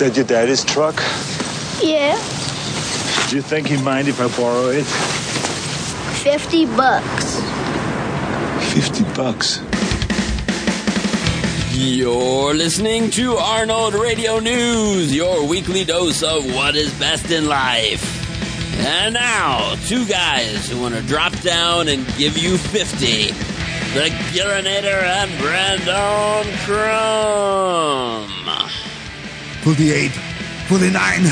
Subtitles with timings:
[0.00, 0.96] that your daddy's truck?
[1.82, 2.14] Yeah,
[3.28, 4.84] Do you think he'd mind if I borrow it?
[4.84, 7.40] 50 bucks.
[8.74, 9.60] 50 bucks.
[11.72, 18.18] You're listening to Arnold Radio News, your weekly dose of what is best in life.
[18.80, 23.28] And now, two guys who want to drop down and give you 50.
[23.94, 28.39] The Gillinator and Brandon Crumb.
[29.62, 30.08] 48,
[30.68, 31.22] 49.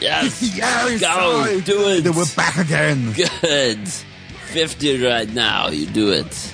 [0.00, 0.42] Yes.
[0.56, 1.06] Yes, Go,
[1.44, 1.60] sorry.
[1.62, 2.00] do it.
[2.04, 3.12] Then We're back again.
[3.12, 3.88] Good.
[3.88, 5.68] 50 right now.
[5.68, 6.52] You do it.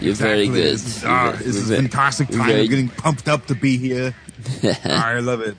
[0.00, 0.54] You're very good.
[0.74, 2.46] This is, You're this is a fantastic time.
[2.48, 4.14] very- I'm getting pumped up to be here.
[4.84, 5.56] I love it.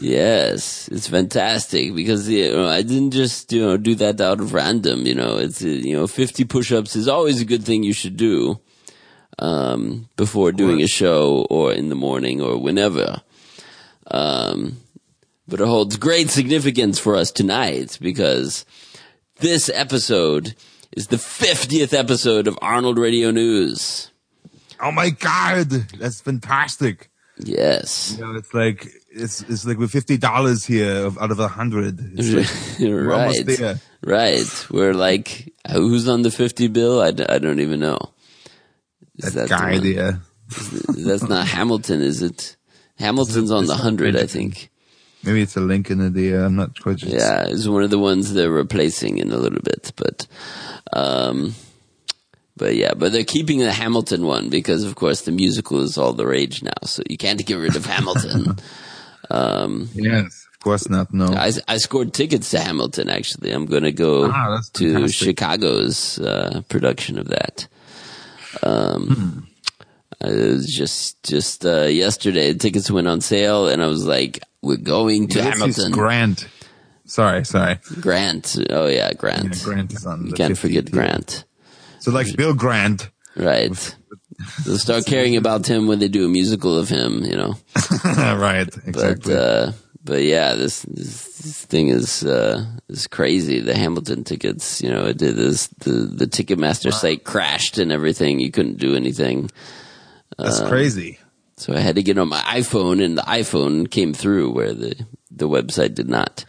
[0.00, 4.52] Yes, it's fantastic because you know, I didn't just you know do that out of
[4.52, 5.06] random.
[5.06, 8.16] You know, it's uh, you know fifty push-ups is always a good thing you should
[8.16, 8.60] do
[9.38, 13.22] um, before doing a show or in the morning or whenever.
[14.10, 14.78] Um,
[15.48, 18.64] but it holds great significance for us tonight because
[19.40, 20.54] this episode
[20.92, 24.10] is the fiftieth episode of Arnold Radio News.
[24.80, 27.10] Oh my god, that's fantastic.
[27.38, 28.16] Yes.
[28.18, 32.00] You know, it's like it's it's like fifty dollars here out of a hundred.
[32.18, 32.46] Like
[32.80, 33.20] we're right.
[33.20, 33.80] almost there.
[34.02, 34.66] Right.
[34.70, 37.00] We're like, who's on the 50 bill?
[37.00, 37.98] I, I don't even know.
[39.16, 40.20] Is That, the guy there.
[40.96, 42.56] That's not Hamilton, is it?
[42.98, 44.70] Hamilton's on the 100, I think.
[45.22, 46.34] Maybe it's a link in the.
[46.34, 47.08] I'm not quite sure.
[47.10, 50.26] Yeah, it's one of the ones they're replacing in a little bit, but,
[50.92, 51.54] um,
[52.56, 56.12] but yeah, but they're keeping the Hamilton one because, of course, the musical is all
[56.12, 58.56] the rage now, so you can't get rid of Hamilton.
[59.30, 61.12] um, Yes, of course not.
[61.12, 61.26] No.
[61.26, 63.10] I, I scored tickets to Hamilton.
[63.10, 65.08] Actually, I'm going to go Ah, to.
[65.08, 67.66] Chicago's uh, production of that.
[68.62, 69.55] Um, was
[70.22, 72.54] just just uh, yesterday.
[72.54, 76.48] Tickets went on sale, and I was like, "We're going to This is Hamilton." Grant.
[77.04, 77.78] Sorry, sorry.
[78.00, 78.56] Grant.
[78.70, 79.56] Oh yeah, Grant.
[79.56, 80.90] Yeah, Grant is on You the can't forget.
[80.90, 81.44] Grant.
[82.00, 83.10] So like Bill Grant.
[83.36, 83.96] Right.
[84.64, 87.22] They'll start caring about him when they do a musical of him.
[87.24, 87.54] You know.
[88.04, 88.66] right.
[88.70, 89.34] But Exactly.
[89.34, 89.72] uh,
[90.02, 93.60] but yeah, this this, this thing is uh, is crazy.
[93.60, 95.68] The Hamilton tickets, you know, it did this.
[95.78, 98.40] The the Ticketmaster site crashed and everything.
[98.40, 99.50] You couldn't do anything.
[100.38, 101.18] That's uh, crazy.
[101.58, 104.94] So I had to get on my iPhone, and the iPhone came through where the
[105.30, 106.44] the website did not.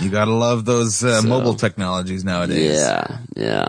[0.00, 2.76] You gotta love those uh, So- mobile technologies nowadays.
[2.78, 3.66] Yeah, yeah.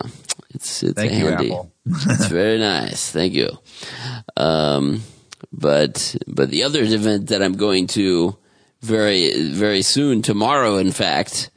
[0.53, 1.51] It's it's Thank you, handy.
[1.51, 1.71] Apple.
[1.85, 3.11] it's very nice.
[3.11, 3.49] Thank you.
[4.37, 5.01] Um,
[5.51, 8.37] but but the other event that I'm going to
[8.81, 11.49] very very soon tomorrow, in fact,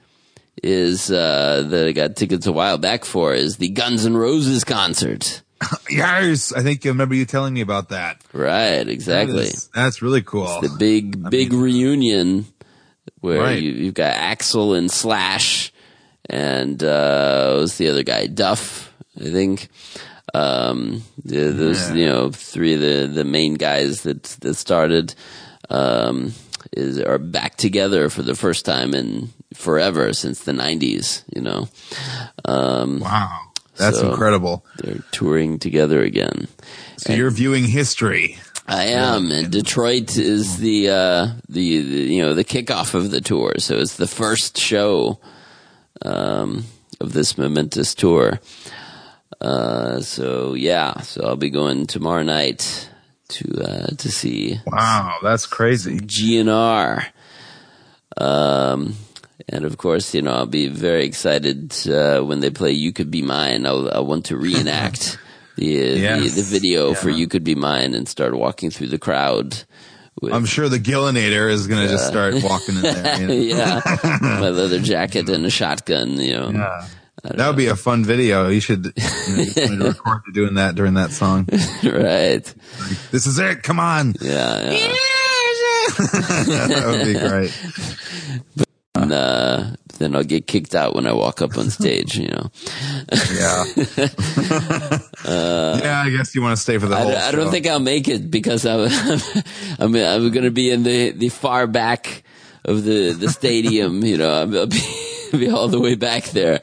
[0.62, 4.64] is uh, that I got tickets a while back for is the Guns N' Roses
[4.64, 5.41] concert.
[5.90, 8.22] Yes, I think I remember you telling me about that.
[8.32, 9.44] Right, exactly.
[9.44, 10.60] That is- that's really cool.
[10.60, 12.46] the big big reunion
[13.20, 13.62] where Right.
[13.62, 15.72] you, you've got Axl and Slash
[16.30, 19.68] and uh what's the other guy Duff I think
[20.34, 21.94] um those Yeah.
[21.94, 25.14] you know three of the the main guys that that started
[25.68, 26.32] um
[26.72, 31.68] is are back together for the first time in forever since the 90s you know
[32.44, 33.40] um wow,
[33.76, 34.64] that's So- incredible.
[34.78, 36.48] they're touring together again
[36.98, 38.38] So you're viewing history.
[38.68, 43.20] I am, and Detroit is the, uh, the the you know the kickoff of the
[43.20, 43.54] tour.
[43.58, 45.18] So it's the first show
[46.02, 46.64] um,
[47.00, 48.40] of this momentous tour.
[49.40, 52.88] Uh, so yeah, so I'll be going tomorrow night
[53.30, 55.98] to uh, to see Wow, that's crazy.
[55.98, 57.06] GNR.
[58.16, 58.94] Um,
[59.48, 63.10] and of course, you know, I'll be very excited uh, when they play "You Could
[63.10, 65.18] Be Mine." I'll, I want to reenact
[65.56, 66.34] the, uh, Yes.
[66.34, 69.64] the the video for "You Could Be Mine" and start walking through the crowd.
[70.20, 73.20] With, I'm sure the Gillinator is gonna just start walking in there.
[73.20, 73.34] you know?
[73.56, 73.80] yeah,
[74.20, 76.20] my leather jacket and a shotgun.
[76.20, 76.86] You know, Yeah.
[77.24, 78.48] That would be a fun video.
[78.48, 78.84] You should
[79.28, 81.46] you know, to record you doing that during that song.
[81.84, 82.42] right?
[83.12, 83.62] This is it.
[83.62, 84.14] Come on.
[84.20, 84.92] Yeah, yeah.
[85.98, 88.66] that would be great.
[88.94, 89.64] And, uh,
[89.98, 92.16] then I'll get kicked out when I walk up on stage.
[92.18, 92.50] You know.
[93.32, 93.64] Yeah.
[95.24, 97.50] yeah, I guess you want to stay for the Uh, I, whole don't- I don't
[97.50, 98.88] think I'll make it because I'm
[99.78, 102.22] I'm, I'm going to be in the, the far back
[102.64, 104.04] of the, the stadium.
[104.04, 104.82] you know, I'll, I'll be,
[105.32, 106.60] be all the way back there.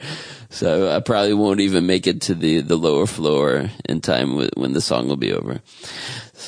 [0.52, 4.74] So I probably won't even make it to the, the lower floor in time when
[4.74, 5.62] the song will be over.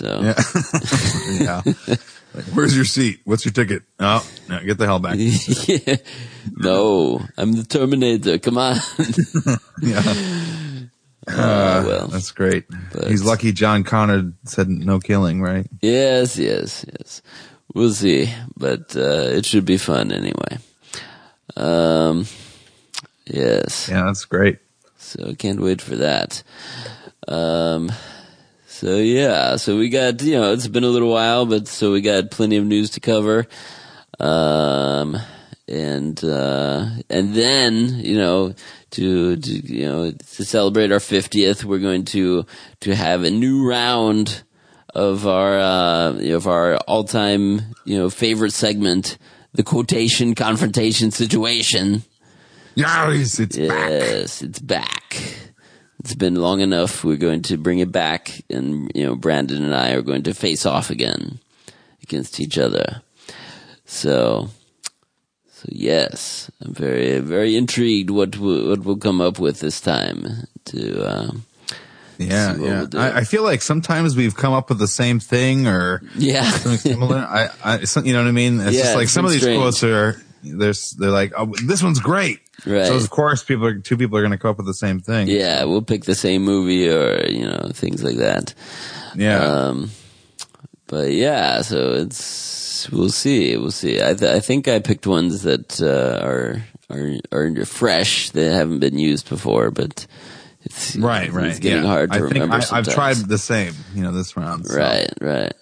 [0.02, 1.62] So Yeah.
[1.86, 1.98] yeah.
[2.34, 3.20] Like, where's your seat?
[3.26, 3.84] What's your ticket?
[4.00, 5.16] Oh, no, get the hell back.
[5.68, 5.98] Yeah.
[6.58, 8.40] no, I'm the Terminator.
[8.40, 8.78] Come on.
[9.82, 10.02] Yeah.
[11.28, 12.66] Uh, well, That's great.
[12.92, 15.68] But- He's lucky John Connor said no killing, right?
[15.82, 17.22] yes, yes, yes.
[17.76, 20.58] we'll see, but uh, it should be fun anyway.
[21.56, 22.26] Um,
[23.26, 23.88] yes.
[23.90, 24.58] Yeah, that's great.
[24.98, 26.42] So can't wait for that.
[27.28, 27.92] Um,
[28.82, 32.02] so yeah, so we got you know it's been a little while, but so we
[32.02, 33.46] got plenty of news to cover.
[34.20, 35.20] Um,
[35.68, 38.56] and uh, and then you know
[38.90, 42.48] to, to you know to celebrate our fiftieth, we're going to
[42.80, 44.42] to have a new round
[44.96, 49.20] of our uh, of our all time you know favorite segment,
[49.54, 52.02] the quotation confrontation situation.
[52.74, 53.90] Yes, it's back.
[53.92, 55.51] Yes, it's back.
[56.04, 57.04] It's been long enough.
[57.04, 60.34] We're going to bring it back, and you know, Brandon and I are going to
[60.34, 61.38] face off again
[62.02, 63.04] against each other.
[63.86, 64.50] So,
[65.52, 70.26] so yes, I'm very, very intrigued what we, what we'll come up with this time.
[70.66, 71.32] To uh,
[72.18, 72.82] Yeah, yeah.
[72.84, 72.98] we'll.
[73.00, 76.80] I, I feel like sometimes we've come up with the same thing or yeah, something
[76.80, 77.18] similar.
[77.30, 78.60] I, I, some, you know what I mean?
[78.60, 79.60] It's Yeah, just like it's some of these strange.
[79.62, 82.40] quotes are, they're, they're like, oh, this one's great.
[82.66, 82.86] Right.
[82.86, 85.00] So of course people are, two people are going to come up with the same
[85.00, 85.28] thing.
[85.28, 85.64] yeah.
[85.64, 88.54] We'll pick the same movie or you know things like that.
[89.16, 89.44] Yeah.
[89.44, 89.90] Um,
[90.88, 94.02] but yeah, so it's we'll see, we'll see.
[94.02, 98.80] I th- I think I picked ones that uh, are are are fresh that haven't
[98.80, 100.06] been used before, but
[100.64, 101.48] it's right, right.
[101.48, 101.90] It's getting yeah.
[101.90, 102.56] hard to I think remember.
[102.56, 104.68] I, I've tried the same, you know, this round.
[104.68, 104.78] so.
[104.78, 105.54] Right, right.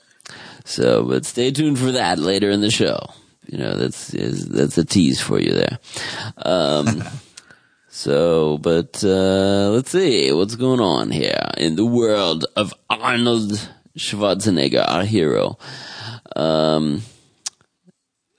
[0.65, 2.99] So, but stay tuned for that later in the show.
[3.49, 5.79] You know, that's is, that's a tease for you there.
[6.37, 7.03] Um,
[7.89, 14.87] so, but uh, let's see what's going on here in the world of Arnold Schwarzenegger,
[14.87, 15.57] our hero.
[16.35, 17.01] Um,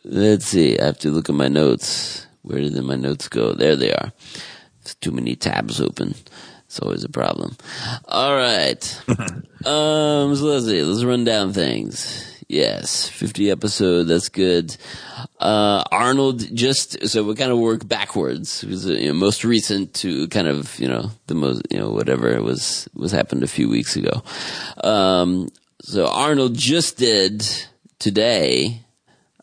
[0.04, 0.78] let's see.
[0.78, 2.28] I have to look at my notes.
[2.42, 3.52] Where did my notes go?
[3.52, 4.12] There they are.
[4.84, 6.14] There's too many tabs open.
[6.66, 7.56] It's always a problem.
[8.06, 9.02] All right.
[9.08, 10.82] um, so let's see.
[10.84, 12.29] Let's run down things.
[12.50, 14.04] Yes, 50 episode.
[14.08, 14.76] That's good.
[15.38, 18.64] Uh, Arnold just, so we kind of work backwards.
[18.64, 21.78] It was, uh, you know, most recent to kind of, you know, the most, you
[21.78, 24.24] know, whatever was, was happened a few weeks ago.
[24.82, 25.48] Um,
[25.80, 27.46] so Arnold just did
[28.00, 28.80] today,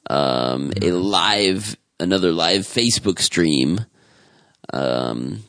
[0.10, 3.86] um, a live, another live Facebook stream,
[4.74, 5.46] um,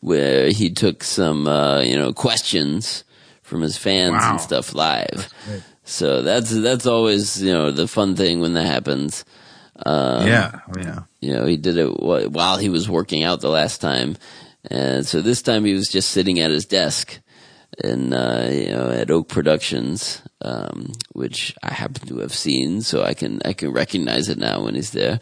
[0.00, 3.02] where he took some, uh, you know, questions
[3.42, 4.32] from his fans Wow.
[4.32, 5.32] and stuff live.
[5.86, 9.24] So that's that's always you know the fun thing when that happens.
[9.84, 11.02] Um, yeah, oh, yeah.
[11.20, 14.16] you know, he did it while he was working out the last time,
[14.68, 17.20] and so this time he was just sitting at his desk,
[17.84, 23.04] and uh, you know at Oak Productions, um, which I happen to have seen, so
[23.04, 25.20] I can I can recognize it now when he's there.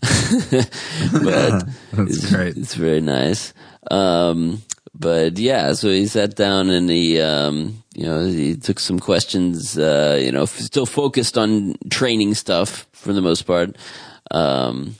[0.00, 2.56] but That's it's, great.
[2.56, 3.52] It's very nice.
[3.90, 4.62] Um,
[4.94, 9.76] but yeah, so he sat down and he, um, you know, he took some questions,
[9.76, 13.76] uh, you know, f- still focused on training stuff for the most part,
[14.30, 14.94] um,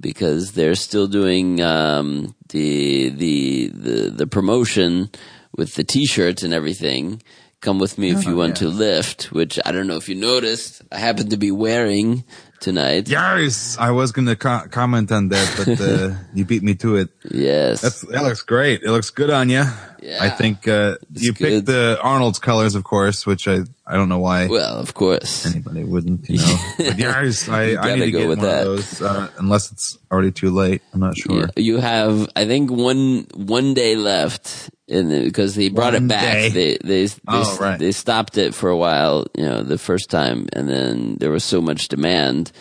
[0.00, 5.10] because they're still doing, um, the, the, the, the promotion
[5.56, 7.22] with the t-shirts and everything.
[7.60, 10.82] Come with me if you want to lift, which I don't know if you noticed.
[10.92, 12.22] I happen to be wearing
[12.60, 13.08] tonight.
[13.08, 16.96] Yes, I was going to co- comment on that, but uh, you beat me to
[16.96, 17.10] it.
[17.30, 17.80] Yes.
[17.80, 18.82] That's, that looks great.
[18.82, 19.64] It looks good on you.
[20.06, 20.22] Yeah.
[20.22, 21.36] I think uh, you good.
[21.64, 25.44] picked the Arnold's colors, of course, which I I don't know why well, of course.
[25.46, 26.28] anybody wouldn't.
[26.30, 28.60] You know, but yes, I, You I need gotta go get with one that.
[28.66, 30.82] of those uh, unless it's already too late.
[30.94, 31.48] I'm not sure.
[31.56, 36.04] You, you have, I think, one one day left, in the, because they brought One
[36.04, 36.22] it back.
[36.22, 36.48] day.
[36.50, 37.78] They they they, Oh, right.
[37.78, 41.42] they stopped it for a while, you know, the first time, and then there was
[41.42, 42.52] so much demand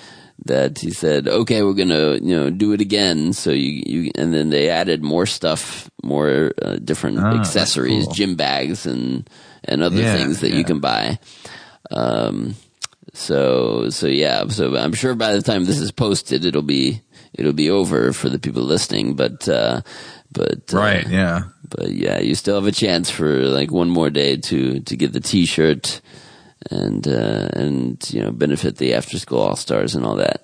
[0.45, 4.33] that he said, "Okay, we're gonna, you know, do it again." So you you, and
[4.33, 8.13] then they added more stuff, more uh, different Ah, accessories, cool.
[8.13, 9.29] gym bags, and
[9.63, 10.57] and other Yeah, things that yeah.
[10.57, 11.17] you can buy.
[11.91, 12.55] Um,
[13.13, 17.01] so so yeah, so I'm sure by the time this is posted, it'll be
[17.33, 19.15] it'll be over for the people listening.
[19.15, 19.81] But uh,
[20.31, 21.07] but uh, Right?
[21.07, 21.43] Yeah.
[21.69, 25.13] but yeah, you still have a chance for like one more day to to get
[25.13, 26.01] the T-shirt
[26.71, 30.43] and uh, and you know benefit the After School All Stars and all that.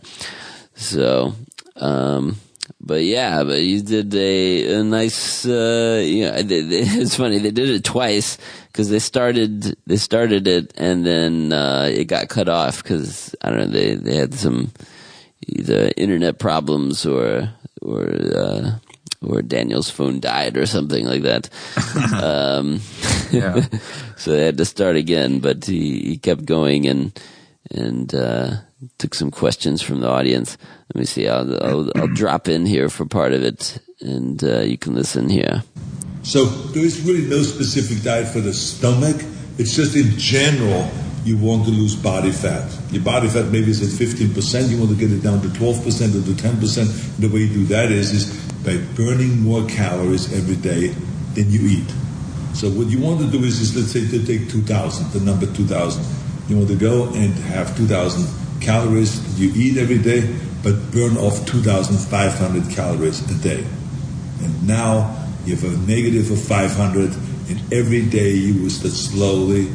[0.75, 1.34] So.
[1.75, 2.38] Um,
[2.80, 7.38] but yeah, but you did a, a nice, uh, you know, they, they, it's funny,
[7.38, 8.38] they did it twice
[8.68, 13.50] because they started, they started it and then, uh, it got cut off because, I
[13.50, 14.72] don't know, they, they had some
[15.48, 17.51] either internet problems or,
[17.82, 18.72] or, uh,
[19.22, 21.50] or Daniel's phone died or something like that.
[22.24, 22.80] um,
[24.18, 27.20] so they had to start again, but he, he kept going and
[27.70, 28.56] and uh,
[28.98, 30.58] took some questions from the audience.
[30.94, 31.28] Let me see.
[31.28, 35.30] I'll I'll, I'll drop in here for part of it, and uh, you can listen
[35.30, 35.63] here.
[36.24, 39.18] So there is really no specific diet for the stomach.
[39.58, 40.90] It's just in general,
[41.24, 42.72] you want to lose body fat.
[42.92, 45.80] Your body fat maybe is at 15%, you want to get it down to 12%
[45.86, 47.18] or to 10%.
[47.18, 50.89] The way you do that is, is by burning more calories every day
[51.34, 51.89] than you eat.
[52.53, 55.46] So what you want to do is, is let's say to take 2,000, the number
[55.46, 56.03] 2,000.
[56.50, 61.46] You want to go and have 2,000 calories you eat every day, but burn off
[61.46, 63.65] 2,500 calories a day.
[64.41, 67.15] And now you have a negative of 500,
[67.50, 69.70] and every day you will start slowly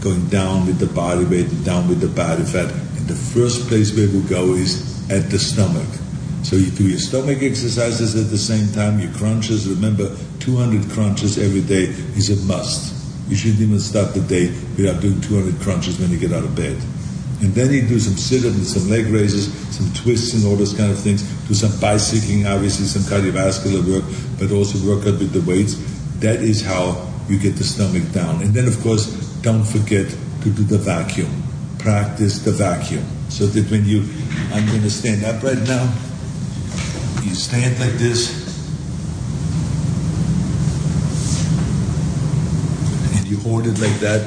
[0.00, 2.70] going down with the body weight and down with the body fat.
[2.72, 5.88] And the first place where we go is at the stomach.
[6.46, 9.66] So you do your stomach exercises at the same time, your crunches.
[9.66, 12.94] Remember, 200 crunches every day is a must.
[13.28, 16.54] You shouldn't even start the day without doing 200 crunches when you get out of
[16.54, 16.78] bed.
[17.42, 20.72] And then you do some sit-ups and some leg raises, some twists and all those
[20.72, 21.26] kind of things.
[21.48, 24.06] Do some bicycling, obviously some cardiovascular work,
[24.38, 25.74] but also work out with the weights.
[26.20, 28.40] That is how you get the stomach down.
[28.42, 29.10] And then, of course,
[29.42, 30.06] don't forget
[30.42, 31.42] to do the vacuum.
[31.80, 33.04] Practice the vacuum.
[33.30, 34.06] So that when you,
[34.54, 35.92] I'm going to stand up right now.
[37.36, 38.32] Stand like this.
[43.14, 44.22] And you hold it like that.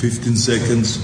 [0.00, 0.98] 15 seconds.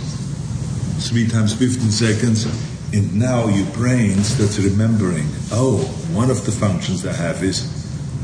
[1.09, 2.45] Three times 15 seconds.
[2.93, 5.79] And now your brain starts remembering, oh,
[6.13, 7.65] one of the functions I have is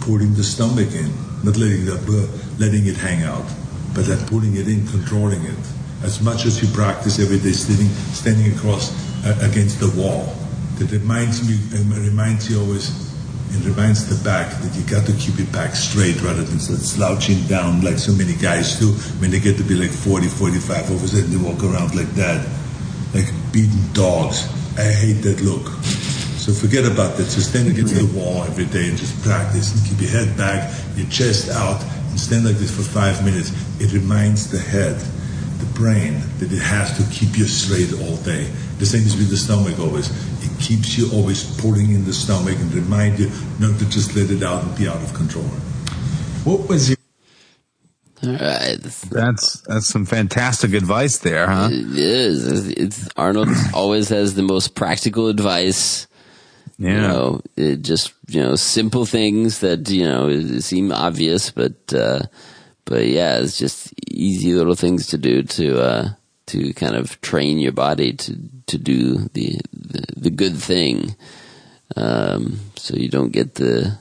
[0.02, 1.10] pulling the stomach in,
[1.44, 1.96] not letting, the,
[2.58, 3.46] letting it hang out,
[3.94, 5.58] but that pulling it in, controlling it.
[6.02, 8.92] As much as you practice every day standing, standing across
[9.24, 10.45] uh, against the wall.
[10.76, 12.90] That reminds me, um, reminds you always,
[13.52, 17.40] and reminds the back that you got to keep your back straight rather than slouching
[17.46, 20.90] down like so many guys do when they get to be like 40, 45.
[20.90, 22.46] All of a sudden they walk around like that,
[23.14, 24.48] like beaten dogs.
[24.76, 25.66] I hate that look.
[26.46, 27.24] So forget about that.
[27.24, 30.70] So stand against the wall every day and just practice and keep your head back,
[30.94, 33.50] your chest out, and stand like this for five minutes.
[33.80, 34.94] It reminds the head,
[35.58, 38.46] the brain, that it has to keep you straight all day.
[38.78, 40.12] The same is with the stomach always.
[40.56, 44.30] It keeps you always pulling in the stomach and remind you not to just let
[44.30, 45.44] it out and be out of control.
[46.44, 46.96] What was your
[48.22, 48.78] All right.
[48.80, 51.68] That's that's some fantastic advice there, huh?
[51.70, 52.68] It is.
[52.68, 56.06] It's, Arnold always has the most practical advice.
[56.78, 56.90] Yeah.
[56.90, 62.20] You know, it just you know simple things that you know seem obvious, but uh,
[62.84, 66.08] but yeah, it's just easy little things to do to uh,
[66.46, 71.14] to kind of train your body to to do the the, the good thing,
[71.96, 73.98] um, so you don't get the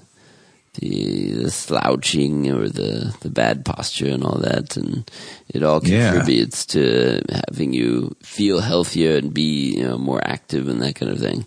[0.81, 5.09] the, the slouching or the, the bad posture and all that, and
[5.47, 6.11] it all Yeah.
[6.11, 11.11] contributes to having you feel healthier and be you know more active and that kind
[11.11, 11.45] of thing.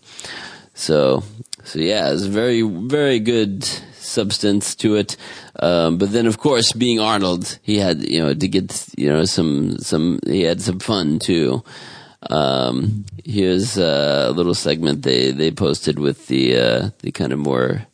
[0.75, 1.25] So
[1.65, 3.65] so yeah, it's very very good
[3.99, 5.17] substance to it.
[5.61, 9.25] Um, but then of course, being Arnold, he had you know to get you know
[9.27, 11.63] some some he had some fun too.
[12.23, 17.87] Um, here's a little segment they they posted with the uh, the kind of more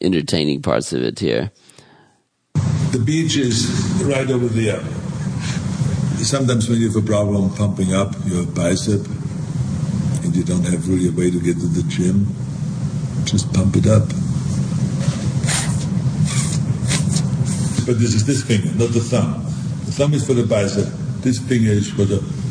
[0.00, 1.50] entertaining parts of it here.
[2.92, 3.68] The beach is
[4.04, 4.80] right over there.
[6.22, 9.04] Sometimes when you have a problem pumping up your bicep
[10.22, 12.26] and you don't have really a way to get to the gym,
[13.24, 14.06] just pump it up.
[17.86, 19.42] But this is this finger, not the thumb.
[19.84, 20.86] The thumb is for the bicep.
[21.20, 22.43] This finger is for the.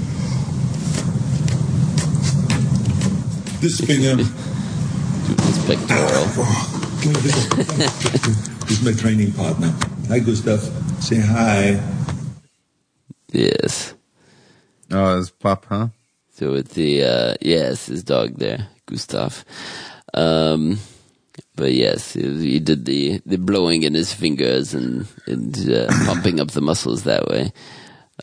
[3.63, 4.15] This finger.
[4.19, 6.25] It's pectoral.
[8.67, 9.73] He's my training partner.
[10.09, 10.59] Hi, Gustav.
[11.01, 11.81] Say hi.
[13.31, 13.93] Yes.
[14.91, 15.87] Oh, it's pop, huh?
[16.33, 19.45] So it's the uh yes, his dog there, Gustav.
[20.13, 20.79] Um
[21.55, 26.41] but yes, he he did the the blowing in his fingers and and uh, pumping
[26.41, 27.53] up the muscles that way.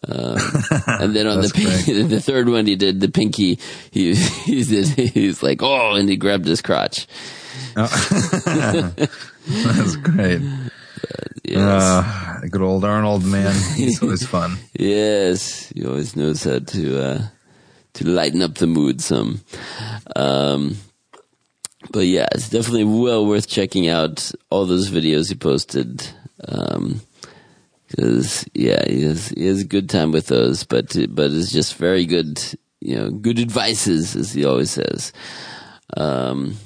[0.08, 0.36] Um,
[0.86, 1.48] and then on the
[2.08, 3.58] the third one he did the pinky
[3.90, 7.06] he he did he's like oh and he grabbed his crotch.
[7.74, 7.96] That's
[9.96, 10.40] great.
[11.44, 11.82] Yes.
[11.82, 13.52] Uh, good old Arnold, man.
[13.74, 14.56] He's always fun.
[14.72, 17.22] Yes, he always knows how to uh,
[17.94, 19.40] to lighten up the mood some.
[20.14, 20.76] Um,
[21.90, 26.06] but yeah, it's definitely well worth checking out all those videos he posted.
[26.46, 27.00] Um
[27.96, 31.74] 'cause yeah, he has he has a good time with those, but but it's just
[31.74, 32.40] very good,
[32.80, 35.12] you know, good advices as he always says.
[35.96, 36.56] Um,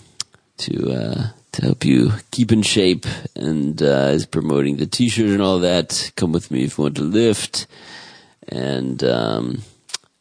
[0.59, 5.43] to uh, to help you keep in shape and uh, is promoting the t-shirt and
[5.43, 6.13] all that.
[6.17, 7.67] Come with me if you want to lift
[8.49, 9.63] and um,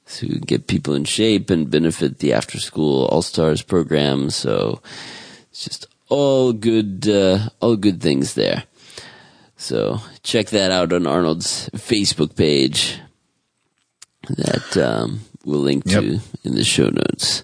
[0.08, 4.30] to get people in shape and benefit the after school all stars program.
[4.30, 4.82] So
[5.52, 8.64] it's just all good uh, all good things there.
[9.63, 13.00] So check that out on Arnold's Facebook page.
[14.27, 16.01] that um, we'll link Yep.
[16.03, 17.43] to in the show notes.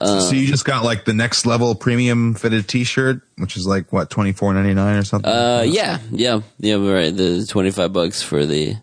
[0.00, 4.08] so you just got like the next level premium fitted T-shirt, which is like what
[4.08, 5.30] twenty four ninety nine or something.
[5.30, 6.76] Uh, yeah, yeah, yeah.
[6.76, 8.76] Right, the twenty five bucks for the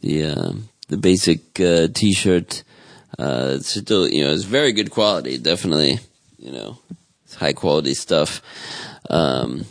[0.00, 0.52] the uh,
[0.88, 2.64] the basic uh, T-shirt.
[3.18, 5.38] Uh, it's still, you know, it's very good quality.
[5.38, 5.98] Definitely,
[6.38, 6.78] you know,
[7.24, 8.42] it's high quality stuff.
[9.10, 9.64] Um,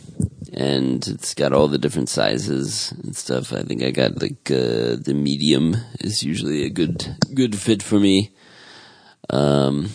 [0.54, 3.54] and it's got all the different sizes and stuff.
[3.54, 8.00] I think I got like uh, the medium is usually a good good fit for
[8.00, 8.32] me.
[9.30, 9.90] Um,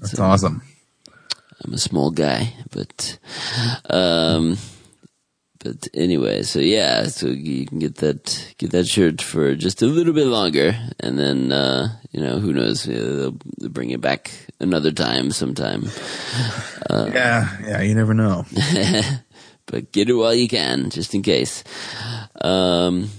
[0.00, 0.62] That's awesome.
[1.64, 3.18] I'm a small guy, but
[3.88, 4.56] um,
[5.62, 9.86] but anyway, so yeah, so you can get that get that shirt for just a
[9.86, 14.00] little bit longer, and then uh, you know who knows, uh, they'll, they'll bring it
[14.00, 15.84] back another time, sometime.
[16.90, 17.80] yeah, yeah.
[17.80, 18.44] You never know.
[19.66, 21.64] but get it while you can, just in case.
[22.40, 23.10] Um,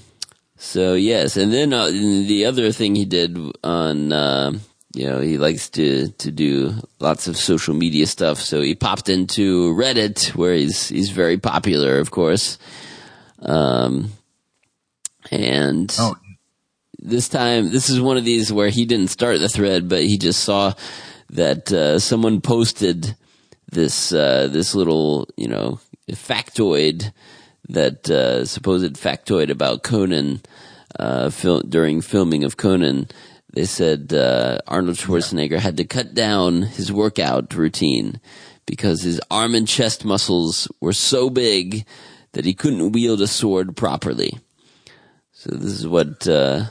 [0.58, 4.54] so yes, and then uh, the other thing he did on, uh,
[4.94, 8.40] you know, he likes to to do lots of social media stuff.
[8.40, 12.58] So he popped into Reddit, where he's he's very popular, of course.
[13.40, 14.12] Um,
[15.32, 16.16] and Oh,
[17.00, 20.18] this time, this is one of these where he didn't start the thread, but he
[20.18, 20.74] just saw
[21.32, 23.16] that uh, someone posted
[23.70, 25.80] this uh, this little you know
[26.12, 27.12] factoid
[27.70, 30.42] that uh, supposed factoid about Conan
[31.00, 33.08] uh, fil- during filming of Conan.
[33.54, 38.20] They said uh, Arnold Schwarzenegger had to cut down his workout routine
[38.66, 41.86] because his arm and chest muscles were so big
[42.32, 44.40] that he couldn't wield a sword properly.
[45.32, 46.66] So this is what uh,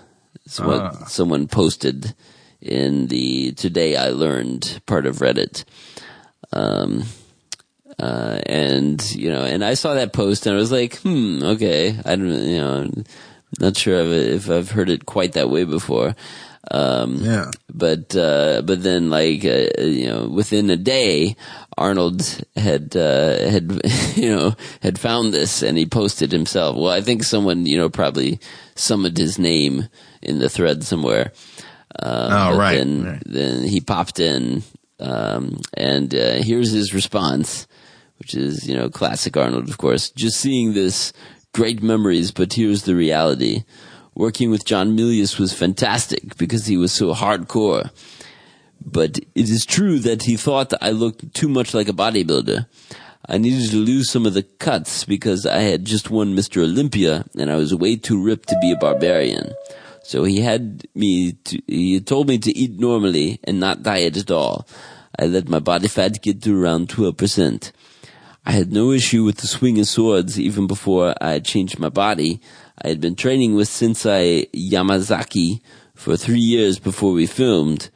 [0.45, 2.15] this is what someone posted
[2.61, 5.65] in the "Today I Learned" part of Reddit.
[6.53, 7.05] Um,
[8.03, 11.95] uh, and you know, and I saw that post and I was like, hmm, okay,
[12.05, 12.91] I don't, you know,
[13.61, 14.11] not sure if,
[14.47, 16.15] if I've heard it quite that way before.
[16.71, 17.51] Um, yeah.
[17.75, 21.35] but uh, but then like uh, you know within a day
[21.77, 22.23] Arnold
[22.55, 23.81] had uh, had
[24.17, 27.91] you know had found this and he posted himself well I think someone you know
[27.91, 28.39] probably
[28.77, 29.89] summoned his name
[30.23, 31.33] in the thread somewhere
[31.99, 33.23] uh, Oh, right, then right.
[33.27, 34.63] then he popped in
[35.01, 37.67] um, and uh, here's his response
[38.23, 41.13] which is you know classic Arnold of course just seeing this
[41.53, 43.65] great memories but here's the reality
[44.15, 47.91] working with John Milius was fantastic because he was so hardcore.
[48.85, 52.67] But it is true that he thought I looked too much like a bodybuilder.
[53.29, 56.63] I needed to lose some of the cuts because I had just won Mr.
[56.63, 59.53] Olympia and I was way too ripped to be a barbarian.
[60.03, 64.33] So he had me to, he told me to eat normally and not diet at
[64.33, 64.67] all.
[65.17, 67.71] I let my body fat get to around 12%.
[68.45, 71.89] I had no issue with the swing of swords even before I had changed my
[71.89, 72.41] body.
[72.83, 75.61] I had been training with Sensei Yamazaki
[75.95, 77.89] for three years before we filmed,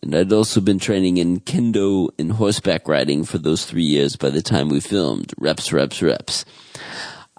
[0.00, 4.30] and I'd also been training in kendo and horseback riding for those three years by
[4.30, 5.34] the time we filmed.
[5.36, 6.44] Reps, reps, reps.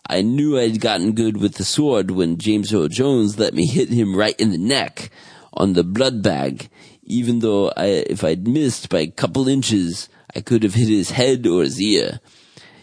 [0.09, 3.87] I knew I'd gotten good with the sword when James Earl Jones let me hit
[3.87, 5.09] him right in the neck
[5.53, 6.69] on the blood bag,
[7.03, 11.11] even though I, if I'd missed by a couple inches, I could have hit his
[11.11, 12.19] head or his ear.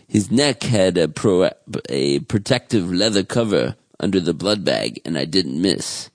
[0.09, 1.51] His neck had a, pro,
[1.91, 6.11] a protective leather cover under the blood bag, and I didn't miss.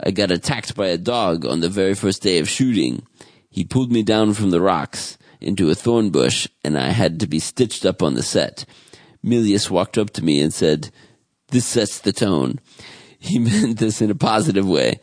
[0.00, 3.06] I got attacked by a dog on the very first day of shooting.
[3.48, 7.28] He pulled me down from the rocks into a thorn bush, and I had to
[7.28, 8.64] be stitched up on the set.
[9.24, 10.90] Milius walked up to me and said,
[11.48, 12.58] This sets the tone.
[13.20, 15.00] He meant this in a positive way.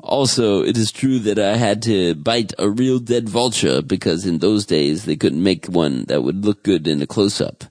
[0.00, 4.38] Also, it is true that I had to bite a real dead vulture because in
[4.38, 7.64] those days they couldn't make one that would look good in a close up.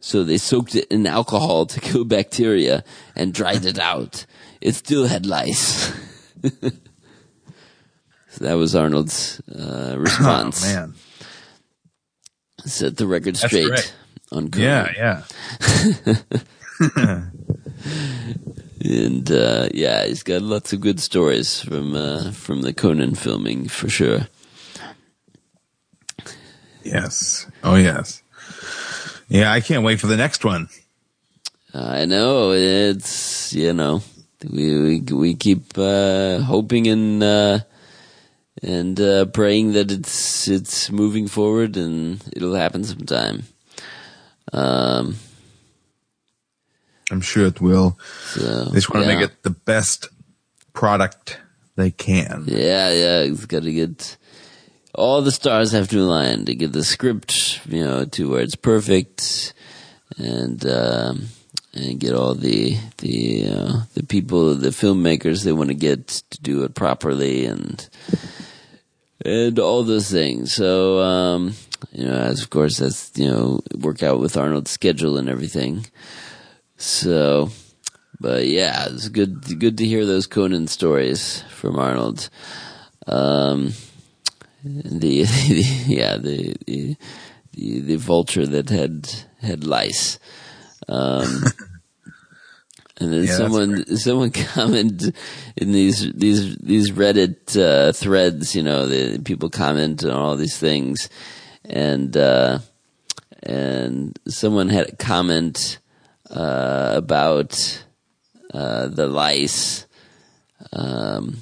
[0.00, 2.82] So they soaked it in alcohol to kill bacteria
[3.14, 4.24] and dried it out.
[4.60, 5.92] It still had lice.
[6.42, 6.70] so
[8.40, 10.62] that was Arnold's uh, Oh response.
[10.72, 10.94] man.
[12.64, 13.94] Set the record straight
[14.32, 14.94] on Conan.
[14.96, 15.22] Yeah,
[16.90, 17.22] yeah.
[18.84, 23.68] And uh, yeah, he's got lots of good stories from uh, from the Conan filming
[23.68, 24.28] for sure.
[26.82, 27.46] Yes.
[27.64, 28.22] Oh yes.
[29.28, 30.68] Yeah, I can't wait for the next one.
[31.74, 34.02] I know it's you know
[34.48, 37.58] we we, we keep uh, hoping and uh,
[38.62, 43.44] and uh, praying that it's it's moving forward and it'll happen sometime.
[44.52, 45.16] Um,
[47.10, 47.98] I'm sure it will.
[48.30, 49.18] so, They just want to yeah.
[49.18, 50.08] make it the best
[50.72, 51.38] product
[51.76, 52.44] they can.
[52.46, 54.16] Yeah, yeah, it's got to get
[54.96, 58.56] all the stars have to align to get the script, you know, to where it's
[58.56, 59.52] perfect,
[60.16, 61.26] and um,
[61.74, 66.40] and get all the the uh, the people, the filmmakers they want to get to
[66.40, 67.88] do it properly and
[69.24, 70.52] and all those things.
[70.54, 71.54] So um,
[71.92, 75.86] you know, as of course that's you know work out with Arnold's schedule and everything.
[76.76, 77.50] So,
[78.20, 82.28] but yeah, it's good good to hear those Conan stories from Arnold.
[83.06, 83.72] Um,
[84.64, 86.96] the, the yeah the, the
[87.52, 89.08] the vulture that had
[89.40, 90.18] had lice.
[90.88, 91.44] Um,
[92.98, 95.14] and then Yeah, someone someone commented
[95.56, 100.58] in these these these Reddit uh, threads, you know, the people comment on all these
[100.58, 101.08] things,
[101.64, 102.58] and uh,
[103.42, 105.78] and someone had a comment
[106.30, 107.84] uh, about
[108.52, 109.86] uh, the lice.
[110.72, 111.38] Um,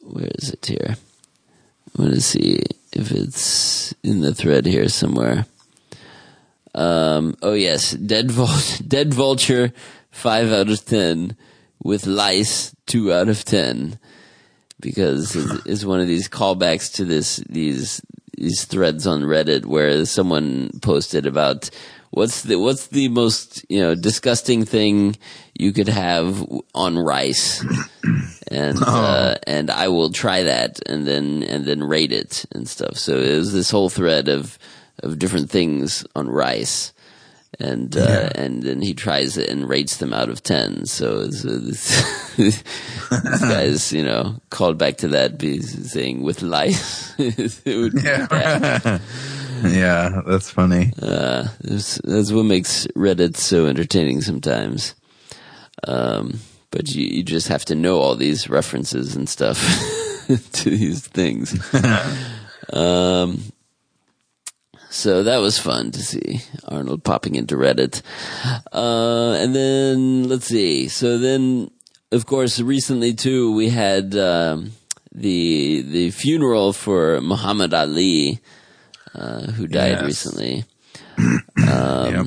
[0.00, 0.96] where is it here?
[0.96, 2.60] I want to see
[2.92, 5.46] if it's in the thread here somewhere.
[6.74, 8.48] Um, oh yes, dead vul-
[8.88, 9.72] dead vulture,
[10.10, 11.36] five out of ten,
[11.82, 13.98] with lice, two out of ten,
[14.80, 18.00] because it's- it's one of these callbacks to this these
[18.38, 21.68] these threads on Reddit where someone posted about
[22.12, 25.16] what's the what's the most you know disgusting thing
[25.54, 27.64] you could have on rice
[28.52, 32.96] and uh, and I will try that and then and then rate it and stuff.
[32.96, 34.58] So it was this whole thread of
[35.02, 36.92] of different things on rice,
[37.58, 40.86] and uh, and then he tries it and rates them out of ten.
[40.86, 47.14] So, so this, this guy's you know called back to that, saying with lice.
[47.18, 49.00] it would be bad.
[49.66, 50.92] yeah, that's funny.
[51.00, 52.00] Uh, that's,
[52.32, 54.94] what makes Reddit so entertaining sometimes.
[55.86, 59.58] Um, but you, you just have to know all these references and stuff
[60.52, 61.52] to these things.
[62.72, 63.40] um,
[64.90, 68.02] so that was fun to see Arnold popping into Reddit.
[68.72, 70.88] Uh, and then let's see.
[70.88, 71.70] So then,
[72.10, 74.72] of course, recently too, we had, um,
[75.14, 78.40] the, the funeral for Muhammad Ali,
[79.14, 80.04] uh, who died Yes.
[80.04, 80.64] recently
[81.58, 82.26] yep.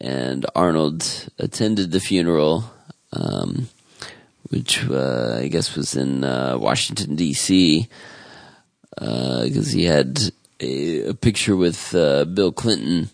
[0.00, 2.64] and Arnold attended the funeral,
[3.12, 3.68] um,
[4.50, 7.88] which uh, I guess was in uh, Washington D.C.
[8.94, 10.20] because he had
[10.60, 13.10] a, a picture with uh, Bill Clinton,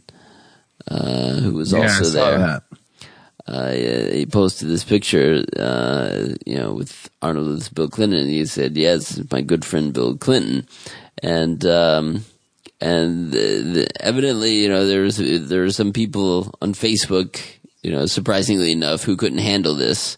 [0.88, 2.38] uh, who was Yeah, I also saw there.
[2.38, 2.62] that.
[3.46, 8.20] Uh, he posted this picture, uh, you know, with Arnold with Bill Clinton.
[8.20, 10.66] And he said, "Yes, my good friend Bill Clinton,"
[11.22, 12.24] and um,
[12.80, 17.40] and the, the, evidently, you know, there's there are some people on Facebook,
[17.82, 20.16] you know, surprisingly enough, who couldn't handle this.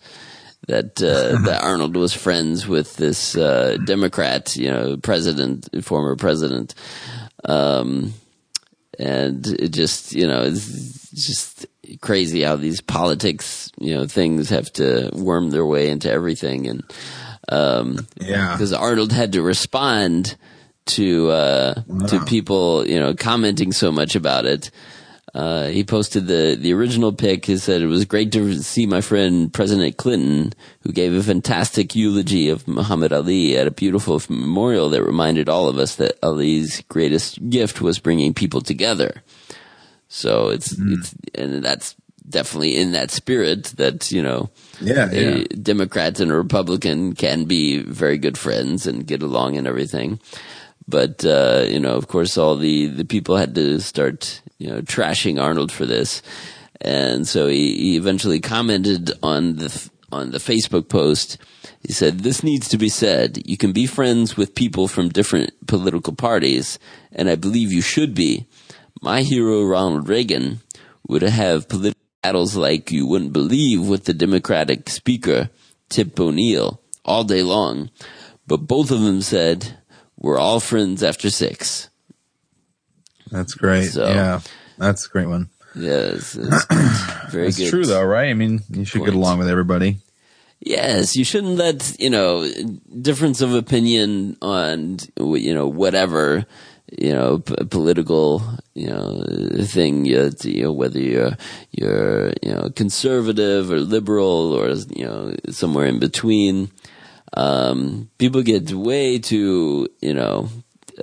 [0.69, 6.75] That uh, that Arnold was friends with this uh, Democrat, you know, president, former president,
[7.45, 8.15] um,
[8.99, 11.67] and it just, you know, it's just
[12.01, 16.83] crazy how these politics, you know, things have to worm their way into everything, and
[17.49, 18.53] um, Yeah.
[18.53, 20.37] because Arnold had to respond
[20.87, 21.75] to uh,
[22.09, 24.71] to people, you know, commenting so much about it.
[25.35, 27.45] Uh, he posted the the original pic.
[27.45, 31.95] He said it was great to see my friend President Clinton, who gave a fantastic
[31.95, 36.81] eulogy of Muhammad Ali at a beautiful memorial that reminded all of us that Ali's
[36.89, 39.23] greatest gift was bringing people together.
[40.09, 41.97] So it's it's and that's
[42.29, 45.45] definitely in that spirit that you know Yeah, yeah.
[45.63, 50.19] Democrat and a Republican can be very good friends and get along and everything.
[50.89, 54.81] But uh, you know, of course, all the the people had to start you know
[54.83, 56.23] trashing Arnold for this,
[56.81, 61.39] and so he, he eventually commented on the on the Facebook post.
[61.83, 63.43] He said, "This needs to be said.
[63.47, 66.79] You can be friends with people from different political parties,
[67.13, 68.47] and I believe you should be.
[69.03, 70.61] My hero, Ronald Reagan,
[71.09, 75.51] would have political battles like you wouldn't believe with the Democratic Speaker,
[75.89, 77.91] Tip O'Neill, all day long.
[78.47, 79.79] But both of them said,
[80.27, 81.89] we're all friends after six.
[83.31, 83.91] That's great.
[83.91, 84.41] So- yeah,
[84.79, 85.49] that's a great one.
[85.75, 86.65] Yes, it's
[87.31, 88.31] very It's true though, right?
[88.31, 89.13] I mean, you should point.
[89.13, 89.99] get along with everybody.
[90.61, 92.49] Yes, you shouldn't let you know
[93.01, 96.47] difference of opinion on you know whatever
[96.99, 98.41] you know p- political
[98.75, 99.23] you know
[99.65, 101.37] thing you, you know whether you're
[101.73, 106.71] you're you know conservative or liberal or you know somewhere in between.
[107.35, 110.49] Um, people get way too you know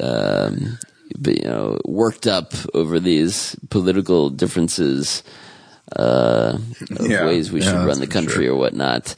[0.02, 0.80] um,
[1.20, 5.22] but, you know worked up over these political differences
[5.96, 6.58] uh,
[6.98, 8.54] of Yeah, ways we yeah, should run the country sure.
[8.56, 9.16] or whatnot.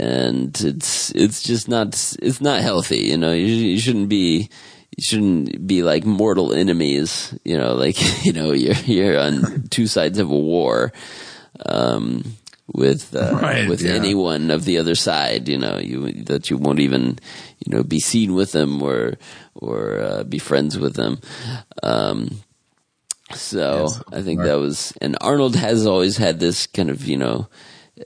[0.00, 1.88] And it's it's just not
[2.22, 2.98] it's not healthy.
[3.10, 4.48] You know, you, you shouldn't be
[4.96, 7.36] you shouldn't be like mortal enemies.
[7.44, 10.92] You know, like you know you're you're on two sides of a war.
[11.66, 12.36] um,
[12.72, 13.92] with uh, Right, with yeah.
[13.92, 15.48] anyone of the other side.
[15.48, 17.18] You know, you that you won't even
[17.64, 19.14] you know be seen with them or
[19.54, 21.20] or uh, be friends with them.
[21.82, 22.42] Um,
[23.32, 27.16] so Yes, I think that was, and Arnold has always had this kind of, you
[27.16, 27.48] know,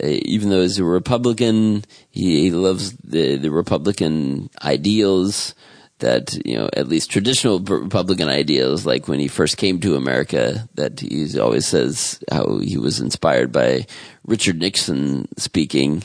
[0.03, 5.55] uh, even though he's a Republican, he, he loves the, the Republican ideals
[6.01, 10.69] that, you know, at least traditional Republican ideals, like when he first came to America,
[10.75, 13.87] that he always says how he was inspired by
[14.25, 16.05] Richard Nixon speaking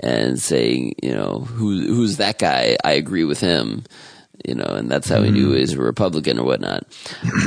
[0.00, 2.76] and saying, you know, who, who's that guy?
[2.84, 3.84] I agree with him,
[4.46, 6.84] you know, and that's how he knew he was a Republican or whatnot.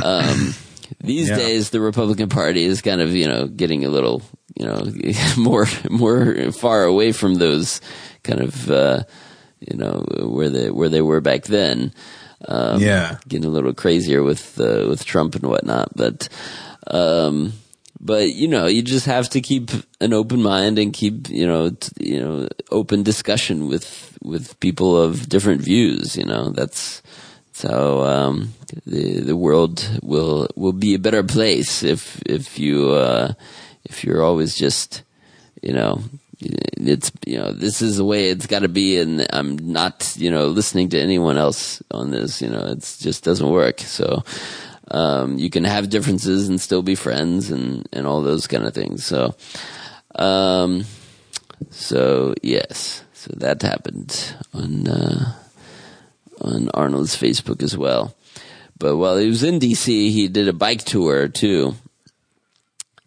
[0.03, 0.53] Um,
[1.03, 1.35] these Yeah.
[1.37, 4.21] days, the Republican Party is kind of, you know, getting a little,
[4.57, 4.83] you know,
[5.37, 7.79] more, more far away from those
[8.23, 9.03] kind of, uh,
[9.61, 11.93] you know, where they, where they were back then.
[12.47, 13.17] Um, Yeah.
[13.27, 15.95] Getting a little crazier with, uh, with Trump and whatnot.
[15.95, 16.27] But,
[16.87, 17.53] um,
[17.99, 19.69] but you know, you just have to keep
[19.99, 24.99] an open mind and keep, you know, t- you know, open discussion with, with people
[24.99, 27.01] of different views, you know, that's,
[27.53, 28.53] so um,
[28.87, 33.33] the the world will will be a better place if if you uh,
[33.83, 35.03] if you're always just
[35.61, 36.01] you know
[36.41, 40.31] it's you know this is the way it's got to be and I'm not you
[40.31, 44.23] know listening to anyone else on this you know it just doesn't work so
[44.89, 48.73] um, you can have differences and still be friends and and all those kind of
[48.73, 49.35] things so
[50.15, 50.83] um
[51.69, 55.33] so yes so that happened on uh,
[56.41, 58.15] on Arnold's Facebook as well.
[58.79, 61.75] But while he was in DC, he did a bike tour too.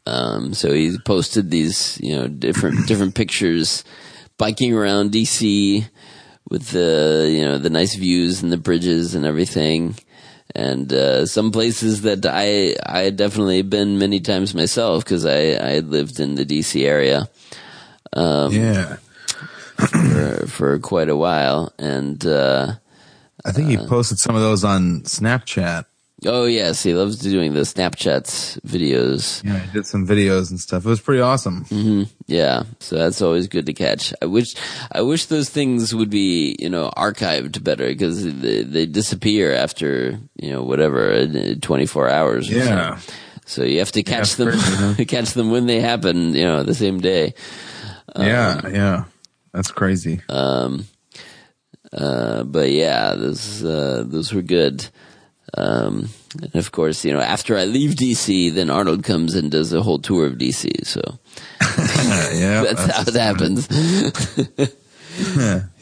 [0.07, 3.85] Um, so he posted these, you know, different different pictures,
[4.39, 5.89] biking around DC
[6.51, 9.97] with the, you know, the nice views and the bridges and everything.
[10.55, 15.57] And uh, some places that I I had definitely been many times myself because I
[15.57, 17.29] I had lived in the DC area
[18.17, 18.97] yeah.
[19.77, 22.75] for for quite a while, and uh,
[23.45, 25.87] I think he posted some of those on Snapchat.
[26.27, 29.43] Oh yes, he loves doing the Snapchats videos.
[29.45, 30.85] Yeah, he did some videos and stuff.
[30.85, 32.07] It was pretty awesome.
[32.27, 34.13] Yeah, so that's always good to catch.
[34.23, 34.55] I wish,
[34.93, 40.19] I wish those things would be, you know, archived better because they, they disappear after,
[40.37, 42.51] you know, whatever, uh, 24 hours.
[42.51, 42.97] or Yeah.
[42.97, 43.13] so.
[43.47, 46.63] So you have to catch it's them, crazy, catch them when they happen, you know,
[46.63, 47.35] the same day.
[48.19, 49.05] yeah, yeah.
[49.53, 50.21] That's crazy.
[50.29, 50.87] Um,
[51.93, 54.89] Uh, but yeah, those uh, those were good.
[55.57, 56.09] Um,
[56.43, 59.83] and of course, you know, after I leave DC, then Arnold comes and does a
[59.83, 60.85] whole tour of DC.
[60.87, 61.01] So
[62.35, 62.63] yeah.
[62.65, 63.69] that's, how it happens.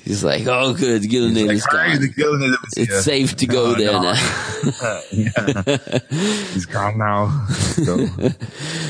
[0.04, 1.12] He's like, "Oh, good, is
[1.46, 2.00] Like, "Alright, gone.
[2.02, 4.02] the Gillenade was It's here." safe to go No, there no.
[4.02, 5.98] now." yeah.
[6.52, 7.46] He's gone now.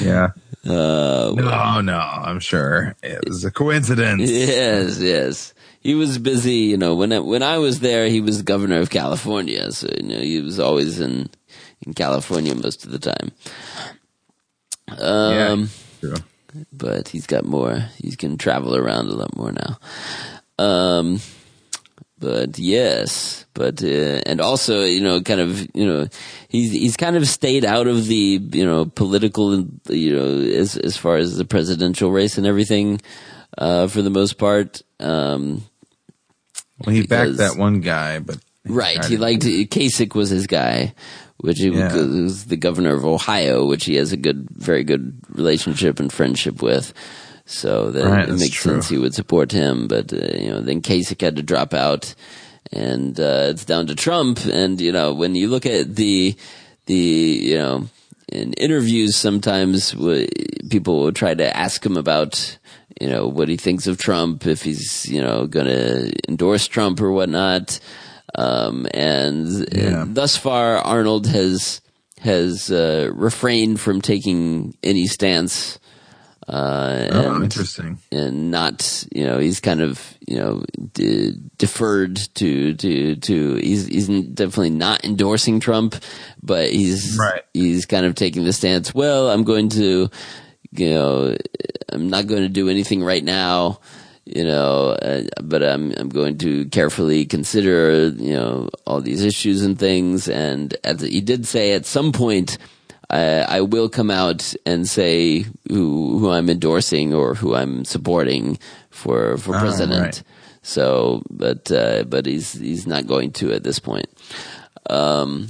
[0.01, 0.31] Yeah.
[0.65, 4.31] Uh, No, no, I'm sure it was a coincidence.
[4.31, 5.55] yes, yes.
[5.83, 6.95] He was busy, you know.
[6.95, 10.41] When I, when I was there, he was governor of California, so you know he
[10.41, 11.29] was always in
[11.85, 13.33] in California most of the time.
[14.97, 16.15] Um, True.
[16.73, 17.89] but he's got more.
[17.99, 19.79] He can travel around a lot more now.
[20.65, 21.21] Um,
[22.23, 26.07] but yes, but uh, and also you know, kind of you know,
[26.47, 30.97] he's he's kind of stayed out of the you know political you know as as
[30.97, 33.01] far as the presidential race and everything
[33.59, 34.83] uh, for the most part.
[35.01, 35.65] Um,
[36.85, 39.05] Well, he backed that one guy, but Right.
[39.05, 40.95] He liked Kasich was his guy,
[41.39, 41.93] which he Yeah.
[41.97, 46.63] was the governor of Ohio, which he has a good, very good relationship and friendship
[46.63, 46.93] with.
[47.45, 48.75] So that Right, it makes true.
[48.75, 49.89] sense he would support him.
[49.89, 52.15] But uh, you know, then Kasich had to drop out,
[52.73, 54.45] and uh, it's down to Trump.
[54.47, 56.37] And you know, when you look at the
[56.87, 57.89] the you know
[58.31, 60.29] in interviews, sometimes w-
[60.71, 62.57] people will try to ask him about
[63.03, 67.01] you know what he thinks of Trump, if he's you know going to endorse Trump
[67.01, 67.81] or whatnot.
[68.35, 70.03] Um, and, Yeah.
[70.03, 71.81] and thus far, Arnold has
[72.21, 75.79] has uh, refrained from taking any stance.
[76.49, 77.99] Uh, oh, and, interesting.
[78.11, 80.63] and not, you know, he's kind of, you know,
[80.93, 85.95] de- deferred to, to, to, he's, he's definitely not endorsing Trump,
[86.43, 87.43] but he's, Right.
[87.55, 90.11] he's kind of taking the stance, well, I'm going to,
[90.73, 91.37] you know,
[91.91, 93.81] I'm not going to do anything right now,
[94.25, 99.63] you know, uh, but I'm, I'm going to carefully consider, you know, all these issues
[99.63, 100.29] and things.
[100.29, 102.57] And at the, he did say at some point,
[103.11, 108.59] I, I will come out and say who who I'm endorsing or who I'm supporting
[108.89, 110.01] for for Ah, president.
[110.01, 110.23] right.
[110.63, 114.07] So, but uh, but he's he's not going to at this point.
[114.89, 115.49] Um,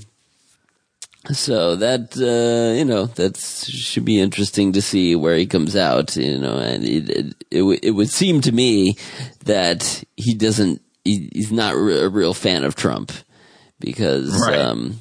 [1.31, 6.17] so that uh, you know that should be interesting to see where he comes out.
[6.17, 8.97] You know, and it it, it, w- it would seem to me
[9.45, 10.83] that he doesn't.
[11.05, 13.13] He, he's not re- a real fan of Trump
[13.81, 14.59] because Right.
[14.59, 15.01] um,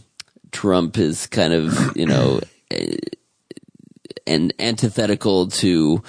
[0.52, 2.40] Trump is kind of you know
[4.28, 6.02] and antithetical to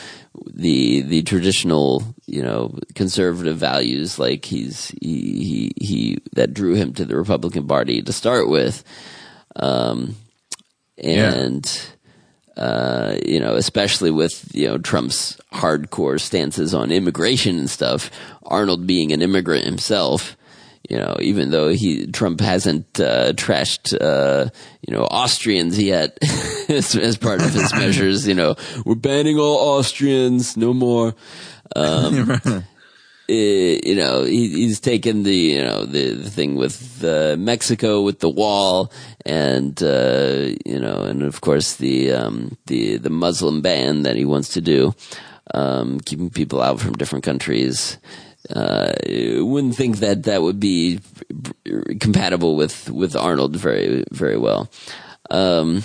[0.54, 6.92] the the traditional you know conservative values like he's he he, he that drew him
[6.94, 8.84] to the Republican Party to start with
[9.56, 10.16] um
[10.98, 11.82] and
[12.56, 18.10] uh you know especially with you know Trump's hardcore stances on immigration and stuff
[18.44, 20.36] Arnold being an immigrant himself
[20.88, 24.50] you know, even though he Trump hasn't uh, trashed uh,
[24.86, 26.18] you know Austrians yet
[26.68, 28.26] as, as part of his measures.
[28.26, 31.14] You know, we're banning all Austrians, no more.
[31.74, 32.64] Um,
[33.28, 38.20] you know, he, he's taken the you know the, the thing with uh, Mexico with
[38.20, 38.92] the wall,
[39.24, 44.24] and uh, you know, and of course the um, the the Muslim ban that he
[44.24, 44.94] wants to do,
[45.54, 47.98] um, keeping people out from different countries
[48.54, 51.00] uh, wouldn't think that that would be
[52.00, 54.70] compatible with with Arnold very very well.
[55.30, 55.82] Um,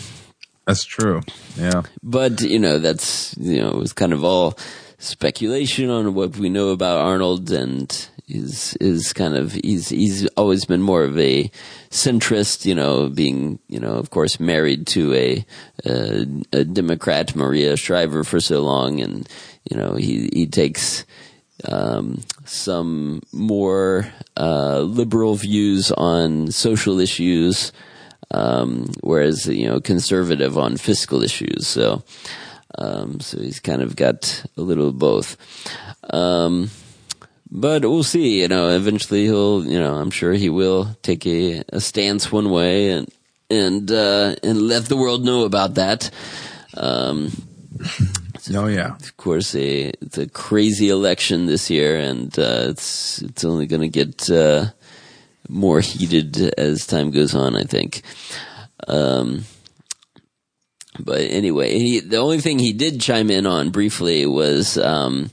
[0.66, 1.22] That's true.
[1.56, 1.84] Yeah.
[2.04, 4.58] but you know that's you know it was kind of all
[5.08, 10.66] speculation on what we know about Arnold and is is kind of he's he's always
[10.66, 11.50] been more of a
[11.90, 15.46] centrist you know being you know of course married to a
[15.86, 19.30] a, a Democrat Maria Shriver for so long and
[19.70, 21.06] you know he he takes
[21.66, 27.72] um, some more uh, liberal views on social issues,
[28.32, 31.68] um, whereas you know conservative on fiscal issues.
[31.68, 32.04] So,
[32.78, 35.38] um, so he's kind of got a little of both.
[36.10, 36.70] Um,
[37.50, 38.42] but we'll see.
[38.42, 39.66] You know, eventually he'll.
[39.66, 43.08] You know, I'm sure he will take a, a stance one way and
[43.50, 46.10] and uh, and let the world know about that.
[46.76, 47.32] Um,
[48.56, 48.96] Oh yeah.
[48.96, 53.82] of course, a it's a crazy election this year, and uh, it's it's only going
[53.82, 54.68] to get uh,
[55.50, 57.56] more heated as time goes on.
[57.56, 58.02] I think.
[58.88, 59.44] Um,
[61.00, 65.32] but anyway, he, the only thing he did chime in on briefly was, um,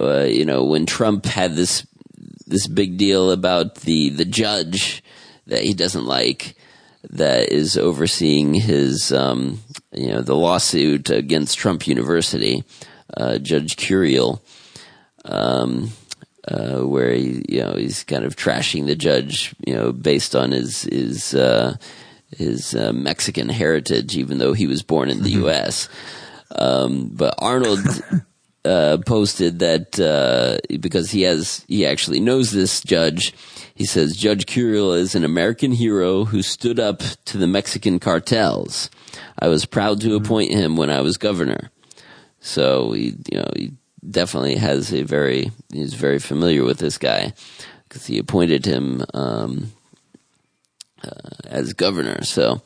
[0.00, 1.86] uh, you know, when Trump had this
[2.46, 5.02] this big deal about the the judge
[5.46, 6.56] that he doesn't like
[7.10, 9.60] that is overseeing his um,
[9.92, 12.64] you know the lawsuit against Trump University,
[13.16, 14.40] uh, Judge Curiel,
[15.24, 15.90] um,
[16.46, 20.50] uh, where he you know he's kind of trashing the judge you know based on
[20.50, 21.76] his his uh,
[22.36, 25.88] his uh, Mexican heritage, even though he was born in the U.S.
[26.54, 27.80] Um, but Arnold
[28.64, 33.34] uh, posted that uh, because he has he actually knows this judge.
[33.74, 38.90] He says Judge Curiel is an American hero who stood up to the Mexican cartels.
[39.38, 41.70] I was proud to appoint him when I was governor.
[42.40, 43.72] So he, you know, he
[44.08, 47.32] definitely has a very he's very familiar with this guy
[47.88, 49.72] because he appointed him um,
[51.04, 52.22] uh, as governor.
[52.24, 52.60] So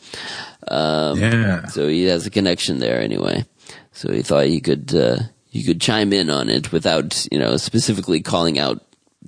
[0.69, 1.67] um, Yeah.
[1.67, 3.45] so he has a connection there anyway.
[3.93, 5.19] So he thought he could uh,
[5.51, 8.83] he could chime in on it without you know specifically calling out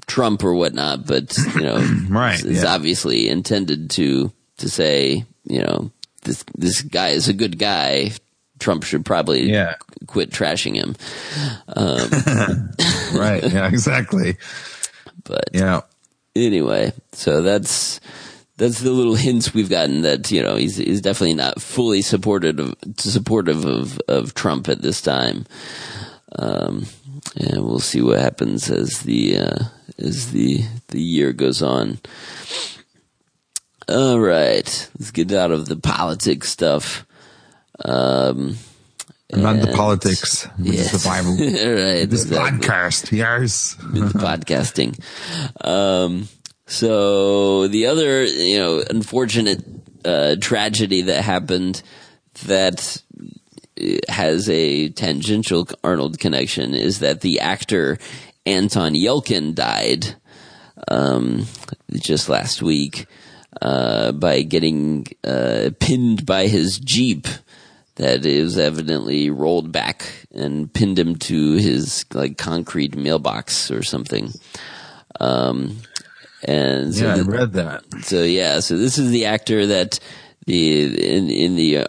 [0.06, 1.76] Trump or whatnot, but you know,
[2.08, 2.74] Right, it's yeah.
[2.74, 5.90] obviously intended to to say you know
[6.24, 8.10] this this guy is a good guy.
[8.58, 9.74] Trump should probably Yeah.
[9.74, 10.96] qu- quit trashing him.
[13.14, 13.42] Right.
[13.44, 13.68] Yeah.
[13.68, 14.36] Exactly.
[15.24, 15.82] But Yeah.
[16.34, 18.00] anyway, so that's
[18.56, 22.58] that's the little hints we've gotten that you know he's he's definitely not fully supportive
[22.58, 25.46] of supportive of of Trump at this time.
[26.38, 26.86] Um,
[27.36, 29.58] and we'll see what happens as the uh,
[29.98, 31.98] as the the year goes on.
[33.88, 37.06] All right, let's get out of the politics stuff.
[37.84, 38.56] Um,
[39.32, 40.48] Not the politics.
[40.58, 40.90] Yes.
[40.90, 41.30] The Bible.
[41.38, 42.58] right, This exactly.
[42.58, 43.12] podcast.
[43.12, 43.74] Yes.
[43.78, 44.98] the podcasting.
[45.64, 46.28] Um,
[46.66, 49.64] so the other, you know, unfortunate
[50.04, 51.82] uh, tragedy that happened
[52.44, 53.02] that
[53.80, 57.98] uh, has a tangential Arnold connection is that the actor
[58.44, 60.16] Anton Yelchin died
[60.88, 61.46] um,
[61.92, 63.06] just last week
[63.60, 67.26] uh, by getting uh, pinned by his jeep
[67.96, 74.30] that is evidently rolled back and pinned him to his like concrete mailbox or something.
[75.18, 75.78] Um,
[76.46, 77.82] and so Yeah, I the- read that.
[78.02, 80.00] so yeah, so this is the actor that
[80.46, 80.84] the
[81.16, 81.86] in in the uh,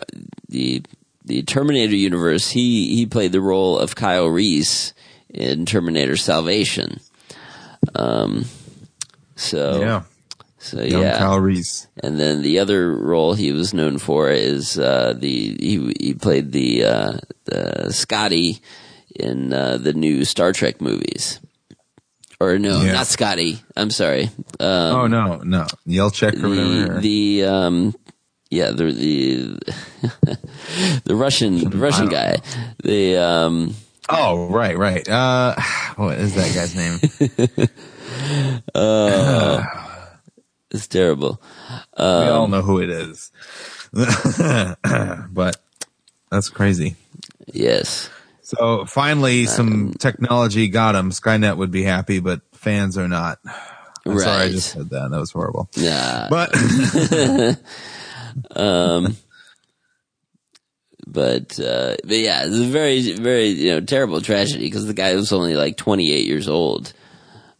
[0.50, 0.82] the
[1.26, 2.50] the Terminator universe.
[2.50, 4.94] He he played the role of Kyle Reese
[5.30, 7.00] in Terminator Salvation.
[7.96, 8.46] Um,
[9.36, 10.02] so Yeah.
[10.60, 11.88] So Young yeah, Kyle Reese.
[12.04, 16.52] and then the other role he was known for is uh, the he he played
[16.52, 18.60] the uh, the Scotty
[19.16, 21.40] in uh, the new Star Trek movies.
[22.40, 22.94] Or no, Yeah.
[22.94, 23.60] not Scotty.
[23.76, 24.30] I'm sorry.
[24.60, 27.02] Um, oh no, no, Yelchek or the whatever.
[27.02, 27.96] the um
[28.52, 29.60] yeah the the
[31.06, 32.38] the Russian the Russian guy
[32.84, 33.74] the um
[34.10, 35.08] oh right, right.
[35.10, 35.56] Uh,
[35.96, 37.00] what is that guy's name?
[40.72, 41.42] it's terrible.
[41.98, 43.32] we all know who it is.
[43.94, 45.58] but
[46.30, 46.96] that's crazy.
[47.52, 48.10] Yes.
[48.48, 51.12] So finally, some technology got him.
[51.12, 53.40] Skynet would be happy, but fans are not.
[54.06, 55.12] I'm sorry, I just said that.
[55.12, 55.70] That was horrible.
[55.76, 56.28] Yeah.
[56.30, 56.56] But
[58.56, 59.18] um,
[61.08, 65.16] But uh but yeah, it's a very very you know terrible tragedy because the guy
[65.16, 66.94] was only like 28 years old.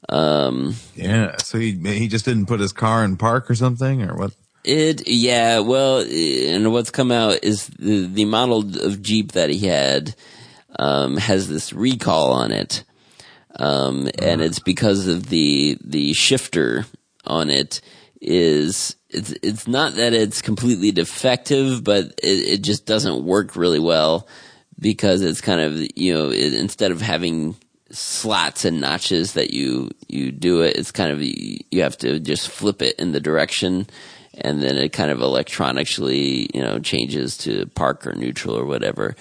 [0.10, 4.16] Um yeah, so he he just didn't put his car in park or something, or
[4.16, 4.34] what?
[4.64, 9.66] It, yeah, well, and what's come out is the, the model of Jeep that he
[9.66, 10.14] had,
[10.78, 12.84] um, has this recall on it.
[13.60, 16.86] Um, and it's because of the, the shifter
[17.26, 17.82] on it
[18.22, 23.80] is, it's, it's not that it's completely defective, but it, it just doesn't work really
[23.80, 24.28] well
[24.80, 27.56] because it's kind of, you know, it, instead of having
[27.90, 32.20] slots and notches that you, you do it, it's kind of, you, you have to
[32.20, 33.88] just flip it in the direction
[34.40, 39.16] and then it kind of electronically, you know, changes to park or neutral or whatever.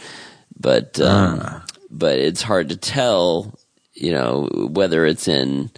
[0.67, 1.65] But, um, ah.
[1.93, 3.57] but it's hard to tell,
[3.95, 5.71] you know, whether it's in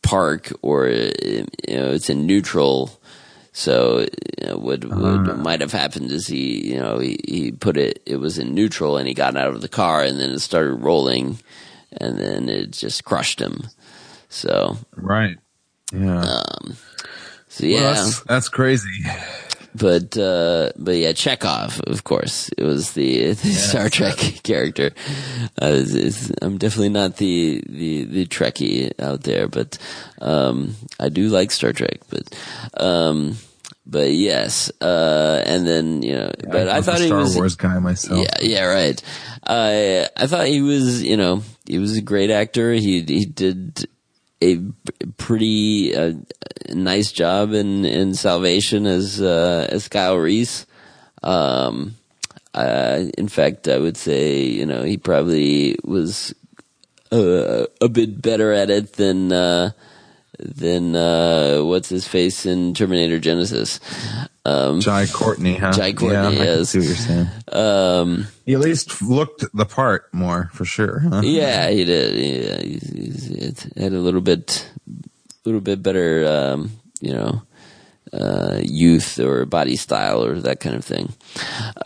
[0.00, 2.98] park or, uh, you know, it's in neutral.
[3.52, 3.98] So,
[4.40, 5.34] you know, what, what ah.
[5.34, 8.96] might have happened is he, you know, he, he put it, it was in neutral
[8.96, 11.38] and he got out of the car and then it started rolling
[11.92, 13.64] and then it just crushed him.
[14.30, 15.36] So, Right.
[15.92, 16.20] Yeah.
[16.22, 16.78] Um,
[17.48, 17.82] so yeah.
[17.82, 19.04] Well, that's, that's crazy.
[19.74, 24.92] But uh but yeah chekov of course it was the, the star trek character
[25.60, 29.76] uh, it's, it's, i'm definitely not the the the trekkie out there but
[30.20, 32.22] um i do like star trek but
[32.80, 33.36] um
[33.84, 37.56] but yes uh and then you know but i a thought he Star was Wars
[37.56, 38.24] guy myself.
[38.24, 39.02] yeah, yeah, right.
[39.46, 42.72] I I thought he was, you know, he was a great actor.
[42.72, 43.86] He he did
[44.44, 44.60] a
[45.16, 46.12] pretty uh,
[46.70, 50.66] nice job in in Salvation as uh, as Kyle Reese.
[51.22, 51.96] Um,
[52.52, 56.34] uh, in fact, I would say, you know, he probably was
[57.10, 59.70] uh, a bit better at it than uh,
[60.44, 63.80] than uh, what's his face in Terminator Genisys.
[64.44, 65.72] Um, Jai Courtney, huh?
[65.72, 67.28] Jai Courtney, yeah, I see what you're saying.
[67.50, 71.00] um, He at least looked the part more, for sure.
[71.00, 71.22] Huh?
[71.24, 72.14] Yeah, he did.
[72.44, 77.42] Yeah, he's, he's, it had a little bit, a little bit better, um, you know,
[78.12, 81.12] uh, youth or body style or that kind of thing.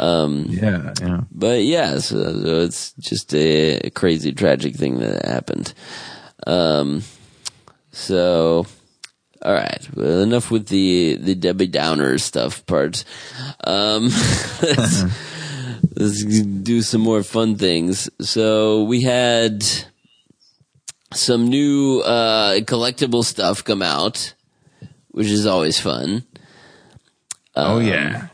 [0.01, 1.21] Um, Yeah, yeah.
[1.31, 5.73] but yeah, so, so it's just a, crazy, tragic thing that happened.
[6.47, 7.03] Um,
[7.99, 8.65] so,
[9.43, 9.89] all right.
[9.95, 13.05] Well, enough with the the Debbie Downer stuff part.
[13.65, 14.05] Um,
[14.63, 15.05] let's,
[15.97, 18.09] let's do some more fun things.
[18.21, 19.65] So we had
[21.13, 24.35] some new uh, collectible stuff come out,
[25.09, 26.25] which is always fun.
[27.57, 28.29] oh yeah.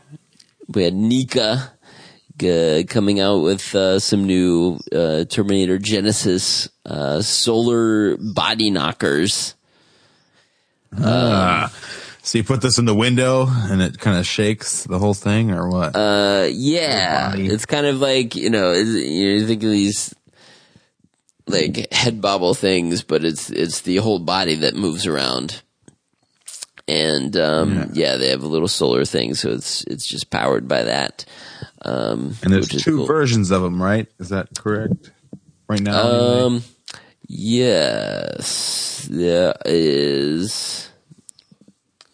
[0.67, 1.71] We had NECA
[2.43, 9.54] uh, coming out with uh, some new uh, Terminator Genisys uh, solar body knockers.
[12.25, 15.51] So you put this in the window and it kind of shakes the whole thing,
[15.51, 15.95] or what?
[15.95, 20.15] Uh, yeah, it's kind of like you know you think of these
[21.47, 25.61] like head bobble things, but it's it's the whole body that moves around.
[26.87, 28.15] And um, yeah.
[28.17, 31.25] they have a little solar thing, so it's it's just powered by that.
[31.83, 33.05] Um, and there's two cool.
[33.05, 34.07] versions of them, right?
[34.19, 35.11] Is that correct?
[35.67, 35.99] Right now.
[36.47, 36.61] anyway?
[37.27, 40.89] Yes, there is.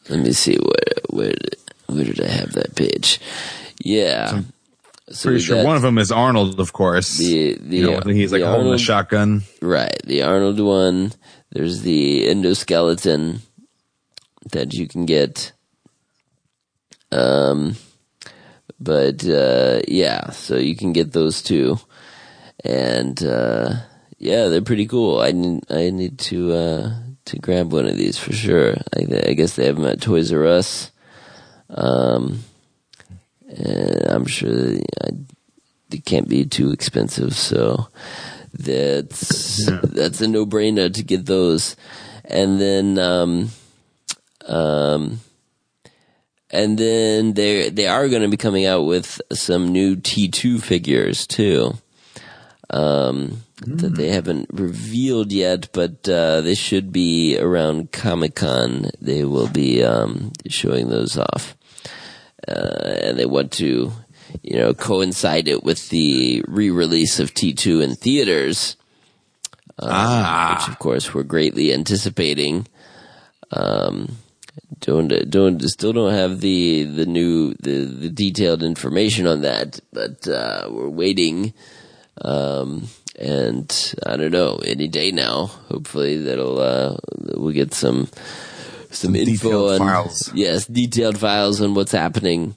[0.09, 1.55] Let me see where where did,
[1.87, 3.19] where did I have that page?
[3.83, 4.41] Yeah,
[5.11, 7.17] so Pretty sure one of them is Arnold, of course.
[7.17, 9.43] the the you know, he's like the holding a shotgun.
[9.61, 11.11] right the Arnold one.
[11.51, 13.41] There's the endoskeleton
[14.51, 15.51] that you can get.
[17.11, 17.75] Um,
[18.79, 21.77] but uh, yeah, so you can get those two,
[22.63, 23.73] and uh,
[24.21, 25.19] yeah, they're pretty cool.
[25.19, 26.93] I need I need to uh,
[27.25, 28.75] to grab one of these for sure.
[28.95, 30.91] I, I guess they have them at Toys R Us.
[31.69, 32.43] Um,
[33.49, 35.09] and I'm sure I,
[35.89, 37.87] they can't be too expensive, so
[38.53, 41.75] that's that's a no brainer to get those.
[42.23, 43.49] And then um,
[44.45, 45.21] Um,
[46.49, 51.25] and then they they are going to be coming out with some new T2 figures
[51.25, 51.73] too.
[52.71, 58.89] Um, that they haven't revealed yet, but uh, they should be around Comic Con.
[58.99, 61.55] They will be um, showing those off,
[62.47, 63.91] uh, and they want to,
[64.41, 68.77] you know, coincide it with the re-release of T2 in theaters,
[69.77, 72.67] uh, which of course we're greatly anticipating.
[73.51, 74.17] Um,
[74.79, 80.27] don't don't still don't have the the new the, the detailed information on that, but
[80.27, 81.53] uh, we're waiting.
[82.19, 82.87] Um,
[83.19, 85.47] and I don't know any day now.
[85.69, 86.97] Hopefully that'll uh,
[87.35, 88.09] we'll get some
[88.89, 90.31] some, info on files.
[90.33, 92.55] yes detailed files on what's happening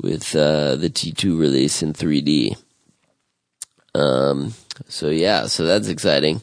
[0.00, 2.56] with uh, the T2 release in 3D.
[3.94, 4.54] Um,
[4.88, 6.40] so yeah, so that's exciting.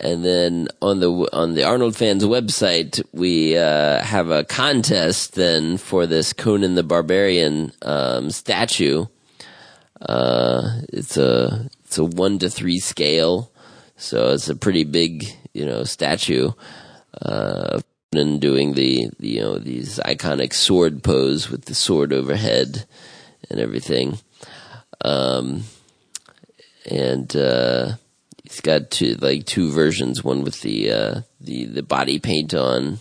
[0.00, 5.76] And then on the on the Arnold fans website, we uh, have a contest then
[5.76, 9.06] for this Conan the Barbarian um, statue.
[10.04, 13.50] Uh, it's a it's a one to three scale,
[13.96, 16.50] so it's a pretty big you know statue.
[17.20, 17.80] Uh,
[18.14, 22.84] and doing the, the you know these iconic sword pose with the sword overhead
[23.50, 24.18] and everything.
[25.04, 25.64] Um,
[26.88, 27.92] and uh,
[28.42, 32.98] he's got two like two versions, one with the uh, the the body paint on,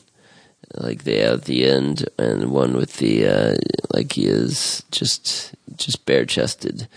[0.76, 3.56] like they have at the end, and one with the uh,
[3.94, 6.88] like he is just just bare chested.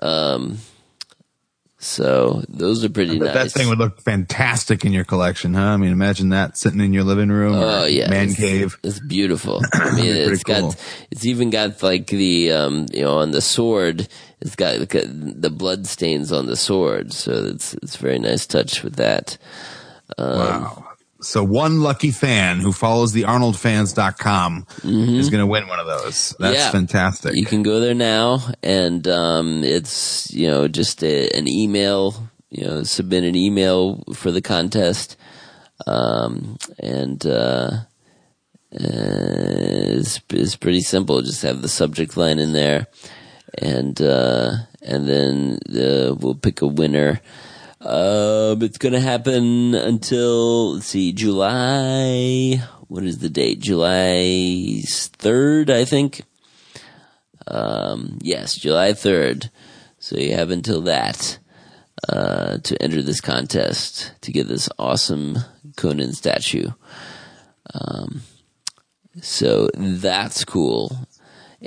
[0.00, 0.58] Um,
[1.80, 3.34] so those are pretty nice.
[3.34, 5.62] that thing would look fantastic in your collection, huh?
[5.62, 8.78] I mean, imagine that sitting in your living room Oh or yeah, man it's, cave.
[8.82, 9.60] It's beautiful.
[9.72, 10.70] I mean, it's cool.
[10.70, 14.08] got it's even got like the um you know on the sword.
[14.40, 18.46] It's got like, the blood stains on the sword, so it's it's a very nice
[18.46, 19.38] touch with that.
[20.16, 20.87] Um, wow.
[21.20, 26.34] So one lucky fan who follows the arnoldfans.com is going to win one of those.
[26.38, 26.52] That's Mm-hmm.
[26.54, 26.70] Yeah.
[26.70, 27.34] fantastic.
[27.34, 32.14] You can go there now, and um, it's you know just a, an email.
[32.50, 35.16] You know, submit an email for the contest,
[35.86, 37.70] um, and uh,
[38.72, 41.20] uh, it's, it's pretty simple.
[41.22, 42.86] Just have the subject line in there,
[43.58, 44.52] and uh,
[44.82, 47.20] and then uh, we'll pick a winner.
[47.80, 52.60] Um, it's gonna happen until let's see, July.
[52.88, 53.60] What is the date?
[53.60, 56.22] July third, I think.
[57.46, 59.50] Um, yes, July third.
[60.00, 61.38] So you have until that
[62.08, 65.38] uh, to enter this contest to get this awesome
[65.76, 66.70] Conan statue.
[67.74, 68.22] Um,
[69.20, 70.96] so that's cool.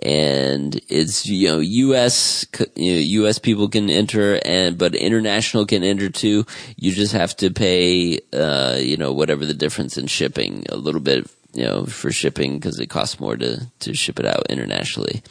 [0.02, 5.84] And it's, you know, US, you know, US people can enter and, but international can
[5.84, 6.46] enter too.
[6.78, 11.02] You just have to pay, uh, you know, whatever the difference in shipping, a little
[11.02, 15.22] bit, you know, for shipping because it costs more to, to ship it out internationally.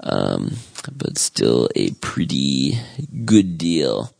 [0.00, 0.56] Um,
[0.90, 2.78] but still a pretty
[3.24, 4.12] good deal.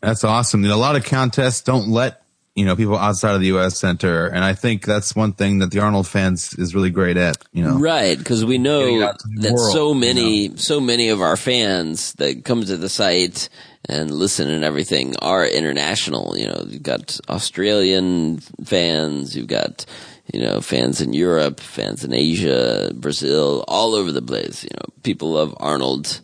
[0.00, 0.64] That's awesome.
[0.64, 2.21] A lot of contests don't let
[2.54, 3.78] you know people outside of the U.S.
[3.78, 4.26] center.
[4.26, 7.36] and I think that's one thing that the Arnold fans is really great at.
[7.52, 10.80] You know, Right, because we know out to the that world, so you many, so
[10.80, 13.48] many of our fans that come to the site
[13.88, 16.36] and listen and everything are international.
[16.36, 19.86] You know, you've got Australian fans, you've got,
[20.32, 24.62] you know, fans in Europe, fans in Asia, Brazil, all over the place.
[24.62, 26.20] You know, people love Arnold,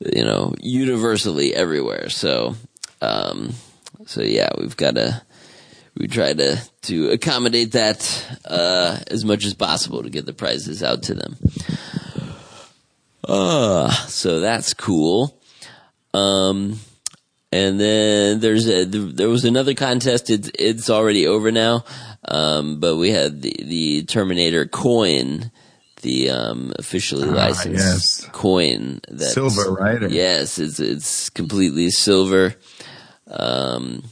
[0.00, 2.10] you know, universally everywhere.
[2.10, 2.54] So,
[3.00, 3.54] um,
[4.06, 5.22] so yeah, we've got to,
[5.98, 10.82] we try to, to accommodate that, uh, as much as possible to get the prizes
[10.82, 11.36] out to them.
[13.24, 15.38] Uh, so that's cool.
[16.14, 16.78] Um,
[17.50, 20.30] and then there's a, there was another contest.
[20.30, 21.84] It's, it's already over now.
[22.26, 25.50] Um, but we had the, the Terminator coin,
[26.02, 28.28] the, um, officially licensed Ah, yes.
[28.32, 30.10] coin that Silver, right?
[30.10, 32.54] Yes, it's, it's completely silver.
[33.26, 34.04] Um,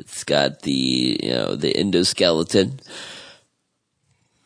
[0.00, 2.80] it's got the, you know, the endoskeleton.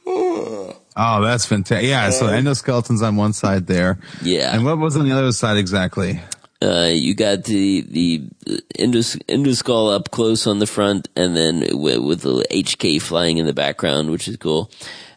[0.07, 1.89] Oh, that's fantastic.
[1.89, 3.99] Yeah, so endoskeletons on one side there.
[4.23, 4.55] Yeah.
[4.55, 6.21] And what was on the other side exactly?
[6.63, 8.21] Uh, you got the the
[8.79, 13.47] endos, endoskull up close on the front, and then with, with the HK flying in
[13.47, 14.71] the background, which is cool.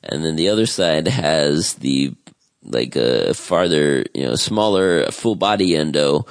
[0.04, 2.14] And then the other side has the
[2.64, 6.26] like a farther, you know, smaller full body endo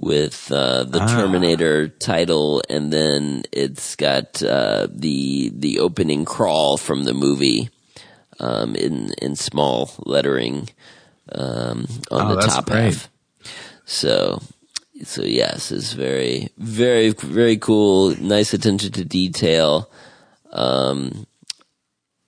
[0.00, 7.04] with uh, the Terminator title, and then it's got uh, the the opening crawl from
[7.04, 7.68] the movie
[8.38, 10.68] um, in in small lettering
[11.32, 12.94] um, on Oh, the top great.
[12.94, 13.10] half.
[13.84, 14.40] So,
[15.02, 18.14] so yes, it's very, very, very cool.
[18.20, 19.90] Nice attention to detail.
[20.52, 21.26] Um,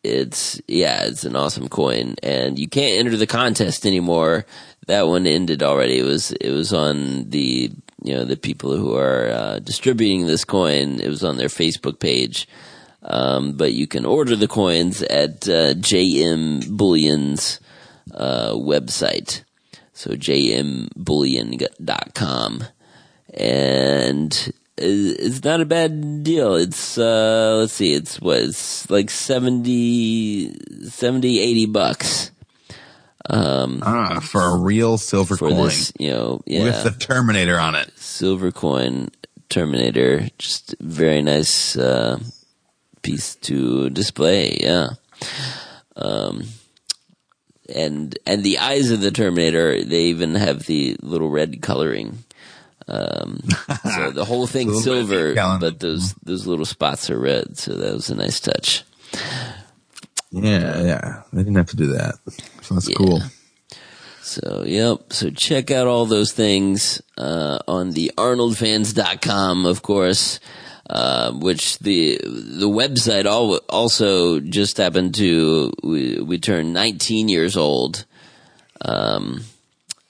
[0.03, 4.47] it's yeah, it's an awesome coin, and you can't enter the contest anymore.
[4.91, 6.01] That one ended already.
[6.01, 7.71] It was it was on the
[8.03, 10.99] you know the people who are uh, distributing this coin.
[10.99, 12.49] It was on their Facebook page,
[13.05, 17.61] um, but you can order the coins at uh, JM Bullion's
[18.13, 19.45] uh, website.
[19.93, 22.65] So jmbullion.com.
[23.33, 26.57] And it's not a bad deal.
[26.57, 32.33] It's, uh, let's see, it's what, it's like 70, 70, 80 bucks.
[33.29, 37.75] Um, Ah, for a real silver coin this, you know, yeah, with the Terminator on
[37.75, 37.91] it.
[37.97, 39.09] silver coin
[39.49, 40.29] Terminator.
[40.39, 42.19] Just very nice, uh,
[43.03, 44.57] piece to display.
[44.61, 44.91] Yeah.
[45.97, 46.45] Um,
[47.75, 52.25] and, and the eyes of the Terminator, they even have the little red coloring.
[52.89, 53.41] Um,
[53.95, 57.59] so the whole thing's Little bit of silver, but those, those little spots are red.
[57.59, 58.83] So that was a nice touch.
[60.31, 61.23] Yeah, yeah.
[61.33, 62.15] They didn't have to do that.
[62.63, 62.97] So that's Yeah.
[62.97, 63.23] cool.
[64.23, 65.13] So, yep.
[65.13, 70.39] So check out all those things, uh, on the arnoldfans.com, of course,
[70.89, 77.57] uh, which the, the website al- also just happened to, we, we turned 19 years
[77.57, 78.05] old.
[78.83, 79.43] Um,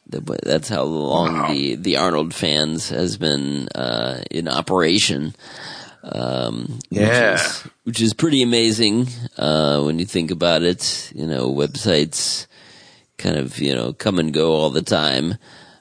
[0.07, 5.35] that's how long the, the Arnold fans has been, uh, in operation.
[6.03, 7.33] Um, Yeah.
[7.33, 11.11] Which is, which is pretty amazing, uh, when you think about it.
[11.15, 12.47] You know, websites,
[13.19, 15.37] kind of, you know, come and go all the time.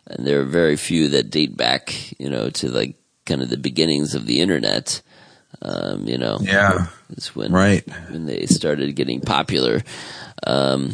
[0.07, 2.95] And there are very few that date back, you know, to like
[3.25, 5.01] kind of the beginnings of the internet.
[5.61, 6.87] Um, you know, Yeah.
[7.15, 7.83] is when, Right.
[8.09, 9.83] when they started getting popular.
[10.43, 10.93] Um,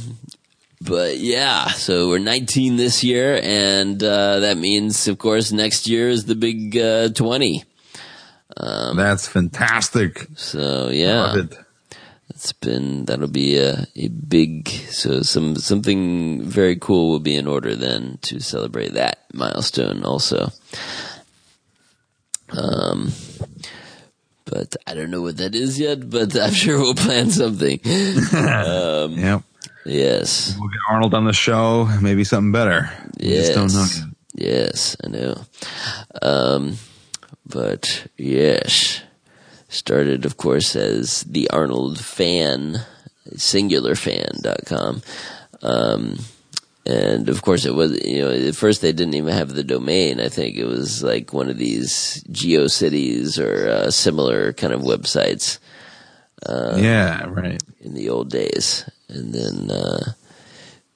[0.81, 6.09] but yeah, so we're 19 this year and, uh, that means, of course, next year
[6.09, 7.63] is the big, uh, 20.
[8.57, 10.27] That's fantastic.
[10.35, 11.21] So yeah.
[11.21, 11.57] Love it.
[12.29, 17.47] It's been that'll be a, a big so some something very cool will be in
[17.47, 20.51] order then to celebrate that milestone also.
[22.49, 23.11] Um,
[24.45, 27.79] but I don't know what that is yet, but I'm sure we'll plan something.
[27.85, 29.43] Yep.
[29.85, 31.85] Yes, We'll get Arnold on the show.
[32.01, 32.89] Maybe something better.
[33.19, 34.11] We yes, just don't know.
[34.33, 35.41] yes, I know.
[36.23, 36.77] Um,
[37.45, 39.01] but yes,
[39.69, 42.81] started of course as the Arnold fan,
[43.29, 45.01] singularfan.com.
[45.61, 46.19] Um,
[46.85, 50.19] and of course it was, you know, at first they didn't even have the domain.
[50.19, 55.57] I think it was like one of these GeoCities or uh, similar kind of websites
[56.77, 57.61] yeah, right.
[57.81, 58.87] in the old days.
[59.07, 60.13] And then, uh,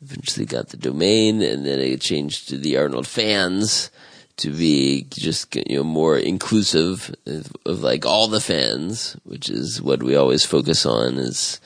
[0.02, 3.92] eventually got the domain and then it changed to the Arnold fans
[4.40, 9.82] to be just, you know, more inclusive of, of like all the fans, which is
[9.82, 11.62] what we always focus on is,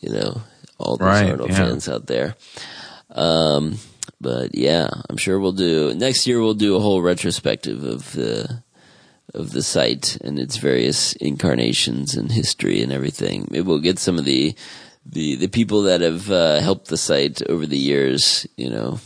[0.00, 0.42] you know,
[0.78, 1.56] all those Right, Arnold yeah.
[1.56, 2.36] fans out there.
[3.10, 3.78] Um,
[4.20, 8.62] but yeah, I'm sure we'll do, next year we'll do a whole retrospective of the,
[9.34, 13.46] of the site and its various incarnations and history and everything.
[13.50, 14.54] Maybe we'll get some of the
[15.06, 18.46] the the people that have uh, helped the site over the years.
[18.56, 19.00] You know,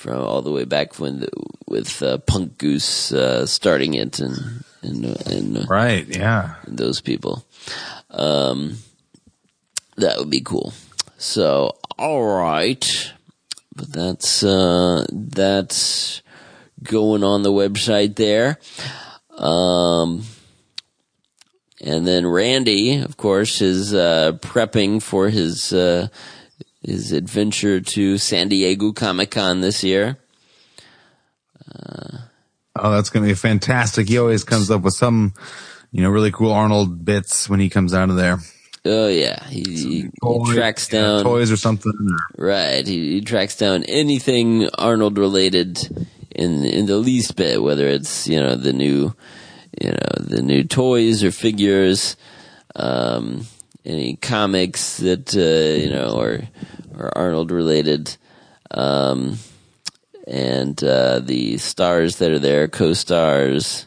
[0.00, 1.28] from all the way back when the,
[1.68, 6.06] with uh, Punk Goose uh, starting it and and and, uh, Right.
[6.08, 6.54] Yeah.
[6.64, 7.44] and those people.
[8.08, 8.78] Um,
[9.98, 10.72] that would be cool.
[11.18, 13.12] So, all right,
[13.76, 16.22] but that's uh, that's
[16.82, 18.58] going on the website there.
[19.36, 20.24] Um,
[21.82, 26.08] and then Randy, of course, is uh, prepping for his uh,
[26.82, 30.18] his adventure to San Diego Comic Con this year.
[32.76, 34.08] Oh, that's going to be fantastic.
[34.08, 35.34] He always comes up with some,
[35.92, 38.38] you know, really cool Arnold bits when he comes out of there.
[38.82, 40.10] Oh yeah, he, he,
[40.54, 41.92] tracks yeah, down toys or something.
[42.38, 42.86] Right.
[42.86, 45.78] He, he tracks down anything Arnold related
[46.30, 49.14] in in the least bit, whether it's you know the new,
[49.78, 52.16] you know the new toys or figures,
[52.74, 53.46] um,
[53.84, 56.42] any comics that uh, you know are
[56.96, 58.16] are Arnold related,
[58.70, 59.38] um,
[60.26, 63.86] and uh, the stars that are there, co-stars,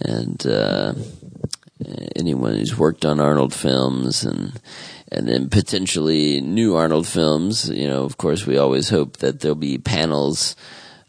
[0.00, 0.46] and.
[0.46, 0.94] Uh,
[2.16, 4.60] anyone who's worked on Arnold films and
[5.12, 7.68] and then potentially new Arnold films.
[7.68, 10.56] You know, of course, we always hope that there'll be panels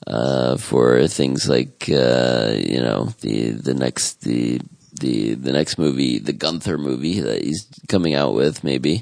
[0.06, 4.62] uh, for things like uh, you know the the next the
[4.98, 9.02] the the next movie, the Gunther movie that he's coming out with, maybe.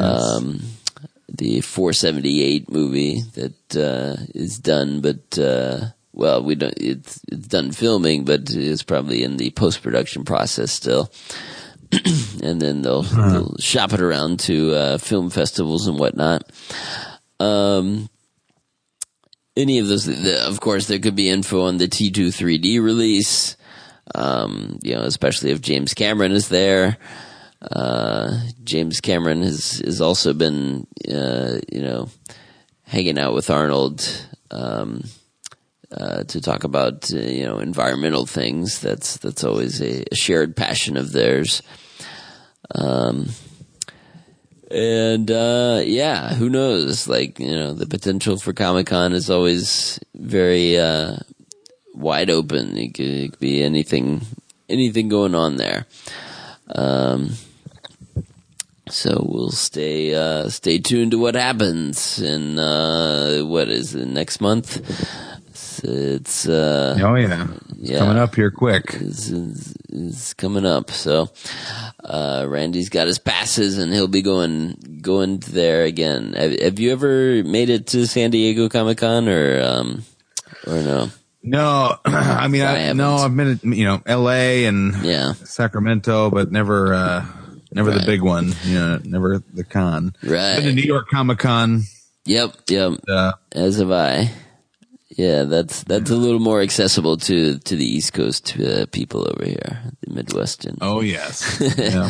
[0.00, 0.60] Um,
[1.28, 6.74] the 478 movie that uh, is done, but uh, well, we don't.
[6.76, 11.10] It's it's done filming, but it's probably in the post production process still.
[12.42, 16.42] and then they'll, they'll shop it around to uh, film festivals and whatnot.
[17.40, 18.10] Um,
[19.56, 23.56] any of those, the, of course, there could be info on the T2 3D release.
[24.14, 26.96] Um, you know, especially if James Cameron is there.
[27.60, 32.08] Uh, James Cameron has has also been, uh, you know,
[32.84, 35.02] hanging out with Arnold um,
[35.90, 38.80] uh, to talk about uh, you know environmental things.
[38.80, 41.62] That's that's always a, a shared passion of theirs.
[42.74, 43.28] Um,
[44.70, 47.08] and uh, yeah, who knows?
[47.08, 51.16] Like you know, the potential for Comic Con is always very uh,
[51.98, 52.76] wide open.
[52.78, 54.22] It could, it could be anything,
[54.68, 55.86] anything going on there.
[56.74, 57.32] Um,
[58.88, 64.40] so we'll stay uh, stay tuned to what happens in uh, what is it next
[64.40, 64.76] month?
[65.48, 67.48] It's, it's uh, Oh yeah,
[67.80, 67.98] It's Yeah.
[67.98, 68.84] coming up here quick.
[68.94, 70.90] It's, is, is coming up.
[70.90, 71.28] So
[72.02, 76.32] uh, Randy's got his passes, and he'll be going going there again.
[76.32, 80.02] Have, have you ever made it to San Diego Comic Con, or um,
[80.66, 81.10] or no?
[81.42, 83.16] No, I mean, I no.
[83.16, 84.64] I've been, at, you know, L.A.
[84.66, 87.26] and Yeah, Sacramento, but never, uh,
[87.72, 88.00] never Right.
[88.00, 88.52] the big one.
[88.64, 90.14] You know, never the con.
[90.22, 90.56] Right.
[90.56, 91.82] Been to New York Comic Con.
[92.24, 92.92] yep, yep.
[93.08, 94.30] Uh, As have I.
[95.10, 99.44] Yeah, that's that's a little more accessible to to the East Coast uh, people over
[99.44, 102.08] here, the Midwestern, oh yes, yeah.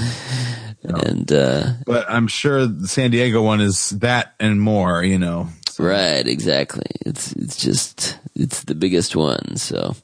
[0.82, 5.02] and uh, but I'm sure the San Diego one is that and more.
[5.02, 5.48] You know,
[5.78, 6.90] Right, exactly.
[7.06, 9.94] It's it's just it's the biggest one, so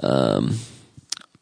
[0.00, 0.58] um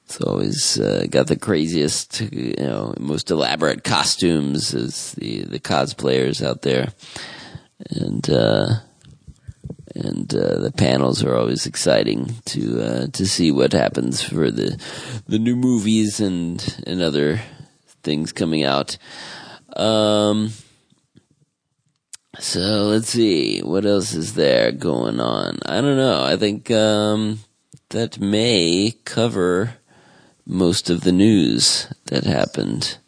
[0.04, 6.42] it's always uh, got the craziest, you know, most elaborate costumes as the the cosplayers
[6.42, 6.88] out there,
[7.90, 8.76] and uh,
[9.94, 14.82] and uh, the panels are always exciting to uh, to see what happens for the
[15.26, 17.42] the new movies and and other
[18.02, 18.96] things coming out.
[19.76, 20.52] Um,
[22.38, 25.58] so let's see what else is there going on.
[25.66, 26.22] I don't know.
[26.24, 27.40] I think um,
[27.90, 29.74] that may cover
[30.46, 32.98] most of the news that happened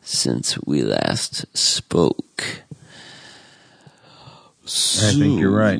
[0.00, 2.62] since we last spoke.
[4.64, 5.78] I think you're right.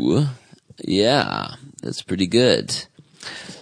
[0.79, 2.87] Yeah, that's pretty good.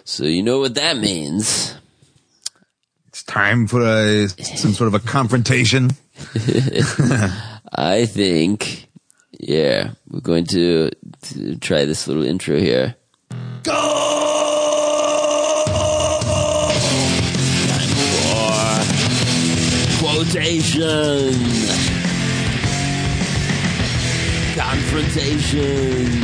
[0.05, 1.75] So you know what that means.
[3.09, 5.91] it's time for a, some sort of a confrontation.
[7.75, 8.89] I think,
[9.43, 10.89] yeah, we're going to,
[11.23, 12.95] to try this little intro here.
[13.65, 13.73] For
[19.99, 21.35] quotation,
[24.55, 26.23] confrontation,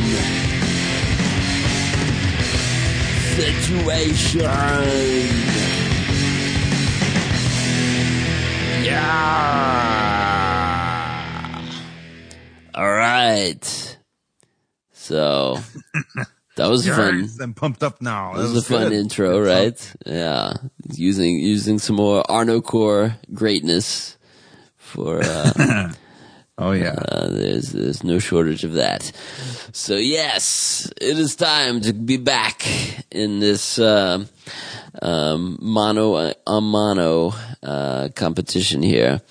[3.35, 4.41] situation.
[8.81, 10.18] Yeah.
[12.79, 13.97] All right.
[14.93, 15.57] So
[16.55, 17.27] that was fun.
[17.41, 18.35] I'm pumped up now.
[18.35, 18.93] That was a fun good.
[18.93, 19.93] intro, right?
[20.05, 20.53] Yeah,
[20.93, 24.17] using using some more Arnocorps greatness
[24.77, 25.19] for.
[25.21, 25.91] Uh,
[26.61, 26.95] Oh yeah.
[26.95, 29.11] uh, there's there's no shortage of that.
[29.73, 32.65] So yes, it is time to be back
[33.11, 34.25] in this uh,
[35.01, 39.21] um, mono a mono uh, competition here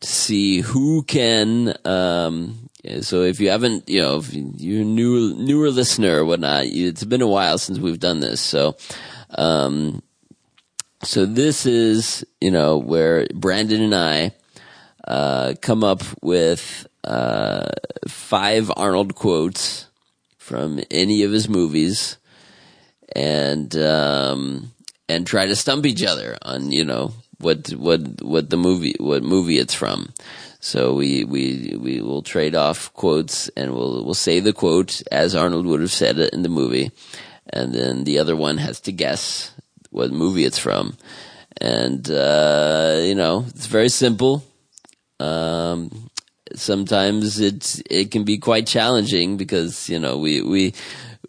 [0.00, 1.74] to see who can.
[1.84, 2.61] Um,
[3.00, 7.22] so if you haven't, you know, if you're new newer listener or whatnot, it's been
[7.22, 8.40] a while since we've done this.
[8.40, 8.76] So.
[9.34, 10.02] Um,
[11.04, 14.32] so this is, you know, where Brandon and I
[15.06, 17.68] uh, come up with uh,
[18.06, 19.86] five Arnold quotes
[20.38, 22.18] from any of his movies,
[23.14, 24.72] and um,
[25.08, 27.12] and try to stump each other on you know
[27.42, 30.12] what what what the movie what movie it's from.
[30.60, 35.34] So we we we will trade off quotes, and we'll we'll say the quote as
[35.34, 36.92] Arnold would have said it in the movie,
[37.52, 39.52] and then the other one has to guess
[39.90, 40.96] what movie it's from.
[41.60, 44.44] And uh, you know, it's very simple.
[45.20, 46.10] Um,
[46.54, 50.74] sometimes it's it can be quite challenging because you know we we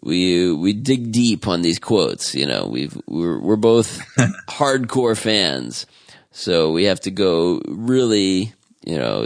[0.04, 2.34] we we dig deep on these quotes.
[2.34, 3.98] You know, we've we're we're both
[4.48, 5.86] hardcore fans,
[6.34, 8.52] so we have to go really.
[8.86, 9.24] You know,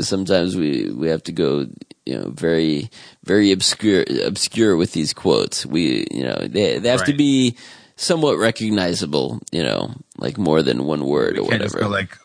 [0.00, 1.66] sometimes we we have to go.
[2.04, 2.90] You know, very
[3.22, 5.64] very obscure obscure with these quotes.
[5.64, 7.56] We you know they they have to be
[7.94, 9.40] somewhat recognizable.
[9.52, 11.90] You know, like more than one word or Can't just whatever.
[11.90, 12.18] go like,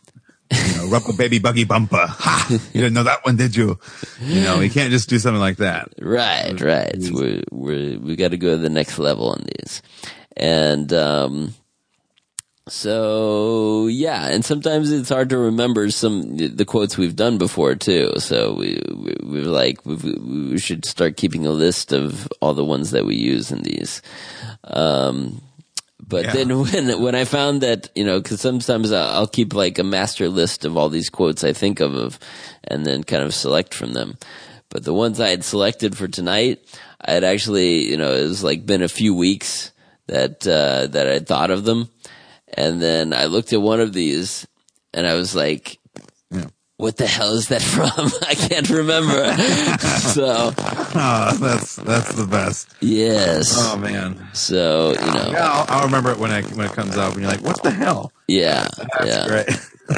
[0.51, 2.07] you know, rubber baby buggy bumper.
[2.07, 2.47] Ha!
[2.49, 3.80] You didn't know that one, did you?
[4.22, 5.89] You know, we can't just do something like that.
[5.99, 6.95] Right, right.
[6.97, 9.82] We're, we're, we got to go to the next level on these.
[10.36, 11.53] And, um,
[12.70, 18.11] So yeah, and sometimes it's hard to remember some the quotes we've done before too.
[18.18, 18.82] So we
[19.24, 23.05] we, were like we, we should start keeping a list of all the ones that
[23.05, 24.01] we use in these.
[24.65, 25.41] Um,
[26.05, 26.34] but Yeah.
[26.34, 29.84] then when when I found that you know, because sometimes I'll I'll keep like a
[29.84, 32.20] master list of all these quotes I think of, of,
[32.65, 34.18] and then kind of select from them.
[34.70, 36.59] But the ones I had selected for tonight,
[36.99, 39.72] I had actually you know it was like been a few weeks
[40.07, 41.89] that uh, that I thought of them,
[42.54, 44.48] and then I looked at one of these,
[44.93, 45.80] and I was like.
[46.80, 47.89] What the hell is that from?
[48.28, 49.36] I can't remember.
[50.14, 52.70] so, Oh, that's that's the best.
[52.82, 53.56] yes.
[53.58, 54.28] Oh man.
[54.34, 57.22] So, you know, Yeah, I'll, I'll remember it when it when it comes up, and
[57.24, 59.28] you're like, "What the hell?" yeah, That's yeah.
[59.28, 59.50] great.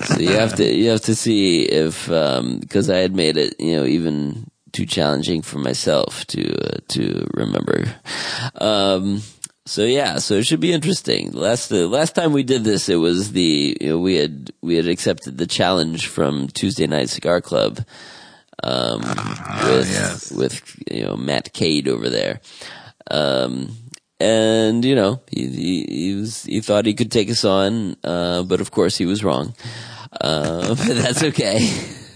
[0.05, 3.55] so you have to you have to see if um because I had made it
[3.59, 7.93] you know even too challenging for myself to uh, to remember.
[8.55, 9.21] Um,
[9.69, 11.31] so yeah, so it should be interesting.
[11.31, 14.75] Last the last time we did this, it was the you know, we had we
[14.75, 17.79] had accepted the challenge from Tuesday Night Cigar Club.
[18.63, 20.31] Um, with yes.
[20.31, 22.41] with you know Matt Cade over there.
[23.11, 23.77] Um,
[24.19, 28.41] and you know he, he he was he thought he could take us on, uh,
[28.41, 29.53] but of course he was wrong.
[30.19, 31.59] Uh, but that's okay.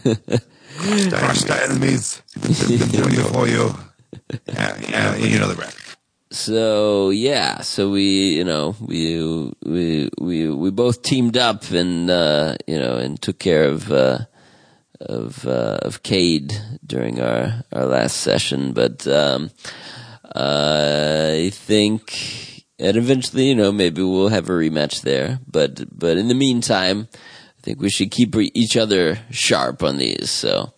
[0.01, 2.24] Crush the enemies.
[2.41, 3.76] Doing it for you.
[4.47, 5.83] Yeah, yeah, you know the rest.
[6.34, 9.22] So yeah, so we you know we
[9.64, 14.26] we we we both teamed up and uh, you know and took care of uh,
[15.00, 19.52] of uh, of Cade during our our last session, but um,
[20.34, 26.30] I think and eventually you know maybe we'll have a rematch there, but but in
[26.30, 30.32] the meantime, I think we should keep each other sharp on these.
[30.32, 30.74] So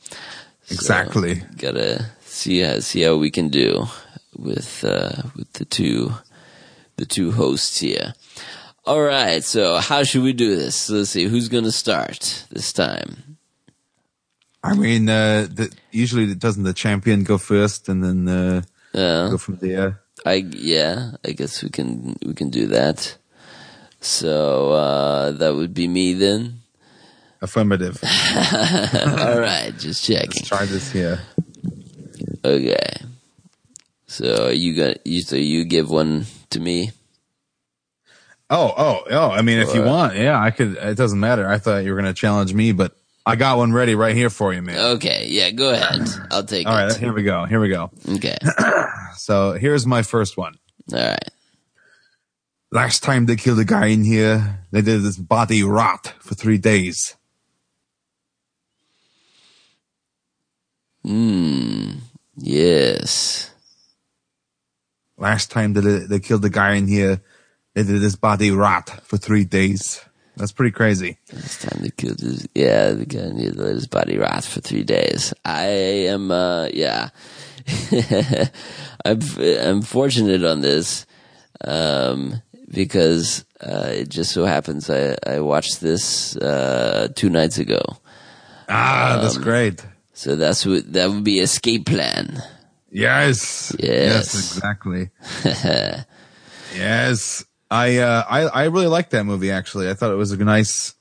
[0.69, 1.43] Exactly.
[1.55, 3.87] gotta see how see how we can do
[4.37, 6.13] with uh, with the two
[6.97, 8.13] the two hosts here.
[8.85, 10.89] All right, so how should we do this?
[10.89, 13.37] Let's see who's gonna start this time.
[14.63, 18.61] I mean, uh, the, usually doesn't the champion go first, and then uh,
[18.93, 20.01] Uh, go from there.
[20.25, 23.17] I yeah, I guess we can we can do that.
[24.01, 26.61] So uh, that would be me then.
[27.41, 27.99] Affirmative.
[28.03, 30.29] All right, just checking.
[30.29, 31.19] Let's try this here.
[32.43, 33.01] Okay.
[34.15, 36.91] So you got you so you give one to me.
[38.49, 39.29] Oh, oh, oh!
[39.29, 40.77] I mean, if you want, yeah, I could.
[40.77, 41.45] It doesn't matter.
[41.45, 42.95] I thought you were going to challenge me, but
[43.25, 44.77] I got one ready right here for you, man.
[44.95, 46.07] Okay, yeah, go ahead.
[46.31, 46.81] I'll take All it.
[46.81, 47.43] All right, here we go.
[47.43, 47.91] Here we go.
[48.07, 48.37] Okay.
[49.17, 50.55] So here's my first one.
[50.93, 51.29] All right.
[52.69, 56.57] Last time they killed a guy in here, they did his body rot for three
[56.57, 57.15] days.
[61.05, 61.91] Hmm.
[62.35, 63.54] Yes.
[65.17, 67.21] Last time they, they killed the guy in here,
[67.73, 70.03] they did his body rot for three days.
[70.37, 71.17] That's pretty crazy.
[71.29, 72.45] It's time they killed this.
[72.53, 75.33] Yeah, the guy need to let his body rot for three days.
[75.45, 75.65] I
[76.09, 77.09] am, uh, yeah.
[79.05, 81.05] I'm, I'm fortunate on this,
[81.63, 87.81] um, because, uh, it just so happens I, I watched this, uh, two nights ago.
[88.67, 89.85] Ah, that's great.
[90.13, 92.41] So that's what, that would be escape plan.
[92.95, 93.75] Yes.
[93.77, 94.33] Yes.
[94.55, 95.09] exactly.
[96.75, 97.43] yes.
[97.69, 99.89] I, uh, I, I really liked that movie actually.
[99.89, 100.95] I thought it was a nice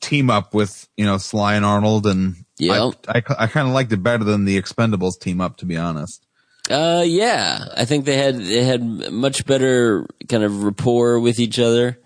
[0.00, 2.94] team up with, you know, Sly and Arnold and Yep.
[3.08, 5.76] I, I, I kind of liked it better than the Expendables team up, to be
[5.76, 6.24] honest.
[6.70, 8.82] Uh, yeah, I think they had they had
[9.12, 11.98] much better kind of rapport with each other.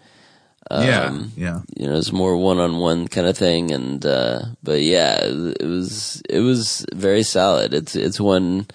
[0.70, 1.02] yeah.
[1.04, 1.60] Um, Yeah.
[1.76, 5.64] You know, it's more one on one kind of thing, and uh, but yeah, it
[5.66, 7.74] was it was very solid.
[7.74, 8.66] It's it's one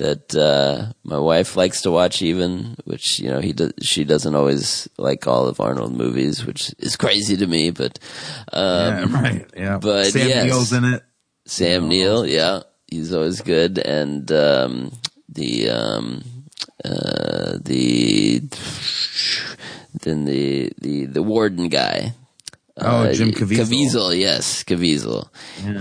[0.00, 4.34] that uh, my wife likes to watch, even which you know he does, she doesn't
[4.34, 7.70] always like all of Arnold movies, which is crazy to me.
[7.70, 7.98] But
[8.52, 9.50] um, yeah, right.
[9.54, 9.78] Yeah.
[9.78, 10.44] but Sam yes.
[10.46, 11.02] Neill's in it.
[11.44, 14.92] Sam Neill, yeah, he's always good, and um,
[15.28, 16.24] the um,
[16.82, 18.40] uh, the
[20.00, 22.14] then the the the warden guy.
[22.76, 23.58] Oh, Uh, Jim Caviezel.
[23.66, 25.28] Caviezel, yes, Caviezel.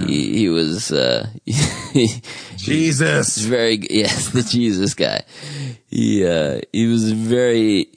[0.07, 2.21] He he was uh, he's
[2.57, 3.37] Jesus.
[3.37, 5.23] very yes the Jesus guy.
[5.87, 7.87] He uh, he was very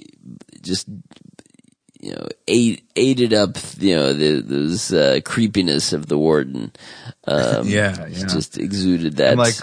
[0.62, 0.88] just
[2.00, 6.72] you know ate aided up you know the those uh, creepiness of the warden.
[7.26, 8.26] Um, Yeah, yeah.
[8.26, 9.30] just exuded that.
[9.30, 9.54] And like,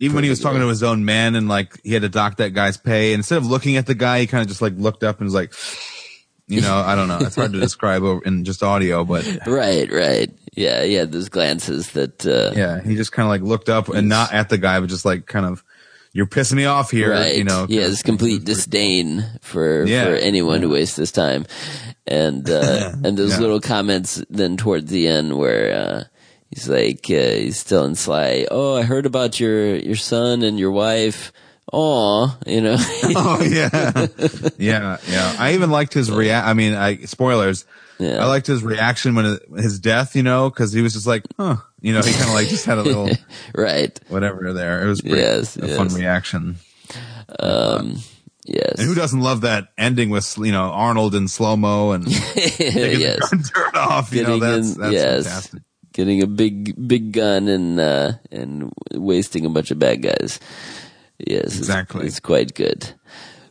[0.00, 2.36] even when he was talking to his own man and like he had to dock
[2.36, 5.02] that guy's pay, instead of looking at the guy, he kind of just like looked
[5.02, 5.52] up and was like,
[6.48, 7.18] you know, I don't know.
[7.20, 11.04] It's hard to describe in just audio, but right, right, yeah, yeah.
[11.04, 14.48] Those glances that uh, yeah, he just kind of like looked up and not at
[14.48, 15.64] the guy, but just like kind of,
[16.12, 17.66] you're pissing me off here, right, you know.
[17.68, 21.46] yeah, this complete disdain for Yeah, for anyone who wastes his time.
[22.06, 23.40] and uh, and those Yeah.
[23.40, 26.04] little comments then towards the end where uh,
[26.50, 30.70] he's like uh, he's telling Sly, "Oh, I heard about your your son and your
[30.70, 31.32] wife."
[31.72, 34.06] Aw, you know, Oh yeah,
[34.58, 35.36] yeah, yeah.
[35.38, 36.46] I even liked his react.
[36.46, 37.64] I mean, I spoilers.
[37.98, 38.22] Yeah.
[38.22, 40.14] I liked his reaction when his death.
[40.14, 41.56] You know, because he was just like, huh.
[41.80, 43.08] You know, he kind of like just had a little
[43.54, 43.98] right?
[44.08, 44.84] whatever there.
[44.84, 46.56] It was pretty, Yes, a fun reaction.
[47.40, 47.96] Um,
[48.44, 52.06] yes, And who doesn't love that ending with you know Arnold in slow mo and
[52.34, 53.28] taking yes.
[53.30, 54.12] the gun turn off?
[54.12, 55.24] You know, Getting that's in- that's yes.
[55.24, 55.62] fantastic.
[55.92, 60.38] getting a big big gun and uh, and wasting a bunch of bad guys.
[61.18, 62.06] Yes, it's- Exactly.
[62.06, 62.92] It's, quite good.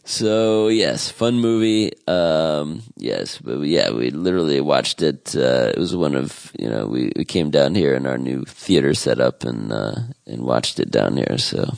[0.03, 1.91] So yes, fun movie.
[2.07, 5.35] Um, yes, but we- yeah, we literally watched it.
[5.35, 8.43] Uh, it was one of you know we, we came down here in our new
[8.45, 9.95] theater setup and uh,
[10.27, 11.37] and watched it down here.
[11.37, 11.73] So.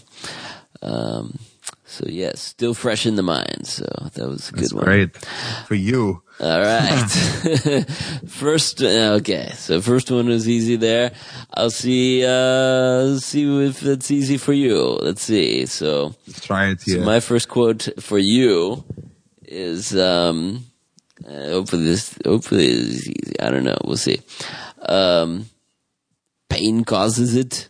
[0.84, 1.40] Um,
[1.88, 3.66] so yes, still fresh in the mind.
[3.66, 4.62] So that was a good one.
[4.62, 4.84] That's one.
[4.84, 5.18] great
[5.66, 6.22] for you.
[6.40, 7.10] All right.
[8.28, 9.52] first, okay.
[9.56, 11.14] So first one was easy there.
[11.54, 12.26] I'll see.
[12.26, 15.00] Uh, see if it's easy for you.
[15.02, 15.66] Let's see.
[15.66, 16.82] So, Let's try it.
[16.82, 18.84] so my first quote for you
[19.44, 19.98] is.
[19.98, 20.66] Um,
[21.26, 22.18] uh, hopefully this.
[22.26, 23.40] Hopefully it's easy.
[23.40, 23.78] I don't know.
[23.84, 24.22] We'll see.
[24.82, 25.50] Um,
[26.50, 27.70] pain causes it.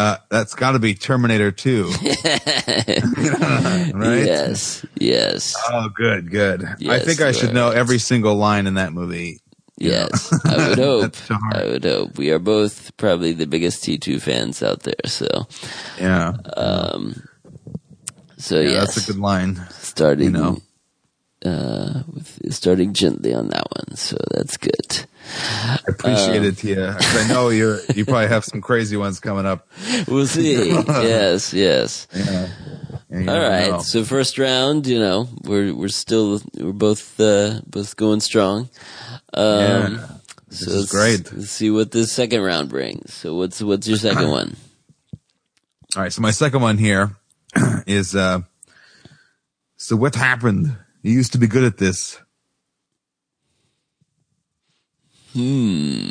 [0.00, 1.84] Uh, that's got to be Terminator 2.
[3.94, 4.24] right?
[4.24, 4.84] Yes.
[4.98, 5.54] Yes.
[5.70, 6.64] Oh, good, good.
[6.88, 9.40] I think I should know every single line in that movie.
[9.76, 11.02] Yes, I would hope.
[11.02, 11.56] That's so hard.
[11.56, 12.16] I would hope.
[12.16, 14.94] We are both probably the biggest T2 fans out there.
[15.04, 15.26] So,
[15.98, 16.32] Yeah.
[16.56, 17.22] um,
[18.38, 19.60] so yeah, yes, that's a good line.
[19.70, 20.58] starting, you know.
[21.44, 23.96] Uh, with, starting gently on that one.
[23.96, 25.06] So that's good.
[25.42, 26.94] I appreciate it, Tia.
[26.94, 29.66] 'cause I know you're, you probably have some crazy ones coming up.
[30.08, 30.68] We'll see.
[30.86, 32.06] yes, yes.
[32.14, 32.48] Yeah.
[33.10, 33.70] You All right.
[33.70, 33.78] know.
[33.80, 38.68] So first round, you know, we're we're still we're both uh, both going strong.
[39.34, 40.06] Um, Yeah.
[40.50, 41.32] so is let's- great.
[41.32, 43.12] Let's see what this second round brings.
[43.12, 44.56] So what's what's your second one?
[45.96, 46.12] All right.
[46.12, 47.16] So my second one here
[47.86, 48.42] is, uh,
[49.76, 50.76] so what happened?
[51.02, 52.20] You used to be good at this.
[55.32, 56.10] Hmm.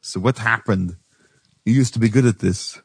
[0.00, 0.96] So what happened?
[1.64, 2.80] You used to be good at this.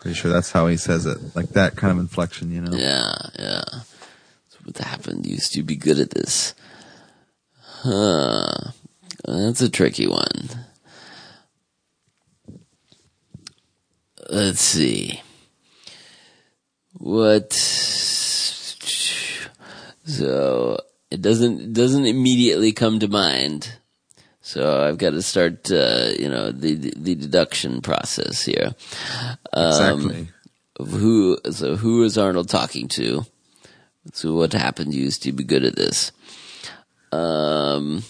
[0.00, 1.18] Pretty sure that's how he says it.
[1.36, 2.76] Like that kind of inflection, you know?
[2.76, 3.64] Yeah, yeah.
[4.48, 5.26] So what happened?
[5.26, 6.54] You used to be good at this.
[7.60, 8.72] Huh.
[9.24, 10.50] That's a tricky one.
[14.28, 15.22] Let's see.
[17.02, 17.52] What?
[20.04, 20.78] So
[21.10, 23.74] it doesn't it doesn't immediately come to mind.
[24.40, 28.76] So I've got to start, uh, you know, the the deduction process here.
[29.52, 30.28] Exactly.
[30.78, 31.38] Who?
[31.50, 33.26] So who is Arnold talking to?
[34.12, 34.94] So what happened?
[34.94, 36.12] You used to be good at this.
[37.10, 38.04] Um,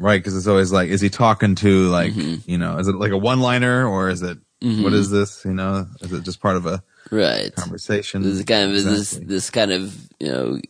[0.00, 2.50] Right, because it's always like, is he talking to like, Mm-hmm.
[2.50, 5.44] you know, is it like a one-liner or is it what is this?
[5.44, 7.54] You know, is it just part of a right.
[7.54, 8.22] conversation?
[8.22, 9.26] This is kind of this Exactly.
[9.26, 10.60] this kind of you know.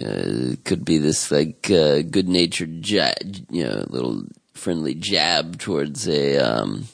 [0.00, 3.12] Uh, could be this like uh, good-natured, ja-
[3.50, 4.22] you know, little
[4.54, 6.86] friendly jab towards a um,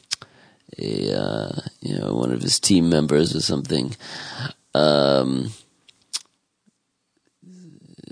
[0.78, 3.94] a uh, you know one of his team members or something.
[4.74, 5.50] Um,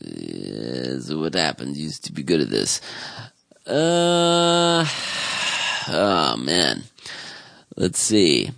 [0.02, 1.76] yeah, so what happened?
[1.76, 2.80] Used to be good at this.
[3.66, 4.84] Uh,
[5.88, 6.82] oh man,
[7.76, 8.50] let's see.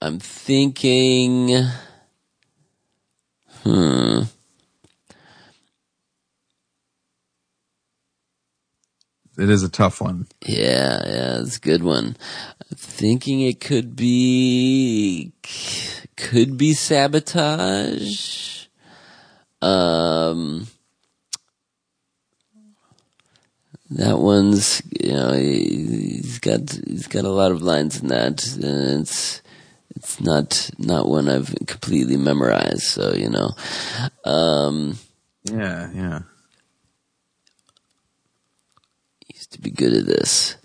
[0.00, 1.50] I'm thinking.
[3.62, 4.22] Hmm.
[9.38, 10.26] It is a tough one.
[10.46, 12.16] Yeah, yeah, it's a good one.
[12.60, 15.32] I'm thinking it could be
[16.16, 18.66] could be sabotage.
[19.62, 20.68] Um
[23.96, 28.44] that one's you know he- he's got he's got a lot of lines in that
[28.56, 29.42] and it's
[29.96, 33.50] it's not not one I've completely memorized so you know
[34.24, 34.98] um
[35.44, 36.20] Yeah, yeah.
[39.34, 40.56] used to be good at this.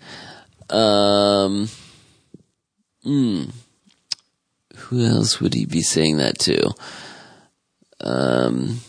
[0.70, 1.68] Um,
[3.02, 3.44] hmm.
[4.76, 6.70] Who else would he be saying that to?
[8.00, 8.80] Um,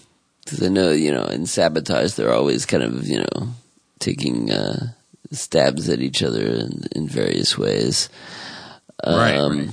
[0.43, 3.47] because I know you know in sabotage they're always kind of you know
[3.99, 4.93] taking uh,
[5.31, 8.09] stabs at each other in, in various ways.
[9.05, 9.69] Right, Um, right.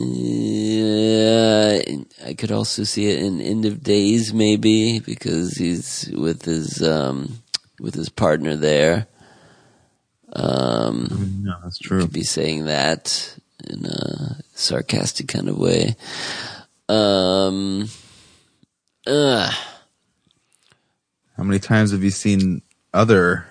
[0.00, 1.80] Yeah,
[2.24, 7.40] I could also see it in End of Days, maybe because he's with his um
[7.80, 9.06] with his partner there.
[10.32, 12.02] Um, No, that's true.
[12.02, 13.36] Could be saying that
[13.68, 15.96] in a sarcastic kind of way.
[16.88, 17.88] Um,
[19.06, 19.50] uh,
[21.38, 22.60] How many times have you seen
[22.92, 23.46] other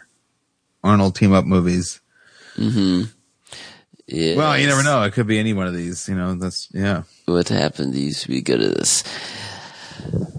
[0.84, 2.00] Arnold team up movies?
[2.58, 3.08] yes.
[4.38, 5.02] Well, you never know.
[5.04, 6.08] It could be any one of these.
[6.10, 7.04] You know, that's yeah.
[7.26, 7.94] What happened?
[7.94, 9.04] To be good at this.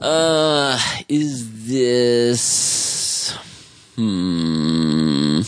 [0.00, 0.78] Uh,
[1.08, 3.36] is this?
[3.96, 5.40] Hmm.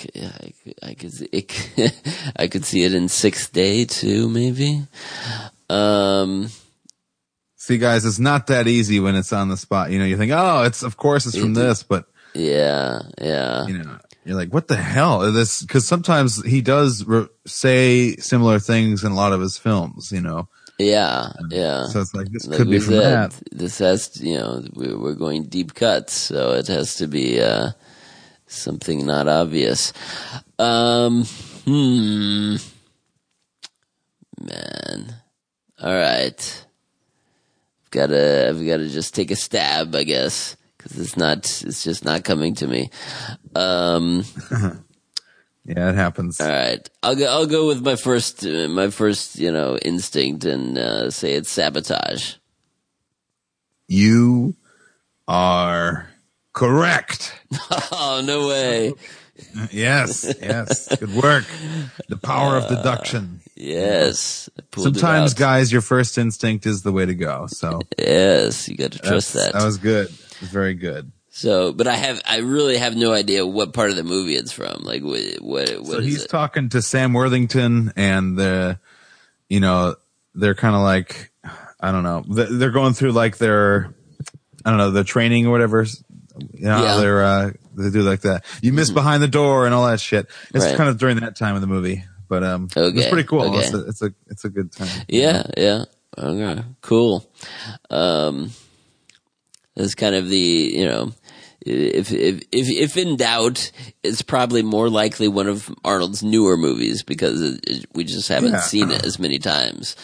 [0.00, 1.92] I could, I could, see- it,
[2.36, 4.86] I could see it in Sixth Day too, maybe.
[5.68, 6.48] Um,
[7.68, 9.90] See, guys, it's not that easy when it's on the spot.
[9.90, 13.76] You know, you think, oh, it's of course it's from this, but yeah, yeah, you
[13.76, 15.30] know, you're like, what the hell?
[15.32, 20.10] This because sometimes he does re- say similar things in a lot of his films.
[20.10, 20.48] You know,
[20.78, 21.84] yeah, yeah.
[21.88, 23.42] so it's like this Like could be from said, that.
[23.52, 27.72] this has to, you know, we're, going deep cuts, so it has to be, uh,
[28.46, 29.92] something not obvious.
[30.58, 31.24] Um,
[31.66, 32.56] hmm.
[34.40, 35.16] Man.
[35.78, 36.64] Alright.
[36.64, 36.67] I've
[37.90, 40.56] gotta, I've gotta just take a stab, I guess.
[40.78, 42.90] Cause it's not, it's just not coming to me.
[43.54, 44.24] Um,
[45.64, 46.40] Yeah, it happens.
[46.40, 46.88] alright.
[47.02, 51.10] I'll go, I'll go with my first, uh, my first, you know, instinct and, uh,
[51.10, 52.36] say it's sabotage.
[53.86, 54.54] You
[55.26, 56.08] are
[56.54, 57.34] correct.
[57.92, 58.92] Oh, no way.
[59.70, 60.94] Yes, yes.
[60.96, 61.44] Good work.
[62.08, 63.40] The power of deduction.
[63.56, 64.48] Yes.
[64.70, 67.46] Pulled it Sometimes, guys, your first instinct is the way to go.
[67.48, 69.58] So Yes, you got to trust that's- that.
[69.58, 70.06] that was good.
[70.08, 71.10] It was very good.
[71.30, 74.52] so, but I have, I really have no idea what part of the movie it's
[74.52, 74.82] from.
[74.82, 76.28] Like, what, what, what so he's it?
[76.28, 78.78] talking to Sam Worthington, and the,
[79.48, 79.96] you know,
[80.34, 81.32] they're kind of like,
[81.80, 83.92] I don't know, they're going through like their,
[84.64, 85.84] I don't know, their training or whatever.
[86.54, 86.96] You know, Yeah.
[86.98, 88.44] they're uh, they do like that.
[88.62, 90.26] You miss behind the door and all that shit.
[90.54, 90.76] It's Right.
[90.76, 93.42] kind of during that time of the movie, but um, it's pretty cool.
[93.42, 93.58] okay.
[93.66, 94.88] It's, a, it's a it's a good time.
[95.08, 95.84] yeah, yeah.
[96.16, 97.30] Okay, cool.
[97.90, 98.50] Um,
[99.76, 101.12] that's kind of the, you know,
[101.64, 103.70] if, if, if, if in doubt,
[104.02, 108.52] it's probably more likely one of Arnold's newer movies because it, it, we just haven't
[108.52, 108.60] Yeah.
[108.60, 109.94] seen it as many times.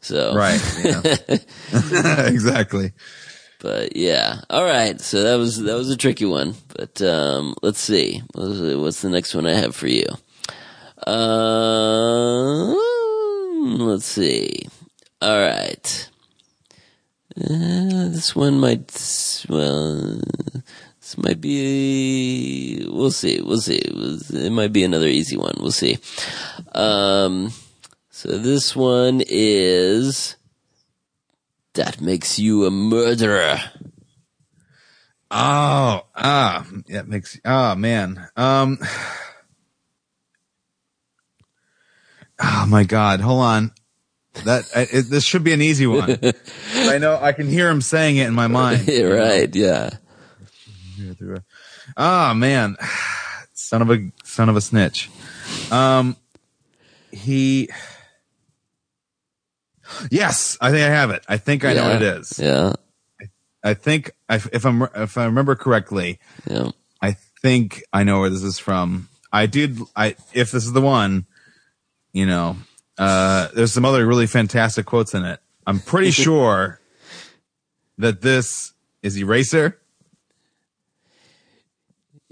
[0.00, 0.60] So, Right.
[0.84, 1.02] Yeah.
[2.26, 2.92] exactly.
[3.64, 5.00] But yeah, all right.
[5.00, 6.54] So that was that was a tricky one.
[6.76, 8.22] But um, let's see.
[8.34, 10.04] What's the- next one I have for you?
[11.06, 12.74] Uh,
[13.86, 14.68] let's see.
[15.22, 16.10] All right.
[17.40, 18.92] Uh, this one might
[19.48, 20.20] well.
[21.00, 22.86] This might be.
[22.86, 23.40] We'll see.
[23.40, 23.78] We'll see.
[23.78, 25.54] It might be another easy one.
[25.58, 25.96] We'll see.
[26.72, 27.50] Um.
[28.10, 30.36] So this one is.
[31.74, 33.58] That makes you a murderer.
[35.30, 38.28] Oh, ah, that makes, oh man.
[38.36, 38.78] Um,
[42.40, 43.20] oh my God.
[43.20, 43.72] Hold on.
[44.44, 46.18] That, I, it, this should be an easy one.
[46.74, 48.88] I know, I can hear him saying it in my mind.
[48.88, 49.90] right, yeah.
[51.96, 52.76] Oh man.
[53.52, 55.10] Son of a, son of a snitch.
[55.70, 56.16] Um,
[57.10, 57.70] he,
[60.10, 61.24] yes, I think I have it.
[61.28, 62.38] I think I know what it is.
[62.38, 62.72] Yeah.
[63.62, 66.70] I think I, if I'm, if I remember correctly, yeah.
[67.00, 69.08] I think I know where this is from.
[69.32, 69.78] I did.
[69.96, 71.26] I if this is the one,
[72.12, 72.56] you know,
[72.98, 75.40] uh, there's some other really fantastic quotes in it.
[75.66, 76.78] I'm pretty sure
[77.98, 78.72] that this
[79.02, 79.78] is Eraser.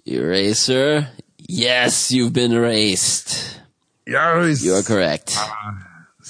[0.05, 1.09] Eraser.
[1.39, 3.59] Yes, you've been erased.
[4.06, 4.62] Yes.
[4.62, 5.36] You are correct.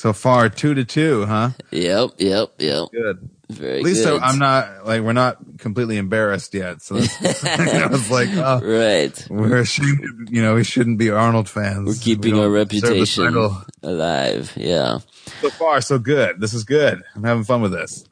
[0.03, 1.51] So far, two to two, huh?
[1.70, 2.89] Yep, yep, yep.
[2.91, 3.31] Good.
[3.49, 3.79] Very good.
[3.79, 4.05] At least.
[4.05, 6.83] I, I'm not like we're not completely embarrassed yet.
[6.83, 9.27] So that's, I was like, oh, Right.
[9.31, 10.29] we're ashamed.
[10.29, 11.87] You know, we shouldn't be Arnold fans.
[11.87, 13.49] We're keeping We our the reputation
[13.85, 14.53] alive.
[14.57, 14.99] Yeah.
[15.41, 16.41] So far, so good.
[16.41, 17.01] This is good.
[17.15, 18.05] I'm having fun with this.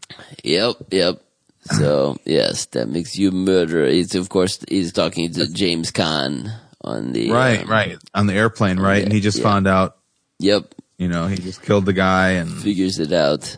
[0.45, 1.21] Yep, yep.
[1.63, 3.89] So, yes, that makes you a murderer.
[3.89, 7.33] He's, of course, he's talking to James Caan on the.
[7.33, 7.99] Right, um, right.
[8.15, 9.03] On the airplane, right?
[9.03, 9.43] and he just yeah.
[9.43, 9.97] found out,
[10.39, 10.75] Yep.
[11.01, 13.57] You know, he just killed the guy and, Figures it out.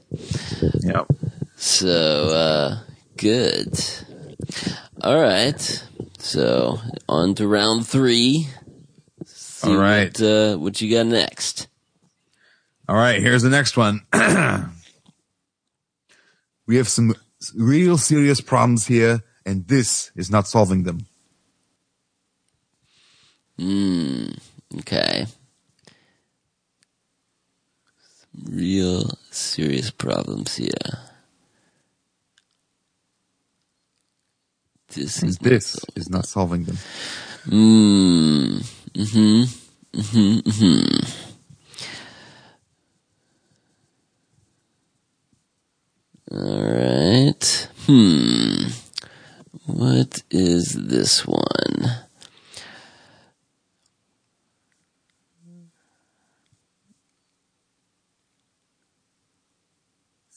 [0.81, 1.03] yeah.
[1.57, 2.79] So, uh,
[3.17, 3.81] good.
[5.01, 5.85] All right.
[6.21, 6.79] So,
[7.09, 8.47] on to round three.
[9.27, 10.17] See All right.
[10.21, 11.67] What, uh, what you got next?
[12.89, 14.03] All right, here's the next one.
[16.69, 17.13] we have some
[17.57, 21.07] real serious problems here, and this is not solving them.
[23.59, 24.29] Hmm.
[24.79, 25.27] Okay.
[28.51, 31.01] Real serious problems here.
[34.95, 36.79] This is This so- is not solving them.
[37.45, 38.59] Hmm.
[38.95, 39.45] Mm-hmm.
[39.95, 40.39] Mm-hmm.
[40.51, 41.07] Mm-hmm.
[46.37, 47.69] All right.
[47.87, 48.69] Hmm.
[49.67, 51.93] What is this one?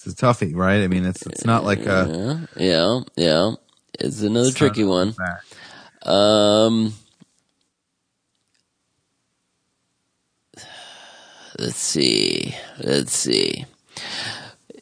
[0.05, 0.83] It's a toughie, right?
[0.83, 3.51] I mean, it's it's not like a Yeah, yeah, yeah.
[3.99, 5.15] It's another tricky one.
[6.03, 6.93] Um,
[11.57, 12.55] let's see.
[12.77, 13.65] Let's see.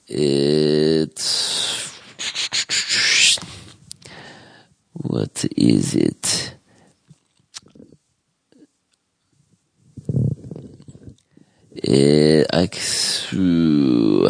[0.07, 1.97] It's
[4.91, 6.55] what is it?
[11.75, 12.67] It, I
[13.33, 14.29] ooh.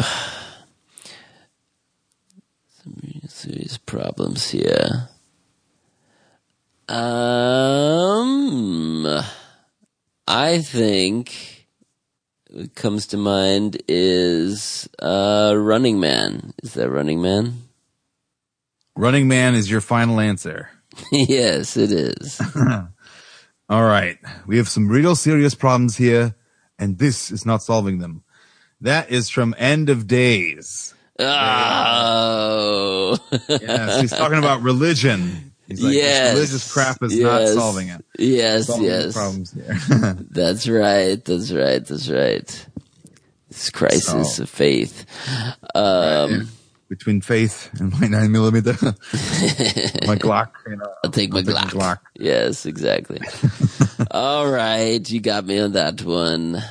[2.84, 3.02] some
[3.44, 5.10] serious problems here.
[6.88, 8.26] Um,
[10.26, 11.68] I think
[12.50, 16.54] what comes to mind is uh, Running Man.
[16.64, 17.64] Is that Running Man?
[18.96, 20.70] Running Man is your final answer.
[21.12, 22.40] yes, it is.
[23.70, 24.18] All right.
[24.48, 26.36] We have some real serious problems here,
[26.80, 28.24] and this is not solving them.
[28.80, 30.94] That is from End of Days.
[31.26, 33.18] Oh,
[33.50, 35.52] Yes, he's talking about religion.
[35.68, 36.34] He's like, Yes.
[36.36, 37.24] religious crap is Yes.
[37.24, 38.04] not solving it.
[38.20, 39.14] yes, Solving yes.
[39.14, 39.78] problems here.
[40.32, 41.24] That's right.
[41.24, 41.86] That's right.
[41.86, 42.66] That's right.
[43.50, 45.06] This crisis So- of faith.
[45.76, 46.50] Um,
[46.90, 51.74] Between faith and my nine millimeter, my Glock, you know, I'll take my Glock.
[51.74, 52.00] my Glock.
[52.20, 53.20] Yes, exactly.
[54.12, 56.62] All right, you got me on that one.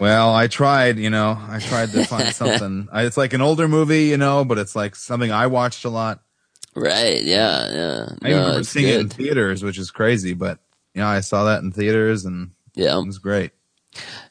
[0.00, 2.88] Well, I tried, you know, I tried to find something.
[2.90, 5.90] I, it's like an older movie, you know, but it's like something I watched a
[5.90, 6.22] lot.
[6.74, 7.22] Right?
[7.22, 8.08] Yeah, yeah.
[8.22, 10.58] I No, remember seeing it in theaters, which is crazy, but
[10.94, 13.50] you know, I saw that in theaters and Yeah, it was great.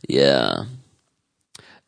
[0.08, 0.64] yeah,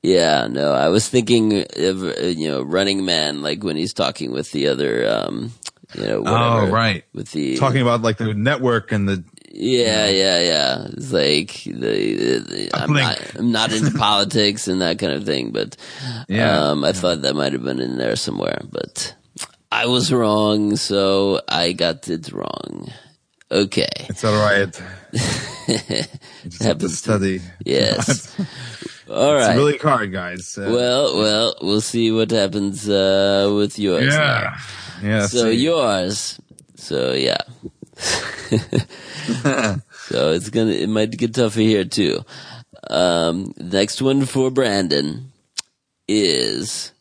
[0.03, 0.47] yeah.
[0.47, 4.51] No, I was thinking of uh, you know Running Man, like when he's talking with
[4.51, 5.53] the other, um,
[5.93, 7.03] you know, whatever, Oh, right.
[7.13, 9.23] with the Talking about like the network and the
[9.53, 10.87] Yeah, yeah, yeah.
[10.93, 13.05] It's like the, the I'm Blink.
[13.07, 15.75] not I'm not into politics and that kind of thing, but
[16.29, 16.69] Yeah.
[16.69, 19.13] um, I thought that might have been in there somewhere, but
[19.71, 22.91] I was wrong, so I got it wrong.
[23.51, 24.71] Okay, it's all right.
[25.11, 26.07] Just have
[26.47, 27.41] to Happens to- study.
[27.65, 28.33] yes,
[29.09, 29.55] all It's right.
[29.55, 30.57] really hard, guys.
[30.57, 34.07] Uh, well, well, we'll see what happens uh, with yours.
[34.07, 34.15] now.
[34.15, 34.57] yeah,
[35.03, 35.27] yeah.
[35.27, 35.63] So see.
[35.63, 36.39] yours.
[36.75, 37.37] So yeah.
[40.09, 42.19] so it's gonna it might get tougher here too.
[42.89, 45.31] Um, next one for Brandon
[46.07, 46.91] is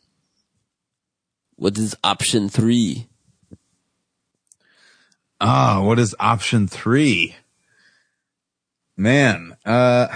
[1.55, 3.07] what is option three?
[5.39, 7.35] Ah, what is option three?
[8.95, 10.07] Man, uh,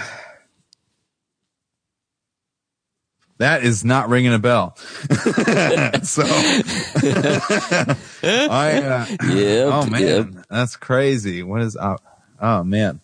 [3.38, 4.76] that is not ringing a bell.
[6.02, 6.22] so,
[8.22, 10.28] I, uh, Yep, oh man, yep.
[10.48, 11.42] that's crazy.
[11.42, 12.02] What is op-
[12.40, 13.00] Oh man.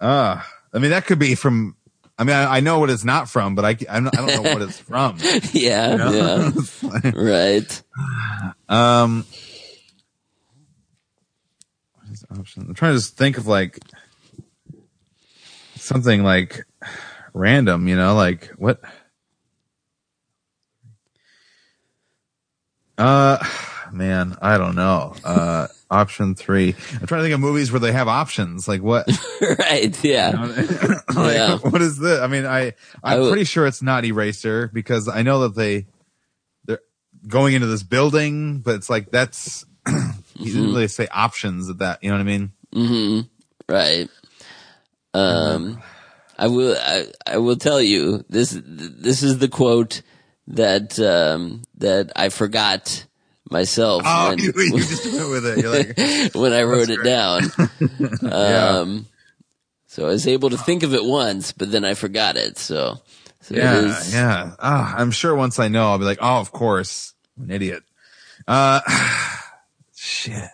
[0.00, 1.76] Ah, I mean, that could be from,
[2.18, 4.62] I mean, I, I know what it's not from, but I, I don't know what
[4.62, 5.16] it's from.
[5.52, 6.50] yeah, yeah,
[7.14, 7.82] right.
[8.68, 9.24] Um,
[11.94, 12.66] what is option?
[12.68, 13.78] I'm trying to think of like
[15.76, 16.66] something like
[17.38, 18.80] random, you know, like what?
[22.96, 23.38] Uh,
[23.92, 25.14] man, I don't know.
[25.24, 26.74] Uh, option three.
[27.00, 28.66] I'm trying to think of movies where they have options.
[28.66, 29.08] Like what?
[29.58, 30.30] right, yeah.
[31.14, 31.58] like, Yeah.
[31.58, 32.20] What is this?
[32.20, 35.86] I mean, I I'm I pretty sure it's not Eraser because I know that they
[36.64, 36.80] they're
[37.26, 39.64] going into this building, but it's like that's
[40.38, 40.44] Mm-hmm.
[40.44, 41.98] didn't really say options at that.
[42.00, 42.52] You know what I mean?
[42.72, 43.72] Mm-hmm.
[43.72, 44.08] Right.
[45.14, 45.82] Um,
[46.38, 46.76] I will.
[46.78, 48.56] I, I will tell you this.
[48.64, 50.02] This is the quote
[50.48, 53.04] that um, that I forgot
[53.50, 55.64] myself Oh, when, you, you just went with it.
[55.64, 57.42] Like, when I wrote it down.
[58.22, 58.78] Yeah.
[58.80, 59.06] Um,
[59.86, 62.58] so I was able to think of it once, but then I forgot it.
[62.58, 62.98] So,
[63.40, 64.52] so yeah, is- yeah.
[64.60, 67.82] Ah, I'm sure once I know, I'll be like, oh, of course, I'm an idiot.
[68.46, 68.80] Uh,
[69.96, 70.50] shit.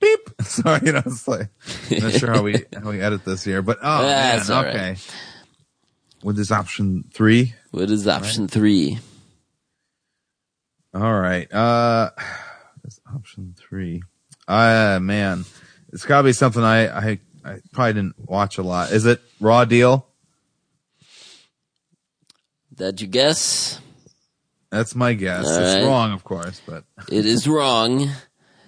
[0.00, 0.20] Beep.
[0.42, 1.48] Sorry, you know, it's like,
[1.90, 4.96] I'm not sure how we how we edit this here, but oh That's man, okay.
[6.22, 8.98] With this option three, What is option three?
[10.94, 11.52] All right.
[11.52, 12.10] Uh
[12.82, 14.02] that's option three.
[14.46, 15.44] Uh man.
[15.92, 18.92] It's gotta be something I, I I probably didn't watch a lot.
[18.92, 20.06] Is it Raw Deal?
[22.76, 23.80] That you guess?
[24.70, 25.46] That's my guess.
[25.46, 25.84] All it's right.
[25.84, 28.08] wrong, of course, but It is wrong.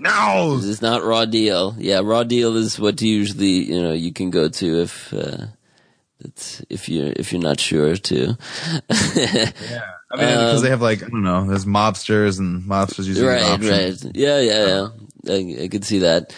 [0.01, 0.57] No.
[0.57, 1.75] This is not raw deal.
[1.79, 5.47] Yeah, raw deal is what usually you know you can go to if uh,
[6.71, 8.37] if you if you're not sure to.
[9.15, 9.53] Yeah.
[10.13, 13.61] I mean, because they have like I don't know, there's mobsters and mobsters usually have
[13.61, 14.05] right, right.
[14.17, 14.89] Yeah, yeah, yeah.
[15.33, 16.35] I, I could see that.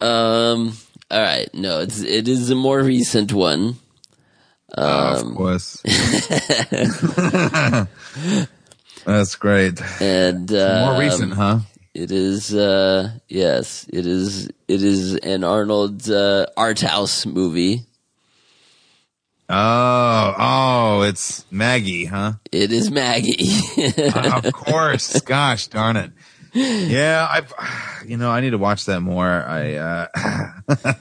[0.00, 0.74] Um.
[1.10, 1.52] All right.
[1.54, 3.76] No, it's it is a more recent one.
[4.76, 5.82] Oh, Um, of course.
[9.04, 9.80] That's great.
[10.00, 11.58] And uh, More recent, huh?
[11.94, 17.82] It is, uh, yes, it is, it is an Arnold, uh, art house movie.
[19.48, 22.32] Oh, oh, it's Maggie, huh?
[22.50, 23.60] It is Maggie.
[24.14, 25.20] of course.
[25.20, 26.10] Gosh darn it.
[26.52, 27.52] Yeah, I've,
[28.08, 29.28] you know, I need to watch that more.
[29.28, 30.06] I, uh,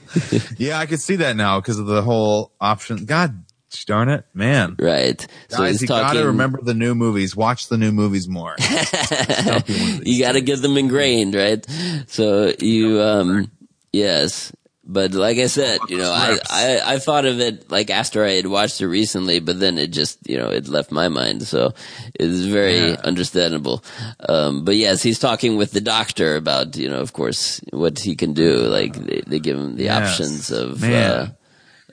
[0.58, 3.06] yeah, I could see that now because of the whole option.
[3.06, 3.46] God
[3.86, 4.76] darn it, man.
[4.80, 5.20] right.
[5.50, 7.36] so Guys, you talking, gotta remember the new movies.
[7.36, 8.56] Watch the new movies more.
[10.04, 11.66] you gotta get them ingrained, right?
[12.08, 13.52] So you, um,
[13.92, 14.52] yes.
[14.86, 18.32] But like I said, you know, I, I, I thought of it like after I
[18.32, 21.44] had watched it recently, but then it just, you know, it left my mind.
[21.48, 21.74] So
[22.16, 23.02] it's very Yeah.
[23.06, 23.82] understandable.
[24.28, 28.14] Um, but yes, he's talking with the doctor about, you know, of course, what he
[28.18, 28.58] can do.
[28.68, 30.20] Like they, they give him the Yes.
[30.20, 31.28] options of, uh,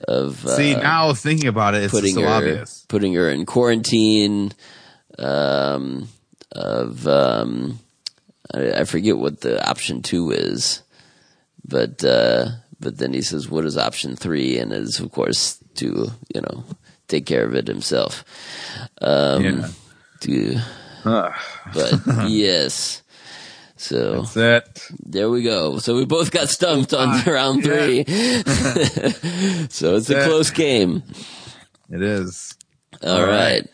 [0.08, 2.84] of, uh, See, now thinking about it, it's putting so her obvious.
[2.88, 4.52] putting her in quarantine
[5.18, 6.08] um
[6.52, 7.78] of um
[8.54, 10.82] I, I forget what the option two is
[11.66, 12.46] but uh
[12.80, 16.64] but then he says what is option three and is of course to you know
[17.08, 18.24] take care of it himself
[19.02, 19.68] um Yeah.
[20.20, 20.56] to
[21.74, 21.94] but
[22.28, 22.99] yes
[23.80, 24.88] so That's it.
[25.06, 25.78] there we go.
[25.78, 28.04] So we both got stumped on round three.
[29.68, 30.24] so it's a Yeah.
[30.24, 31.02] close game.
[31.88, 32.54] It is.
[33.02, 33.66] All All right.
[33.66, 33.68] right.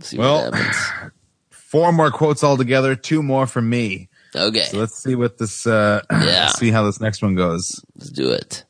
[0.00, 1.12] See Well, what happens.
[1.50, 4.08] Four more quotes altogether, two more from me.
[4.34, 6.46] Okay, So let's see what this, uh, Yeah.
[6.48, 7.82] see how this next one goes.
[7.96, 8.64] let's do it.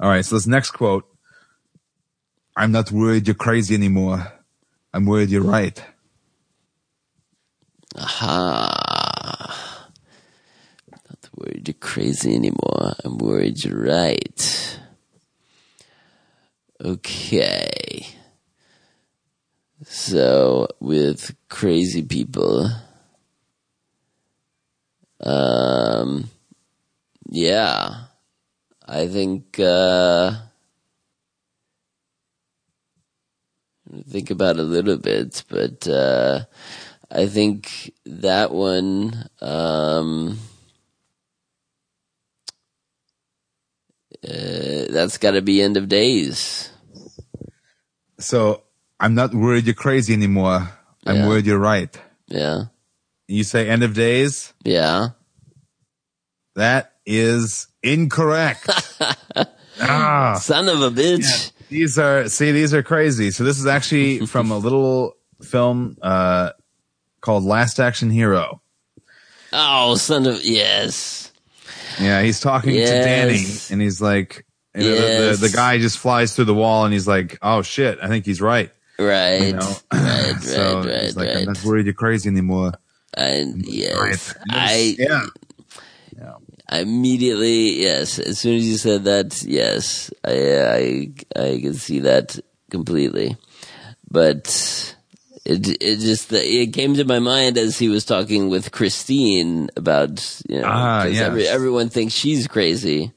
[0.00, 0.24] All right.
[0.24, 1.04] So this next quote,
[2.56, 4.30] I'm not worried you're crazy anymore.
[4.92, 5.82] I'm worried you're right.
[7.96, 8.81] Aha.
[11.42, 12.94] Worried you're crazy anymore.
[13.04, 14.78] I'm worried you're right.
[16.80, 18.06] Okay.
[19.84, 22.70] So with crazy people,
[25.20, 26.30] um,
[27.28, 28.04] yeah,
[28.86, 30.34] I think, uh,
[34.08, 36.44] think about a little bit, but, uh,
[37.10, 40.38] I think that one, um,
[44.28, 46.70] uh, that's got to be end of days.
[48.18, 48.62] So
[49.00, 50.68] I'm not worried you're crazy anymore.
[51.06, 51.28] I'm Yeah.
[51.28, 51.96] worried you're right.
[52.28, 52.64] Yeah.
[53.28, 54.52] You say end of days?
[54.64, 55.08] Yeah.
[56.54, 58.68] That is incorrect.
[59.80, 60.38] ah.
[60.40, 61.50] Son of a bitch.
[61.68, 63.30] These are see, these are crazy.
[63.30, 66.50] So this is actually from a little film uh
[67.20, 68.60] called Last Action Hero.
[69.52, 71.21] Oh, son of, yes.
[72.00, 74.44] Yeah, he's talking to Danny and he's like
[74.74, 75.40] you know, the, Yes.
[75.40, 78.24] the, the guy just flies through the wall and he's like, Oh shit, I think
[78.24, 78.70] he's right.
[78.98, 79.42] Right.
[79.42, 79.72] You know?
[79.92, 82.72] Right, right, so right, he's like, I'm not worried you're crazy anymore.
[83.14, 84.56] And yes, Right.
[84.56, 85.26] I, yeah.
[86.68, 92.00] I immediately, yes, as soon as you said that, yes, I, I, I can see
[92.00, 92.38] that
[92.70, 93.36] completely.
[94.10, 94.96] But
[95.44, 100.40] it, it just, it came to my mind as he was talking with Christine about,
[100.48, 101.20] you know, Ah, yes.
[101.20, 103.12] every, everyone thinks she's crazy.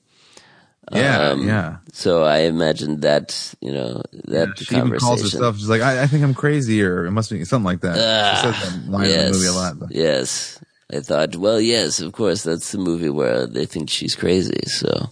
[0.91, 1.77] Yeah, Um, yeah.
[1.93, 5.57] So I imagined that, you know, that She even calls herself.
[5.57, 7.95] She's like, I, I think I'm crazy, or it must be something like that.
[7.95, 9.79] she says that line in the movie a lot.
[9.79, 9.91] But.
[9.91, 10.59] Yes.
[10.93, 14.61] I thought, well, yes, of course, that's the movie where they think she's crazy.
[14.67, 15.09] So,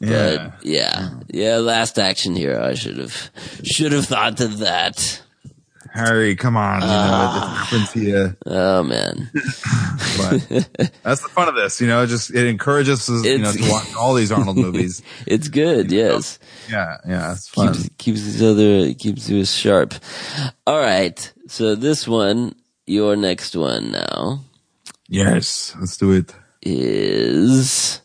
[0.00, 0.50] Yeah.
[0.52, 2.64] but yeah, yeah, Last Action Hero.
[2.64, 3.30] I should have,
[3.64, 5.20] should have thought of that.
[5.96, 7.66] Harry, come on, you know, it ah.
[7.70, 8.36] happens to you.
[8.46, 12.02] Oh man, But that's the fun of this, you know.
[12.02, 15.02] It just it encourages us, you know, to watch all these Arnold movies.
[15.26, 15.90] it's good.
[15.90, 16.38] Yes,
[16.70, 17.72] Yeah, yeah, it's fun.
[17.74, 19.94] keeps keeps each other keeps us sharp.
[20.66, 22.54] All right, so this one,
[22.86, 24.40] your next one now
[25.08, 26.34] Yes, let's do it.
[26.62, 28.00] is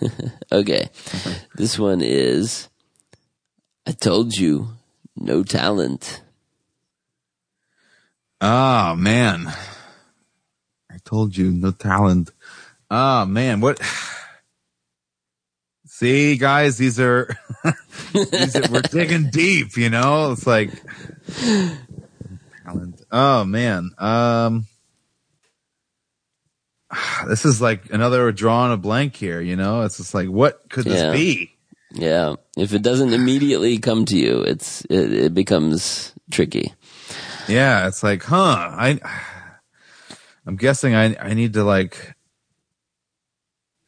[0.52, 0.88] okay.
[1.56, 2.68] This one is
[3.88, 4.68] I told you
[5.16, 6.22] no talent.
[8.38, 9.46] Oh man,
[10.92, 12.30] I told you no talent.
[12.90, 13.80] Oh man, what?
[15.86, 17.34] See, guys, these are,
[18.12, 19.78] these are we're digging deep.
[19.78, 20.70] You know, it's like
[22.66, 23.00] talent.
[23.10, 24.66] Oh man, um,
[27.26, 29.40] this is like another drawing a blank here.
[29.40, 31.10] You know, it's just like, what could this Yeah.
[31.12, 31.54] be?
[31.92, 32.34] Yeah.
[32.56, 36.74] If it doesn't immediately come to you, it's, it, it becomes tricky.
[37.48, 38.36] Yeah, it's like, huh?
[38.36, 39.00] I,
[40.46, 42.14] I'm guessing I I need to like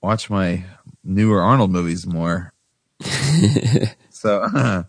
[0.02, 0.64] watch my
[1.04, 2.54] newer Arnold movies more.
[4.10, 4.84] so, all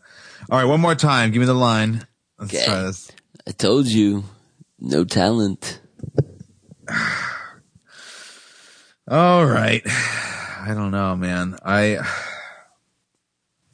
[0.50, 1.32] right, one more time.
[1.32, 2.06] Give me the line.
[2.40, 2.66] Let's Okay.
[2.66, 3.12] try this.
[3.46, 4.24] I told you,
[4.80, 5.82] no talent.
[9.08, 9.82] All right.
[9.86, 11.58] I don't know, man.
[11.66, 11.98] I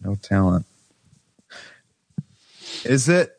[0.01, 0.65] no talent.
[2.83, 3.33] Is it?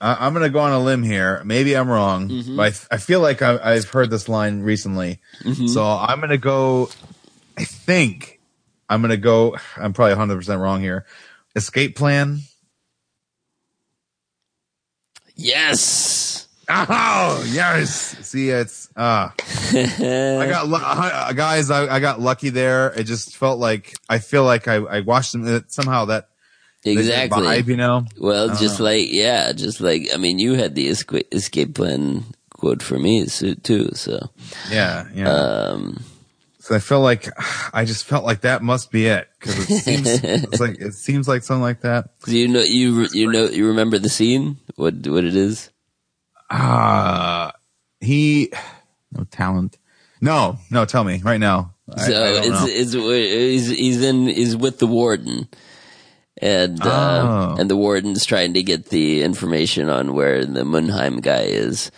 [0.00, 1.42] I, I'm going to go on a limb here.
[1.44, 2.56] Maybe I'm wrong, mm-hmm.
[2.56, 5.20] but I, f- I feel like I, I've heard this line recently.
[5.42, 5.66] Mm-hmm.
[5.66, 6.88] So I'm going to go.
[7.58, 8.40] I think
[8.88, 9.56] I'm going to go.
[9.76, 11.06] I'm probably 100 percent wrong here.
[11.54, 12.40] Escape plan.
[15.34, 16.48] Yes.
[16.72, 18.16] Oh yes.
[18.26, 19.34] See, it's ah.
[19.72, 21.70] I got lu- uh, guys.
[21.70, 22.92] I, I got lucky there.
[22.92, 26.28] It just felt like I feel like I, I watched them somehow that
[26.84, 27.42] Exactly.
[27.46, 28.06] vibe, you know.
[28.18, 32.24] Well, just like, yeah, just like, I mean, you had the escape, escape plan
[32.54, 34.30] quote for me too, so,
[34.70, 35.30] Yeah, yeah.
[35.30, 36.02] um,
[36.58, 37.28] so I feel like
[37.74, 41.26] I just felt like that must be it because it seems it's like it seems
[41.28, 42.10] like something like that.
[42.24, 44.58] do you know, you, you know, you remember the scene?
[44.76, 45.70] What, what it is?
[46.50, 47.52] Ah,
[48.00, 48.50] he
[49.12, 49.78] no talent.
[50.20, 50.84] No, no.
[50.84, 51.74] Tell me right now.
[51.96, 55.48] So I it's, it's, he's, he's in, he's with the warden.
[56.42, 57.56] And, uh, Oh.
[57.60, 61.90] and the warden's trying to get the information on where the Manheim guy is.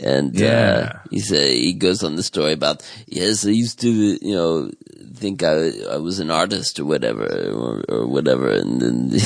[0.00, 0.98] And, uh, Yeah.
[1.10, 4.70] he say, he goes on the story about, yes, I used to, you know,
[5.14, 8.48] think I, I was an artist or whatever, or, or whatever.
[8.50, 9.10] And then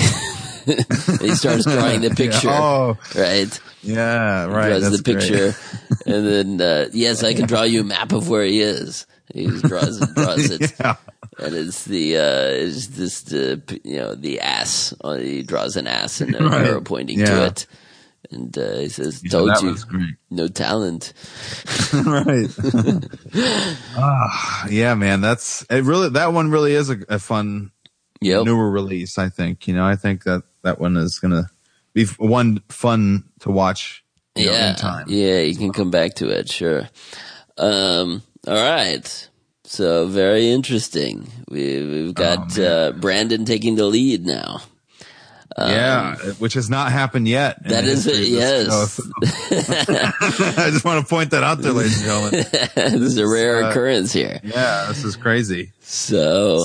[1.20, 2.48] he starts drawing the picture.
[2.50, 3.60] Oh, Right.
[3.82, 4.68] yeah, right.
[4.68, 5.54] draws That's the picture,
[6.06, 9.06] and then uh, yes, I can draw you a map of where he is.
[9.32, 10.96] He draws it, draws it, Yeah.
[11.38, 14.92] and it's the uh, it's just the you know the ass.
[15.02, 16.66] Uh, He draws an ass and an Right.
[16.66, 17.66] arrow pointing to it,
[18.30, 19.76] and uh, he says, Yeah, "Told you,
[20.30, 21.12] no talent."
[21.94, 22.48] right.
[23.96, 25.20] ah, yeah, man.
[25.20, 25.84] That's it.
[25.84, 27.70] Really, that one really is a, a fun
[28.20, 28.44] Yep.
[28.44, 29.18] newer release.
[29.18, 29.66] I think.
[29.66, 31.50] You know, I think that that one is gonna
[31.94, 34.04] be one fun to watch.
[34.34, 35.06] You know, yeah, in time.
[35.08, 36.88] yeah, you can come back to it, sure.
[37.58, 39.28] Um, all right.
[39.64, 41.28] So very interesting.
[41.50, 44.62] We, we've got Oh, uh, Brandon taking the lead now.
[45.58, 47.62] yeah, which has not happened yet.
[47.68, 49.60] That is Um, That the is history it.
[49.60, 50.56] Yes.
[50.58, 52.46] I just want to point that out there, ladies and gentlemen.
[53.00, 54.40] this is a rare uh, occurrence here.
[54.42, 55.72] Yeah, this is crazy.
[55.80, 56.64] So,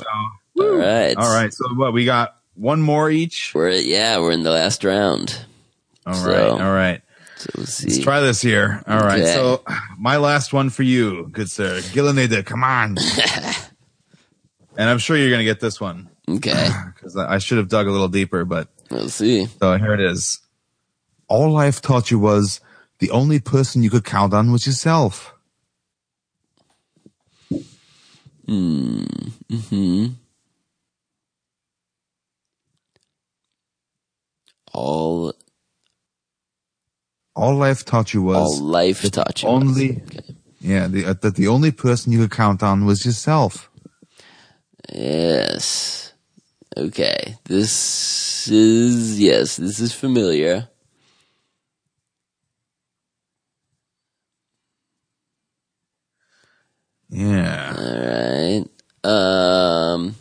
[0.60, 2.37] all right, All right, so what we got?
[2.58, 3.54] One more each.
[3.54, 5.40] We're yeah, we're in the last round.
[6.06, 7.02] All right, So- all right.
[7.38, 7.90] So we'll see.
[7.90, 8.82] Let's try this here.
[8.88, 9.22] All right.
[9.22, 9.34] Okay.
[9.34, 9.64] So
[10.00, 11.82] my last one for you, good sir.
[11.82, 12.98] Gillenade, come on.
[14.76, 17.86] and I'm sure you're going to get this one okay, because I should have dug
[17.86, 19.46] a little deeper, but we'll see.
[19.46, 20.40] so here it is.
[21.28, 22.60] All life taught you was
[22.98, 25.36] the only person you could count on was yourself.
[28.48, 29.04] Hmm.
[34.78, 35.34] All
[37.36, 39.50] All life taught you was all life taught you.
[39.50, 40.36] only, Okay.
[40.62, 43.70] yeah, the, uh, that the only person you could count on was yourself.
[44.94, 46.14] Yes.
[46.78, 47.36] Okay.
[47.46, 49.58] This is yes.
[49.58, 50.70] This is familiar.
[57.10, 57.76] Yeah.
[57.78, 58.66] All right.
[59.04, 60.16] Um.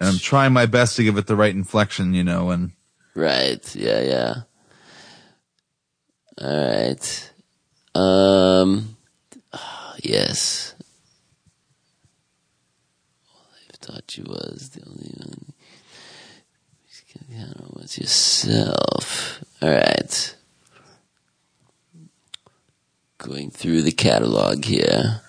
[0.00, 2.72] And I'm trying my best to give it the right inflection, you know, and
[3.14, 3.74] Right.
[3.74, 4.00] Yeah.
[4.00, 4.34] Yeah.
[6.40, 7.32] All right.
[7.94, 8.96] Um.
[10.00, 10.74] Yes.
[13.34, 15.52] All I thought you was the only one.
[17.74, 19.42] Was yourself.
[19.62, 20.34] All right.
[23.18, 25.20] Going through the catalog here.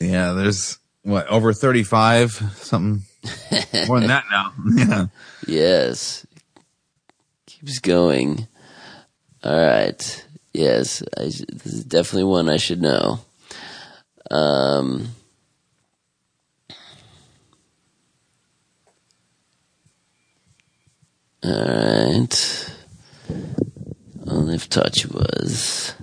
[0.00, 3.04] yeah, there's what, over 35, something
[3.86, 4.52] more than that now.
[4.74, 5.06] Yeah.
[5.46, 6.26] Yes.
[7.46, 8.46] Keeps going.
[9.44, 10.26] All right.
[10.52, 13.20] Yes, I, this is definitely one I should know.
[14.30, 15.08] Um.
[21.42, 22.68] All right.
[24.28, 25.94] I've taught you was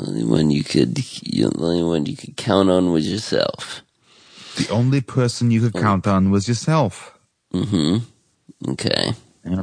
[0.00, 3.82] the only one you could, the only one you could count on was yourself.
[4.56, 7.18] The only person you could count on was yourself.
[7.54, 8.70] Mm-hmm.
[8.72, 9.12] Okay.
[9.44, 9.62] Yeah.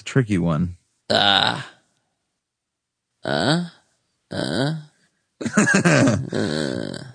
[0.00, 0.76] a tricky one.
[1.10, 1.70] Ah.
[3.22, 3.64] Uh,
[4.30, 4.74] uh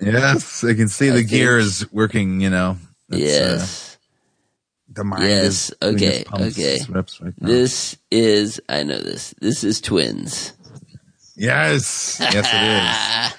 [0.02, 2.42] Yes, I can see the gears working.
[2.42, 2.78] You know.
[3.10, 3.95] That's, uh, yes.
[4.96, 6.80] The mind Yes, is okay, okay.
[6.90, 7.48] reps right now.
[7.48, 9.34] This is, I know this.
[9.42, 10.54] This is twins.
[11.36, 12.46] Yes, yes,
[13.34, 13.38] it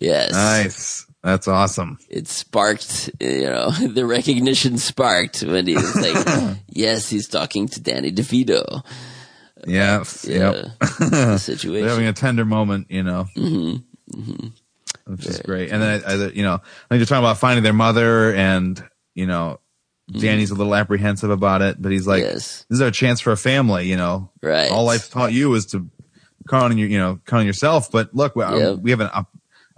[0.00, 0.32] Yes.
[0.32, 1.06] Nice.
[1.22, 1.98] That's awesome.
[2.08, 7.80] It sparked, you know, the recognition sparked when he was like, yes, he's talking to
[7.80, 8.84] Danny DeVito.
[9.64, 10.24] Yes.
[10.28, 10.38] Yeah.
[10.52, 10.54] Yep.
[10.80, 11.88] The They're situation.
[11.88, 14.48] having a tender moment, you know, Mm-hmm.
[15.06, 15.70] which is great.
[15.70, 16.58] And then, I, I, you know, I
[16.88, 18.82] think you're talking about finding their mother, and
[19.14, 19.60] you know,
[20.20, 22.32] Danny's a little apprehensive about it, but he's like, Mm-hmm.
[22.34, 22.66] Yes.
[22.68, 24.70] "This is our chance for a family." You know, Right.
[24.70, 25.88] All life's taught you is to
[26.48, 27.90] count on your, you know, count on yourself.
[27.90, 28.78] But look, we, Yep.
[28.78, 29.26] we have an, a,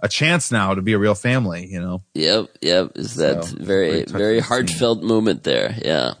[0.01, 1.67] a chance now to be a real family.
[1.67, 2.03] You know.
[2.13, 2.91] Yep, yep.
[2.95, 4.47] Is that So, very, very very scene.
[4.47, 5.75] heartfelt moment there?
[5.83, 6.13] Yeah.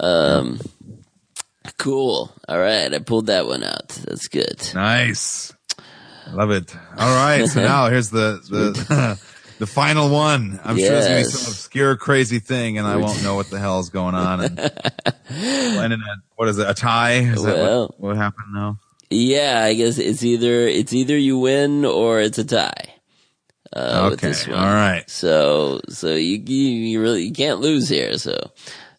[0.00, 0.60] Um,
[1.78, 2.32] cool.
[2.48, 3.88] All right, I pulled that one out.
[3.88, 4.60] That's good.
[4.74, 5.52] Nice.
[6.32, 6.74] Love it.
[6.98, 7.46] All right.
[7.48, 9.20] So now here's the the
[9.58, 10.60] the final one.
[10.64, 13.58] I'm sure it's gonna be some obscure, crazy thing, and I won't know what the
[13.58, 14.40] hell is going on.
[14.40, 14.58] And
[15.92, 15.98] a,
[16.36, 16.68] what is it?
[16.68, 17.14] A tie?
[17.20, 17.88] Is Well.
[17.88, 18.78] what, what happened now?
[19.10, 22.94] Yeah, I guess it's either it's either you win or it's a tie.
[23.72, 24.32] Uh, Okay.
[24.50, 24.58] one.
[24.64, 25.08] right.
[25.10, 28.16] So, so you, you you really you can't lose here.
[28.18, 28.34] So,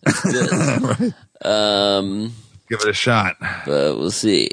[0.24, 1.14] good.
[1.44, 2.34] um,
[2.70, 3.38] Give it a shot.
[3.40, 4.50] but we'll see.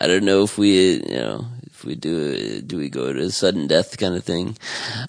[0.00, 1.46] I don't know if we, you know,
[1.86, 4.56] we do, do we go to a sudden death kind of thing?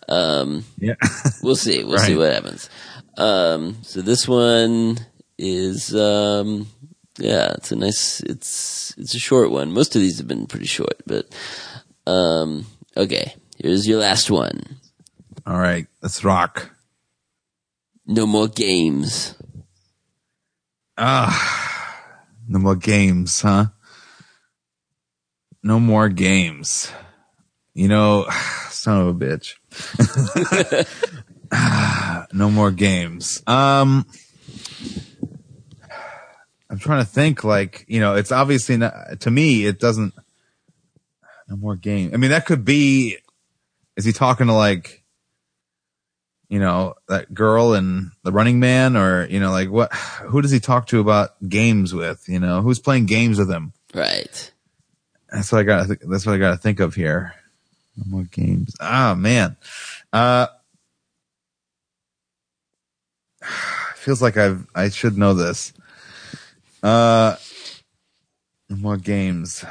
[0.08, 0.96] Um, Yeah.
[1.44, 1.84] we'll see.
[1.84, 2.70] We'll see what happens.
[3.18, 4.98] Um, so this one
[5.38, 6.68] is, um,
[7.18, 9.72] yeah, it's a nice, it's, it's a short one.
[9.74, 11.28] Most of these have been pretty short, but,
[12.06, 13.34] um, okay.
[13.58, 14.78] Here's your last one.
[15.46, 15.88] All right.
[16.02, 16.70] Let's rock.
[18.06, 19.34] No more games.
[20.98, 22.04] Ah,
[22.48, 23.66] no more games, huh?
[25.68, 26.90] No more games.
[27.74, 28.26] You know,
[28.70, 29.56] son of a bitch.
[32.34, 33.44] no more games.
[33.46, 34.06] Um,
[36.70, 40.14] I'm trying to think like, you know, it's obviously not, to me, it doesn't,
[41.50, 42.12] no more game.
[42.14, 43.18] I mean, that could be,
[43.98, 45.04] is he talking to like,
[46.48, 49.94] you know, that girl and the running man or, you know, like what,
[50.28, 52.24] who does he talk to about games with?
[52.30, 53.74] You know, who's playing games with him?
[53.94, 54.54] Right.
[55.32, 55.88] That's what I got.
[56.02, 57.34] That's what I got to think of here.
[57.98, 58.76] No more games.
[58.80, 59.58] Ah, man.
[60.14, 60.48] Uh,
[63.96, 64.66] feels like I've.
[64.76, 65.74] I should know this.
[66.82, 67.36] Uh,
[68.70, 69.66] no more games.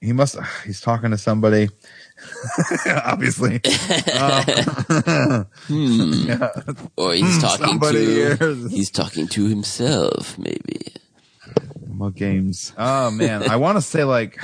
[0.00, 0.38] He must.
[0.64, 1.68] He's talking to somebody.
[2.86, 3.60] Obviously.
[6.96, 10.92] Or he's talking Somebody to, he's talking to himself, maybe.
[11.90, 12.72] No more games.
[12.78, 14.38] Oh man, I want to say like,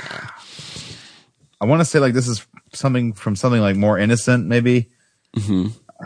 [1.61, 4.89] I want to say like this is something from something like more innocent, maybe.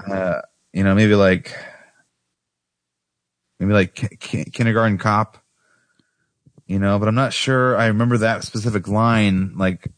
[0.07, 0.41] Uh,
[0.71, 1.57] you know, maybe like,
[3.59, 5.39] maybe like ki- ki- kindergarten cop.
[6.67, 7.75] You know, but I'm not sure.
[7.75, 9.57] I remember that specific line.
[9.57, 9.91] Like,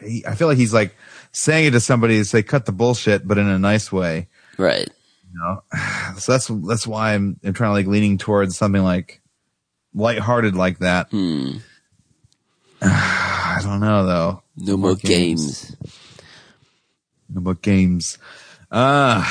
[0.00, 0.94] he, I feel like he's like
[1.32, 4.28] saying it to somebody to say cut the bullshit, but in a nice way.
[4.56, 4.88] Right.
[5.32, 5.62] You know,
[6.18, 9.20] so that's that's why I'm, I'm trying to like leaning towards something like
[9.94, 11.10] lighthearted like that.
[11.10, 11.58] Hmm.
[12.82, 14.42] I don't know though.
[14.56, 15.76] No more games.
[17.28, 18.18] No more games.
[18.70, 19.24] Uh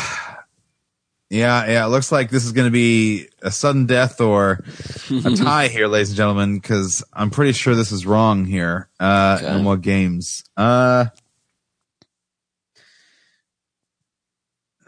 [1.30, 1.86] yeah, yeah.
[1.86, 4.64] It looks like this is going to be a sudden death or
[5.12, 8.88] a tie here, ladies and gentlemen, because I'm pretty sure this is wrong here.
[8.98, 9.52] Uh, Okay.
[9.52, 10.46] No more games.
[10.56, 11.06] Uh,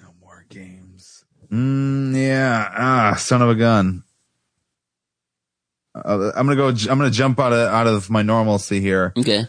[0.01, 1.25] no more games.
[1.51, 2.69] Mm, yeah.
[2.75, 4.03] Ah, son of a gun.
[5.95, 6.67] Uh, I'm gonna go.
[6.67, 9.11] I'm gonna jump out of out of my normalcy here.
[9.17, 9.43] Okay.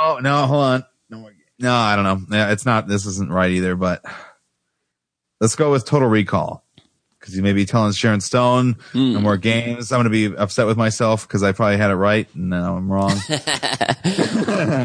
[0.00, 0.84] No, no, hold on.
[1.10, 2.36] No, more- no, I don't know.
[2.36, 2.88] Yeah, it's not.
[2.88, 3.76] This isn't right either.
[3.76, 4.02] But
[5.40, 6.64] let's go with Total Recall
[7.20, 9.92] because you may be telling Sharon Stone no more games.
[9.92, 12.76] I'm going to be upset with myself because I probably had it right and now
[12.76, 13.12] I'm wrong.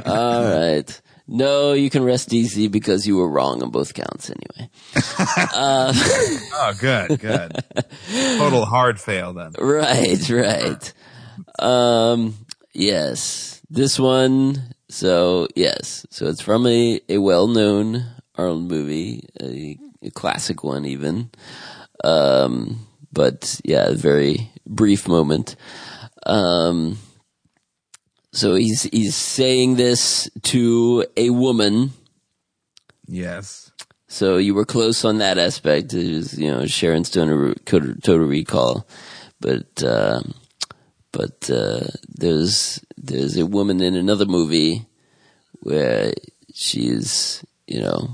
[0.06, 1.02] All right.
[1.28, 4.70] No, you can rest easy because you were wrong on both counts anyway.
[5.56, 7.64] oh, good, good.
[8.38, 9.52] Total hard fail then.
[9.60, 10.94] Right, right.
[11.60, 12.36] Um,
[12.74, 14.74] yes, this one.
[14.90, 18.06] So yes, so it's from a, a well-known
[18.36, 21.30] Arnold movie, a, a classic one even.
[22.04, 25.56] Um, but yeah, very brief moment.
[26.26, 26.98] Um,
[28.38, 31.91] so he's he's saying this to a woman
[33.07, 33.72] Yes.
[34.07, 35.93] So you were close on that aspect.
[35.93, 38.88] It was, you know, Sharon Stone Total Recall,
[39.39, 40.22] but uh,
[41.11, 44.85] but uh, there's there's a woman in another movie
[45.59, 46.14] where
[46.53, 48.09] she's you know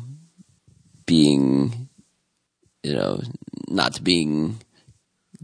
[1.05, 1.89] being
[2.81, 3.21] you know
[3.67, 4.59] not being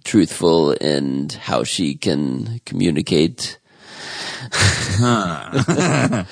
[0.04, 3.60] truthful and how she can communicate.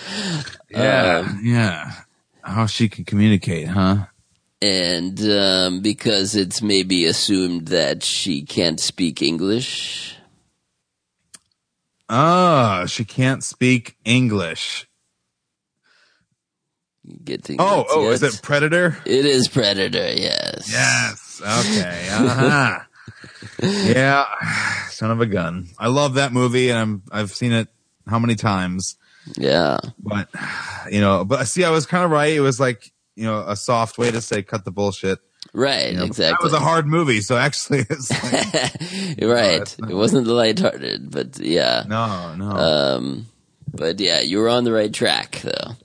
[0.70, 1.92] Yeah, yeah.
[2.42, 4.08] How she can communicate, huh?
[4.62, 10.18] And um, because it's maybe assumed that she can't speak English.
[12.10, 14.88] Oh, she can't speak English.
[17.24, 18.42] Get the, Oh, oh, is it?
[18.42, 18.98] Predator?
[19.06, 20.70] It is Predator, yes.
[20.72, 21.42] Yes.
[21.42, 22.10] Okay.
[22.12, 22.80] Uh-huh.
[23.64, 24.26] yeah.
[24.90, 25.68] Son of a gun.
[25.78, 27.70] I love that movie and I'm I've seen it
[28.08, 28.96] how many times.
[29.36, 29.78] Yeah.
[30.00, 30.30] But
[30.90, 32.34] you know, but see I was kind of right.
[32.34, 35.20] It was like, you know, a soft way to say cut the bullshit.
[35.54, 36.38] Right, You know, exactly.
[36.38, 39.76] That was a hard movie, so actually it's like right.
[39.90, 41.84] it wasn't lighthearted, but yeah.
[41.88, 42.50] no, no.
[42.52, 43.26] Um,
[43.74, 45.76] but yeah, you were on the right track though.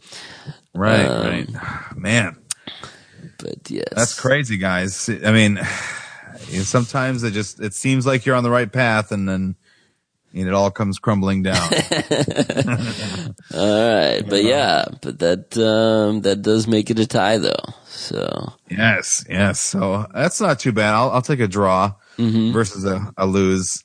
[0.74, 1.96] right, um, right.
[1.96, 2.36] Man,
[3.38, 3.88] But yes.
[3.94, 5.08] that's crazy, guys.
[5.08, 5.58] I mean,
[6.62, 9.56] sometimes it just it seems like you're on the right path and then
[10.32, 11.56] know, it all comes crumbling down.
[13.54, 14.22] All right.
[14.26, 17.54] But yeah, but that, um, that does make it a tie though.
[17.86, 19.60] So Yes, yes.
[19.60, 20.94] So that's not too bad.
[20.94, 23.84] I'll I'll take a draw versus a, a lose.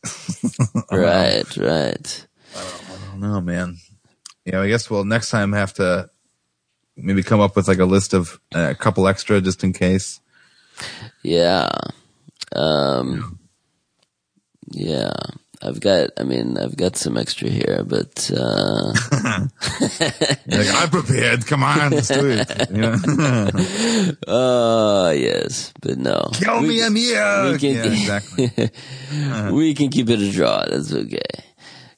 [0.91, 2.27] right, right.
[2.55, 3.77] I don't know, man.
[4.45, 6.09] Yeah, I guess we'll next time have to
[6.95, 10.19] maybe come up with like a list of uh, a couple extra just in case.
[11.23, 11.69] Yeah.
[12.55, 13.39] Um,
[14.71, 15.13] yeah.
[15.61, 18.93] I've got, I mean, I've got some extra here, but, uh,
[20.47, 21.47] like, I'm prepared.
[21.47, 22.69] Come on, let's do it.
[22.69, 22.95] Know?
[24.27, 26.29] oh, yes, but no.
[26.33, 27.51] Kill me, I'm here.
[27.51, 28.51] we can- yeah, exactly.
[29.51, 30.63] we can keep it a draw.
[30.65, 31.21] That's okay.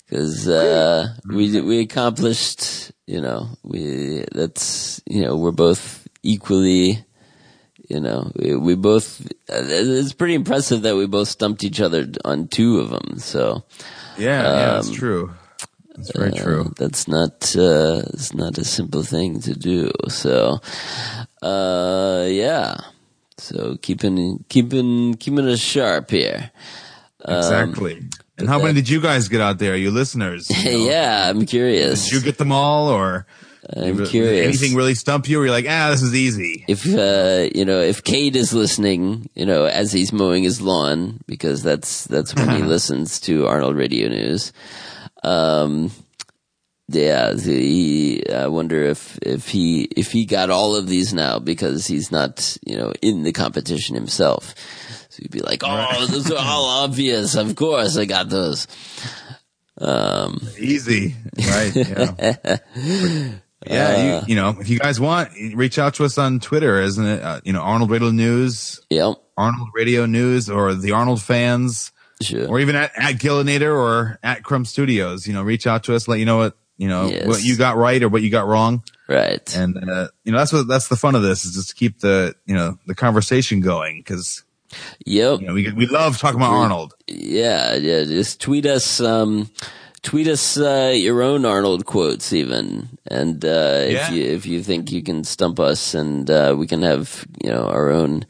[0.09, 7.03] Cause, uh, we, we accomplished, you know, we, that's, you know, we're both equally,
[7.89, 12.47] you know, we, we both, it's pretty impressive that we both stumped each other on
[12.47, 13.17] two of them.
[13.19, 13.63] So,
[14.17, 15.33] Yeah, yeah, that's true.
[15.95, 16.73] That's very uh, true.
[16.77, 19.91] that's not, uh, it's not a simple thing to do.
[20.07, 20.59] So,
[21.41, 22.75] uh, yeah.
[23.37, 26.51] So keeping, keeping, keeping us sharp here.
[27.27, 28.03] Exactly.
[28.37, 30.49] And how many did you guys get out there, you listeners?
[30.49, 32.05] You know, yeah, I'm curious.
[32.05, 33.25] Did you get them all, or
[33.75, 34.47] I'm curious.
[34.47, 35.39] anything really stump you?
[35.39, 36.65] Or you're like, ah, this is easy.
[36.67, 41.19] if uh, you know if Cade is listening, you know as he's mowing his lawn
[41.27, 44.53] because that's that's when he listens to Arnold Radio News.
[45.23, 45.91] Um,
[46.87, 51.85] yeah, the, I wonder if if he if he got all of these now because
[51.85, 54.55] he's not you know in the competition himself.
[55.09, 57.35] So he'd be like, "Oh, those are all obvious.
[57.35, 58.65] Of course, I got those."
[59.77, 61.75] Um, Easy, right?
[61.75, 62.57] Yeah.
[63.69, 67.05] yeah, you, you know, if you guys want, reach out to us on Twitter, isn't
[67.05, 67.21] it?
[67.23, 71.91] Uh, you know, Arnold Radio News, yep, Arnold Radio News, or the Arnold fans,
[72.21, 72.47] sure.
[72.47, 75.27] or even at, at Gillinator or at Crumb Studios.
[75.27, 77.27] You know, reach out to us, let you know what you know Yes.
[77.27, 79.55] what you got right or what you got wrong, right.
[79.55, 81.99] and uh, you know that's what that's the fun of this is just to keep
[81.99, 84.43] the you know the conversation going because
[85.05, 85.41] Yep.
[85.41, 86.93] you know we we love talking about Arnold.
[87.07, 88.03] Yeah, yeah.
[88.03, 89.49] Just tweet us, um,
[90.01, 94.11] tweet us uh, your own Arnold quotes, even, and uh, if Yeah.
[94.11, 97.65] you if you think you can stump us, and uh, we can have you know
[97.65, 98.25] our own,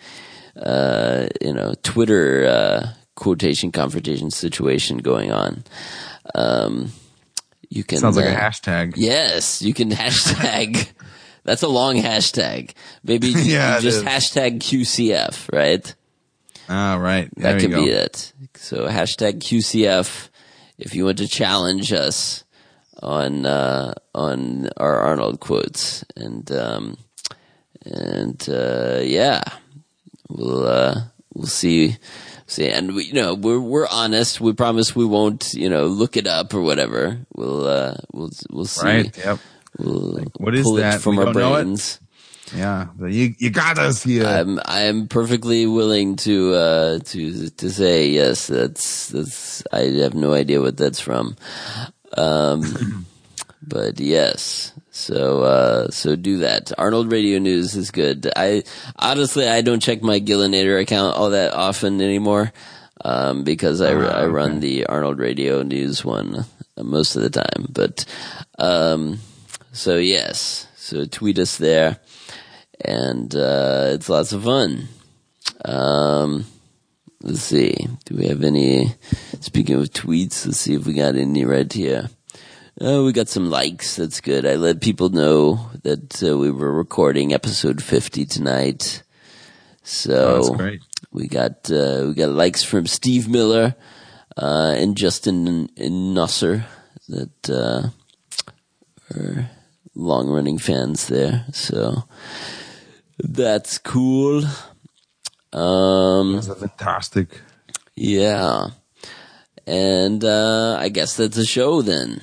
[0.56, 5.64] uh, you know, Twitter uh, quotation confrontation situation going on.
[6.36, 6.92] Um,
[7.70, 8.94] you can Sounds like a uh, hashtag.
[8.96, 10.92] Yes, you can hashtag.
[11.44, 12.74] That's a long hashtag.
[13.04, 15.96] Maybe Yeah, just hashtag QCF, right?
[16.68, 17.30] Ah, right.
[17.38, 18.34] That There you could be it.
[18.56, 20.30] So hashtag QCF
[20.80, 22.44] if you want to challenge us
[23.04, 26.98] on uh, on our Arnold quotes and um,
[27.86, 29.42] and uh, yeah,
[30.30, 31.02] we'll uh,
[31.34, 31.98] we'll see
[32.48, 34.42] see and we, you know we're we're honest.
[34.42, 37.20] We promise we won't you know look it up or whatever.
[37.36, 38.86] We'll uh, we'll we'll see.
[38.86, 39.18] Right.
[39.18, 39.40] Yep.
[39.78, 41.02] We'll what is that?
[41.02, 41.64] from We our don't know it?
[41.64, 42.00] brains.
[42.56, 42.88] Yeah.
[43.00, 44.26] You you got us here.
[44.26, 48.48] I'm I'm perfectly willing to uh to to say yes.
[48.48, 51.36] That's that's I have no idea what that's from.
[52.18, 53.06] Um,
[53.62, 54.74] but yes.
[54.92, 56.72] So uh so do that.
[56.78, 58.32] Arnold Radio News is good.
[58.36, 58.64] I
[58.96, 62.52] honestly I don't check my Gillinator account all that often anymore.
[63.02, 66.44] Um, because I, I run the Arnold Radio News one
[66.76, 67.68] most of the time.
[67.70, 68.04] But
[68.58, 69.20] um,
[69.72, 72.00] so yes, so tweet us there
[72.84, 74.88] and uh, it's lots of fun.
[75.66, 76.46] Um,
[77.22, 77.76] let's see.
[78.06, 78.96] Do we have any?
[79.42, 82.10] Speaking of tweets, let's see if we got any right here.
[82.82, 83.98] Oh, we got some likes.
[83.98, 84.46] That's good.
[84.46, 89.04] I let people know that uh, we were recording episode 50 tonight.
[89.84, 90.82] So Oh, that's great.
[91.12, 93.76] we got uh, we got likes from Steve Miller
[94.38, 96.64] uh, and Justin and Nusser
[97.10, 97.90] that uh,
[99.14, 99.50] are
[99.96, 101.46] long running fans there.
[101.52, 102.04] So
[103.24, 104.44] that's cool.
[105.52, 107.42] Um, That's fantastic.
[107.96, 108.68] yeah.
[109.66, 112.22] And uh, I guess that's a show then.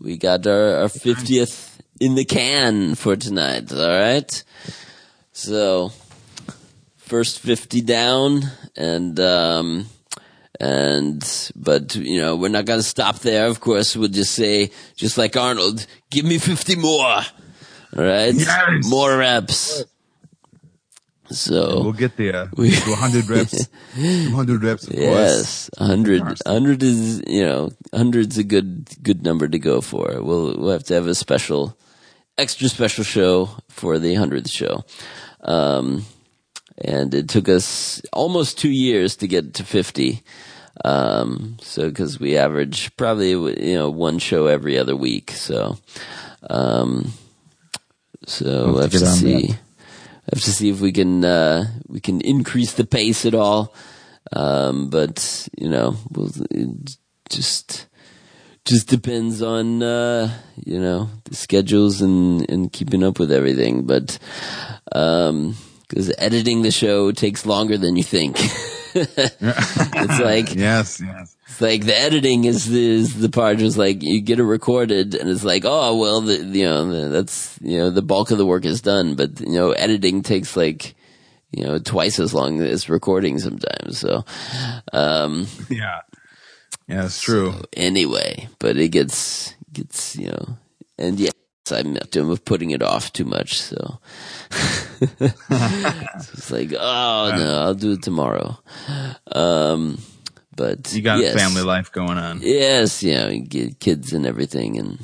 [0.00, 4.44] We got our, our 50th in the can for tonight, all right?
[5.32, 5.92] So,
[6.96, 8.42] first 50 down,
[8.76, 9.86] and, um,
[10.58, 13.94] and, but, you know, we're not gonna stop there, of course.
[13.96, 17.20] We'll just say, just like Arnold, give me 50 more,
[17.94, 18.34] right?
[18.34, 18.88] Yes.
[18.88, 19.84] More reps.
[21.30, 22.50] So, We'll get there.
[22.56, 23.68] We- to 100 reps.
[23.94, 25.00] 200 reps, of course.
[25.02, 26.22] Yes, a hundred.
[26.46, 30.22] hundred is you know, hundred's a good good number to go for.
[30.22, 31.76] We'll we'll have to have a special,
[32.36, 34.84] extra special show for the hundredth show,
[35.42, 36.04] um,
[36.78, 40.22] and it took us almost two years to get to fifty.
[40.84, 45.78] Um, so because we average probably you know one show every other week, so
[46.50, 47.12] um,
[48.26, 49.46] so we'll have get to on see.
[49.48, 49.58] that.
[50.32, 53.74] Have to see if we can uh, we can increase the pace at all.
[54.32, 56.96] Um, but you know, we'll it
[57.28, 57.88] just
[58.64, 60.32] just depends on uh,
[60.64, 63.84] you know the schedules and and keeping up with everything.
[63.86, 64.18] But
[65.92, 68.38] because editing the show takes longer than you think.
[68.94, 71.36] it's like Yes, yes.
[71.48, 75.14] it's like the editing is the, is the part was like you get it recorded
[75.14, 78.38] and it's like oh well the you know the, that's you know the bulk of
[78.38, 80.94] the work is done but you know editing takes like
[81.52, 84.24] you know twice as long as recording sometimes so
[84.92, 86.00] um Yeah.
[86.88, 87.54] Yeah, it's true.
[87.74, 90.58] anyway but it gets gets you know
[90.98, 91.32] and yes
[91.70, 93.98] I'm I'm putting it off too much so
[95.20, 98.58] it's like oh no I'll do it tomorrow
[99.32, 99.98] um
[100.54, 101.34] but You got yes.
[101.34, 102.40] family life going on.
[102.42, 104.98] Yes, you know, you get kids and everything and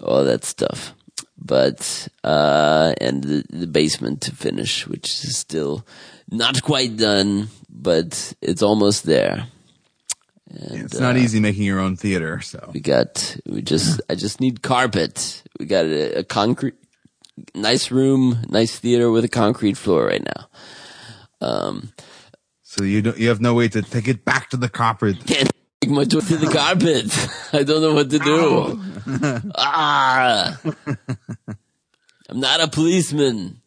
[0.00, 0.94] all that stuff.
[1.36, 5.86] But, uh, and the, the basement to finish, which is still
[6.30, 9.46] not quite done, but it's almost there.
[10.50, 12.70] And, It's not uh, easy making your own theater, so.
[12.72, 15.42] We got, we just, I just need carpet.
[15.58, 16.74] We got a, a concrete,
[17.54, 20.48] nice room, nice theater with a concrete floor right now.
[21.46, 21.92] Um,
[22.62, 25.16] So you don't, you have no way to take it back to the carpet.
[25.26, 25.50] can't
[25.80, 27.10] take my foot to the carpet.
[27.52, 28.80] I don't know what to do.
[29.56, 30.60] ah,
[32.28, 33.60] I'm not a policeman.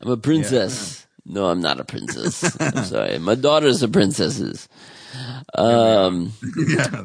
[0.00, 1.06] I'm a princess.
[1.26, 2.56] No, I'm not a princess.
[2.60, 3.18] I'm sorry.
[3.18, 4.68] My daughters are princesses.
[5.54, 6.32] Um,
[6.66, 7.04] yeah.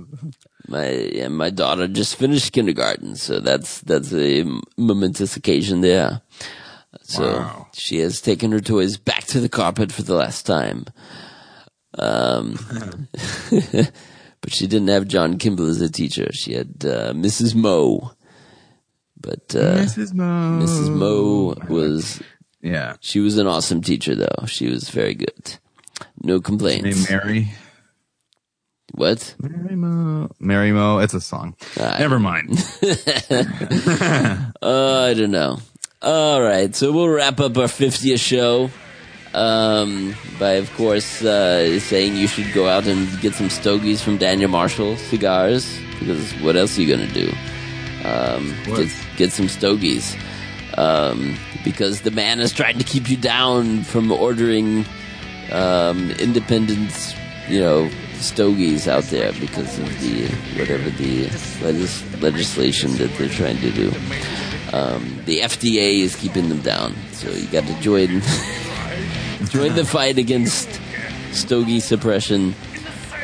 [0.68, 4.44] My yeah, my daughter just finished kindergarten, so that's that's a
[4.78, 6.22] momentous occasion there.
[7.04, 7.68] So Wow.
[7.74, 10.86] she has taken her toys back to the carpet for the last time.
[12.00, 12.58] Um,
[13.52, 16.32] but she didn't have John Kimble as a teacher.
[16.34, 17.54] She had uh, Mrs.
[17.56, 18.12] Moe.
[19.20, 20.14] But uh, Mrs.
[20.14, 20.60] Mo.
[20.62, 20.90] Mrs.
[20.96, 22.22] Moe was
[22.62, 22.96] Yeah.
[23.02, 24.46] she was an awesome teacher, though.
[24.46, 25.58] She was very good.
[26.22, 26.84] No complaints.
[26.84, 27.52] Named Mary.
[28.96, 29.36] What?
[29.40, 30.30] Mary Mo.
[30.40, 31.00] Mary Mo.
[31.00, 31.56] It's a song.
[31.80, 32.50] I- Never mind.
[34.62, 35.60] Uh, I don't know.
[36.02, 38.70] All right, so we'll wrap up our 50th show
[39.34, 44.18] um, by, of course, uh, saying you should go out and get some stogies from
[44.18, 47.32] Daniel Marshall cigars because what else are you gonna do?
[48.08, 50.16] Um, get, get some stogies
[50.78, 54.86] um, because the man is trying to keep you down from ordering
[55.52, 57.16] um, independent,
[57.50, 57.90] you know,
[58.22, 60.28] stogies out there because of the
[60.60, 61.24] whatever the
[61.62, 63.90] legis- legislation that they're trying to do.
[64.74, 68.22] Um, the FDA is keeping them down, so you got to join
[69.50, 70.70] join the fight against
[71.32, 72.56] stogie suppression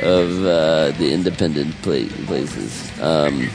[0.02, 3.02] of uh, the independent pla- places.
[3.02, 3.50] Um,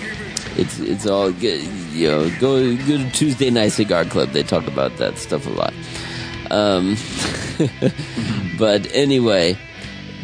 [0.56, 1.62] it's it's all good.
[1.92, 4.30] You know, go go to Tuesday Night Cigar Club.
[4.30, 5.74] They talk about that stuff a lot.
[6.50, 6.96] Um,
[8.58, 9.56] but anyway,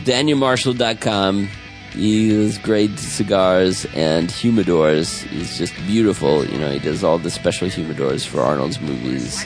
[0.04, 1.48] DanielMarshall.com.
[1.92, 5.22] He does great cigars and humidors.
[5.28, 6.44] He's just beautiful.
[6.46, 9.44] You know, he does all the special humidors for Arnold's movies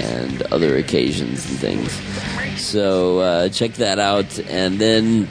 [0.00, 2.60] and other occasions and things.
[2.60, 4.38] So uh, check that out.
[4.40, 5.28] And then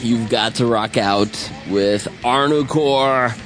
[0.00, 3.36] you've got to rock out with Arnocorps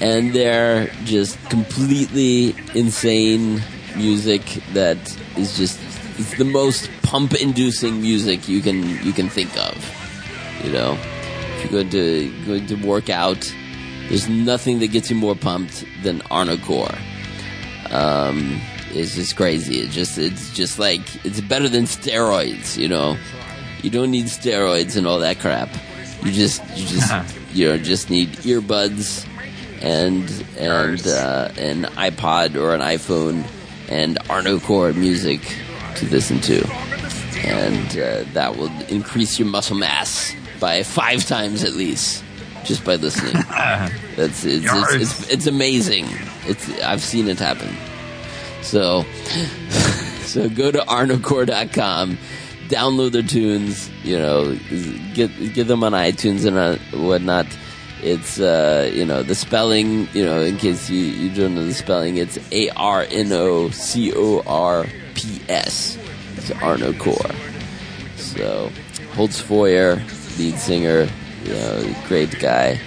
[0.00, 3.60] and their just completely insane
[3.96, 4.42] music
[4.74, 4.96] that
[5.36, 5.78] is just
[6.18, 9.76] it's the most pump inducing music you can you can think of.
[10.64, 10.98] You know,
[11.56, 13.52] if you're going to going to work out,
[14.08, 16.98] there's nothing that gets you more pumped than Arnocorps.
[17.92, 19.80] Um, it's just crazy.
[19.80, 22.76] It just it's just like it's better than steroids.
[22.76, 23.16] You know,
[23.82, 25.68] you don't need steroids and all that crap.
[26.24, 29.26] You just you just you know just need earbuds
[29.80, 30.28] and
[30.58, 33.46] and uh, an iPod or an iPhone
[33.88, 35.40] and Arnocorps music
[35.98, 36.66] to listen to,
[37.44, 42.24] and uh, that will increase your muscle mass by five times at least
[42.64, 43.32] just by listening.
[44.16, 46.06] That's it's it's, it's it's amazing.
[46.46, 47.74] It's I've seen it happen.
[48.62, 49.02] So
[50.24, 52.18] so go to arnocorps.com,
[52.68, 54.54] download their tunes, you know,
[55.14, 57.46] get get them on iTunes and uh, whatnot.
[58.02, 61.74] It's uh, you know the spelling, you know, in case you, you don't know the
[61.74, 64.86] spelling, it's A R N O C O R
[65.18, 65.98] P S.
[66.36, 67.34] It's Arnocorps.
[68.16, 68.70] So
[69.14, 69.96] Holtz Foyer,
[70.38, 71.08] lead singer,
[71.44, 72.80] you know, great guy,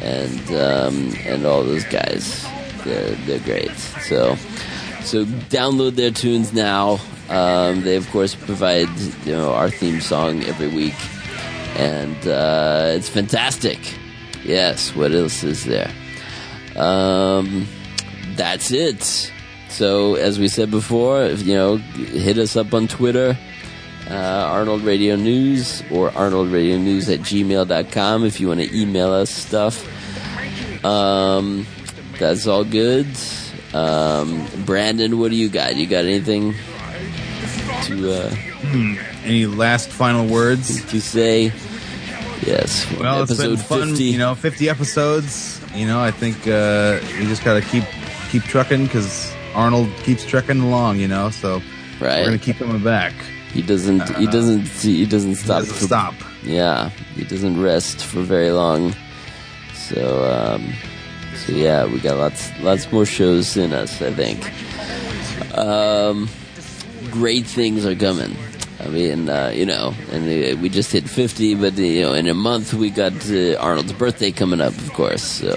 [0.00, 2.46] and um, and all those guys,
[2.84, 3.76] they're they're great.
[4.08, 4.36] So
[5.02, 6.98] so download their tunes now.
[7.28, 8.88] Um, they of course provide
[9.26, 10.96] you know our theme song every week,
[11.76, 13.80] and uh, it's fantastic.
[14.44, 15.92] Yes, what else is there?
[16.76, 17.66] Um,
[18.36, 19.32] that's it.
[19.68, 23.36] So as we said before, if, you know, hit us up on Twitter.
[24.08, 29.12] Uh, Arnold Radio News or Arnold Radio News at gmail.com if you want to email
[29.12, 29.84] us stuff.
[30.84, 31.66] Um,
[32.18, 33.08] that's all good.
[33.74, 35.74] Um, Brandon, what do you got?
[35.74, 36.54] You got anything
[37.86, 38.36] to uh,
[39.24, 40.84] Any last final words?
[40.92, 41.52] to say?
[42.46, 42.86] Yes.
[43.00, 43.88] Well, it's been fun.
[43.88, 44.04] 50.
[44.04, 45.60] You know, 50 episodes.
[45.74, 47.84] You know, I think uh, we just got to keep
[48.30, 50.98] keep trucking because Arnold keeps trekking along.
[50.98, 51.62] You know, so
[52.00, 52.20] Right.
[52.20, 53.12] we're gonna keep coming back.
[53.52, 54.04] he doesn't.
[54.16, 54.68] He doesn't.
[54.68, 55.60] He doesn't stop.
[55.60, 56.14] Doesn't for- stop.
[56.44, 58.94] Yeah, he doesn't rest for very long.
[59.88, 60.00] So,
[60.30, 60.72] um,
[61.46, 64.00] so yeah, we got lots, lots more shows in us.
[64.02, 64.38] I think.
[65.56, 66.28] Um,
[67.10, 68.36] great things are coming.
[68.84, 72.26] I mean, uh, you know, and uh, we just hit fifty, but you know, in
[72.28, 75.22] a month we got uh, Arnold's birthday coming up, of course.
[75.22, 75.54] So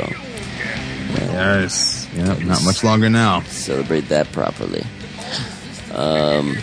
[1.32, 1.99] Yes.
[2.20, 2.34] Yeah.
[2.46, 3.42] Not much longer now.
[3.44, 4.84] celebrate that properly.
[5.94, 6.58] Um,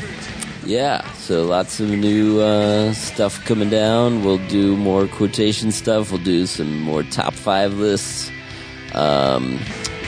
[0.64, 4.22] yeah, so lots of new uh, stuff coming down.
[4.24, 6.10] We'll do more quotation stuff.
[6.12, 8.30] We'll do some more top five lists.
[8.94, 9.58] Um,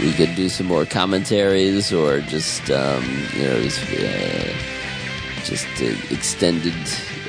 [0.00, 3.04] we could do some more commentaries or just um,
[3.34, 4.52] you know just, uh,
[5.44, 6.74] just uh, extended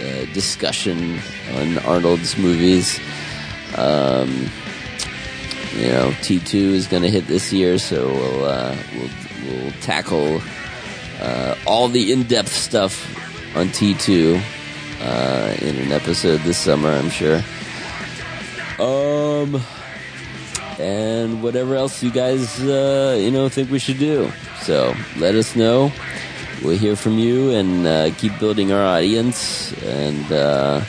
[0.02, 1.20] uh, discussion
[1.56, 3.00] on Arnold's movies.
[3.78, 4.50] Um,
[5.76, 9.10] you know, T2 is going to hit this year, so we'll uh, we'll
[9.46, 10.42] we'll tackle
[11.22, 14.42] uh, all the in-depth stuff on T2
[15.02, 17.42] uh, in an episode this summer, I'm sure.
[18.80, 19.62] Um,
[20.80, 24.32] and whatever else you guys uh, you know think we should do.
[24.62, 25.92] So let us know.
[26.64, 30.82] We'll hear from you and uh, keep building our audience, and uh,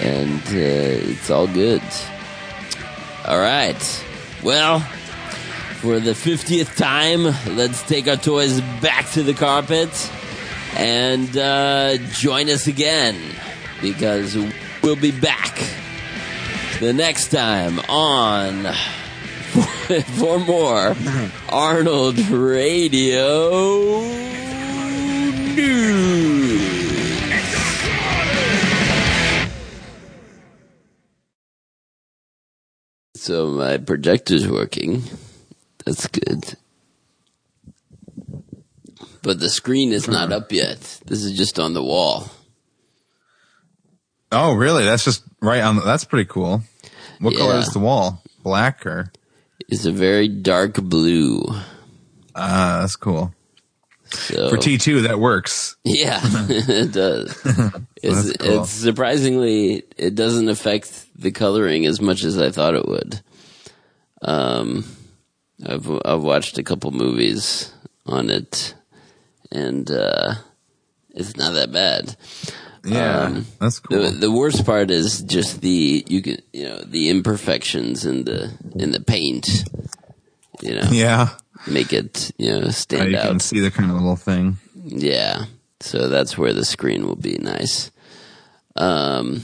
[0.00, 1.82] and uh, it's all good.
[3.24, 4.04] All right.
[4.42, 4.80] Well,
[5.80, 7.24] for the 50th time,
[7.56, 9.90] let's take our toys back to the carpet
[10.76, 13.16] and uh, join us again
[13.80, 14.36] because
[14.82, 15.56] we'll be back
[16.80, 18.64] the next time on
[20.18, 20.96] for more
[21.48, 24.00] Arnold Radio
[25.54, 26.51] News.
[33.22, 35.04] So my projector's working.
[35.86, 36.56] That's good.
[39.22, 40.80] But the screen is not up yet.
[41.06, 42.28] This is just on the wall.
[44.32, 44.82] Oh, really?
[44.82, 45.76] That's just right on.
[45.76, 46.62] The, that's pretty cool.
[47.20, 48.20] What color is the wall?
[48.42, 49.12] Black or?
[49.68, 51.44] It's a very dark blue.
[52.34, 53.32] Ah, that's cool.
[54.06, 55.76] So For T two, that works.
[55.84, 57.40] Yeah, it does.
[58.04, 58.62] It's, That's cool.
[58.62, 63.20] it's surprisingly it doesn't affect the coloring as much as I thought it would.
[64.22, 64.84] Um,
[65.64, 67.72] I've I've watched a couple movies
[68.06, 68.74] on it,
[69.50, 70.34] and uh,
[71.10, 72.16] it's not that bad.
[72.84, 74.02] Yeah, Um, that's cool.
[74.02, 78.52] The, the worst part is just the you can you know the imperfections in the
[78.74, 79.64] in the paint.
[80.60, 81.30] You know, yeah,
[81.68, 83.28] make it you know stand you out.
[83.28, 84.56] can see the kind of little thing.
[84.84, 85.44] Yeah.
[85.80, 87.90] So that's where the screen will be nice.
[88.76, 89.42] Um,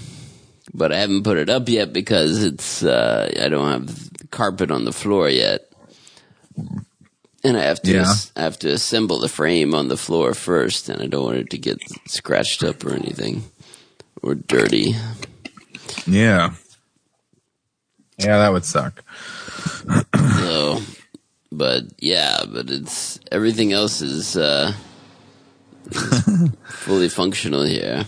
[0.75, 4.85] but I haven't put it up yet because it's, uh, I don't have carpet on
[4.85, 5.65] the floor yet.
[7.45, 8.13] and I have to Yeah.
[8.37, 11.51] I have to assemble the frame on the floor first, and I don't want it
[11.51, 13.45] to get scratched up or anything
[14.23, 14.97] or dirty.
[16.07, 16.55] Yeah.
[18.19, 19.03] Yeah, that would suck.
[20.39, 20.81] So,
[21.53, 24.73] but yeah, but it's everything else is, uh,
[25.91, 26.23] is
[26.69, 28.05] fully functional here.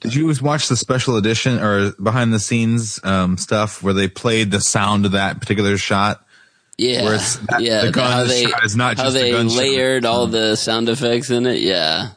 [0.00, 4.50] Did you watch the special edition or behind the scenes um, stuff where they played
[4.50, 6.24] the sound of that particular shot?
[6.78, 7.84] Yeah, Where it's that- yeah.
[7.84, 9.58] the gun how they shot is not how just a they gunshot.
[9.58, 11.58] layered all the sound effects in it.
[11.60, 12.12] Yeah,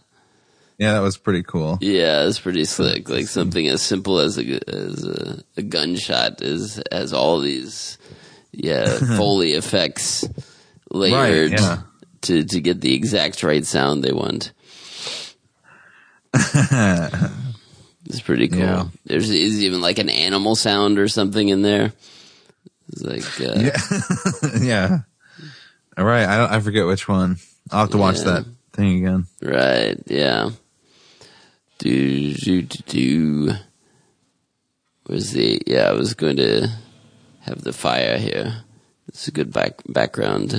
[0.78, 1.78] Yeah, that was pretty cool.
[1.82, 3.10] yeah, it's pretty slick.
[3.10, 7.98] Like something as simple as a as a, a gunshot is has all these
[8.54, 8.86] yeah
[9.18, 10.24] foley effects
[10.90, 11.82] layered yeah.
[12.22, 14.54] to to get the exact right sound they want.
[18.06, 18.60] It's pretty cool.
[18.60, 18.86] Yeah.
[19.06, 21.94] There's is even like an animal sound or something in there.
[22.90, 24.60] It's like uh, Yeah.
[24.62, 24.98] yeah.
[25.98, 26.26] All right.
[26.28, 27.38] I don't, I forget which one.
[27.72, 28.24] I'll have to watch Yeah.
[28.26, 29.26] that thing again.
[29.42, 30.50] Right, yeah.
[31.80, 33.54] Do, do, do, do.
[35.06, 36.68] Where's the, yeah, I was going to
[37.42, 38.64] have the fire here.
[39.08, 40.54] It's a good back, background.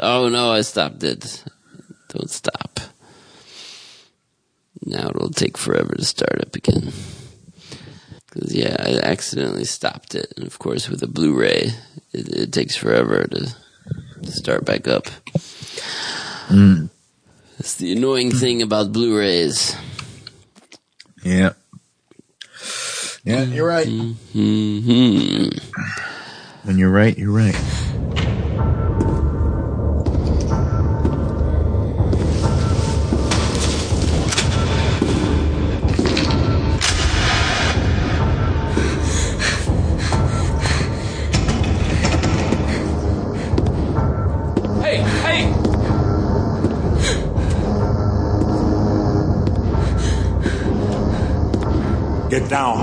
[0.00, 1.44] Oh no, I stopped it.
[2.08, 2.80] Don't stop.
[4.84, 6.92] Now it'll take forever to start up again.
[8.30, 10.32] Cause yeah, I accidentally stopped it.
[10.36, 11.70] And of course with a Blu-ray,
[12.12, 13.54] it, it takes forever to,
[14.22, 15.06] to start back up.
[17.58, 19.76] That's the annoying thing about Blu-rays.
[21.22, 21.52] Yeah.
[23.24, 23.86] Yeah, you're right.
[23.86, 25.48] hmm
[26.64, 27.54] When you're right, you're right.
[52.52, 52.81] Down.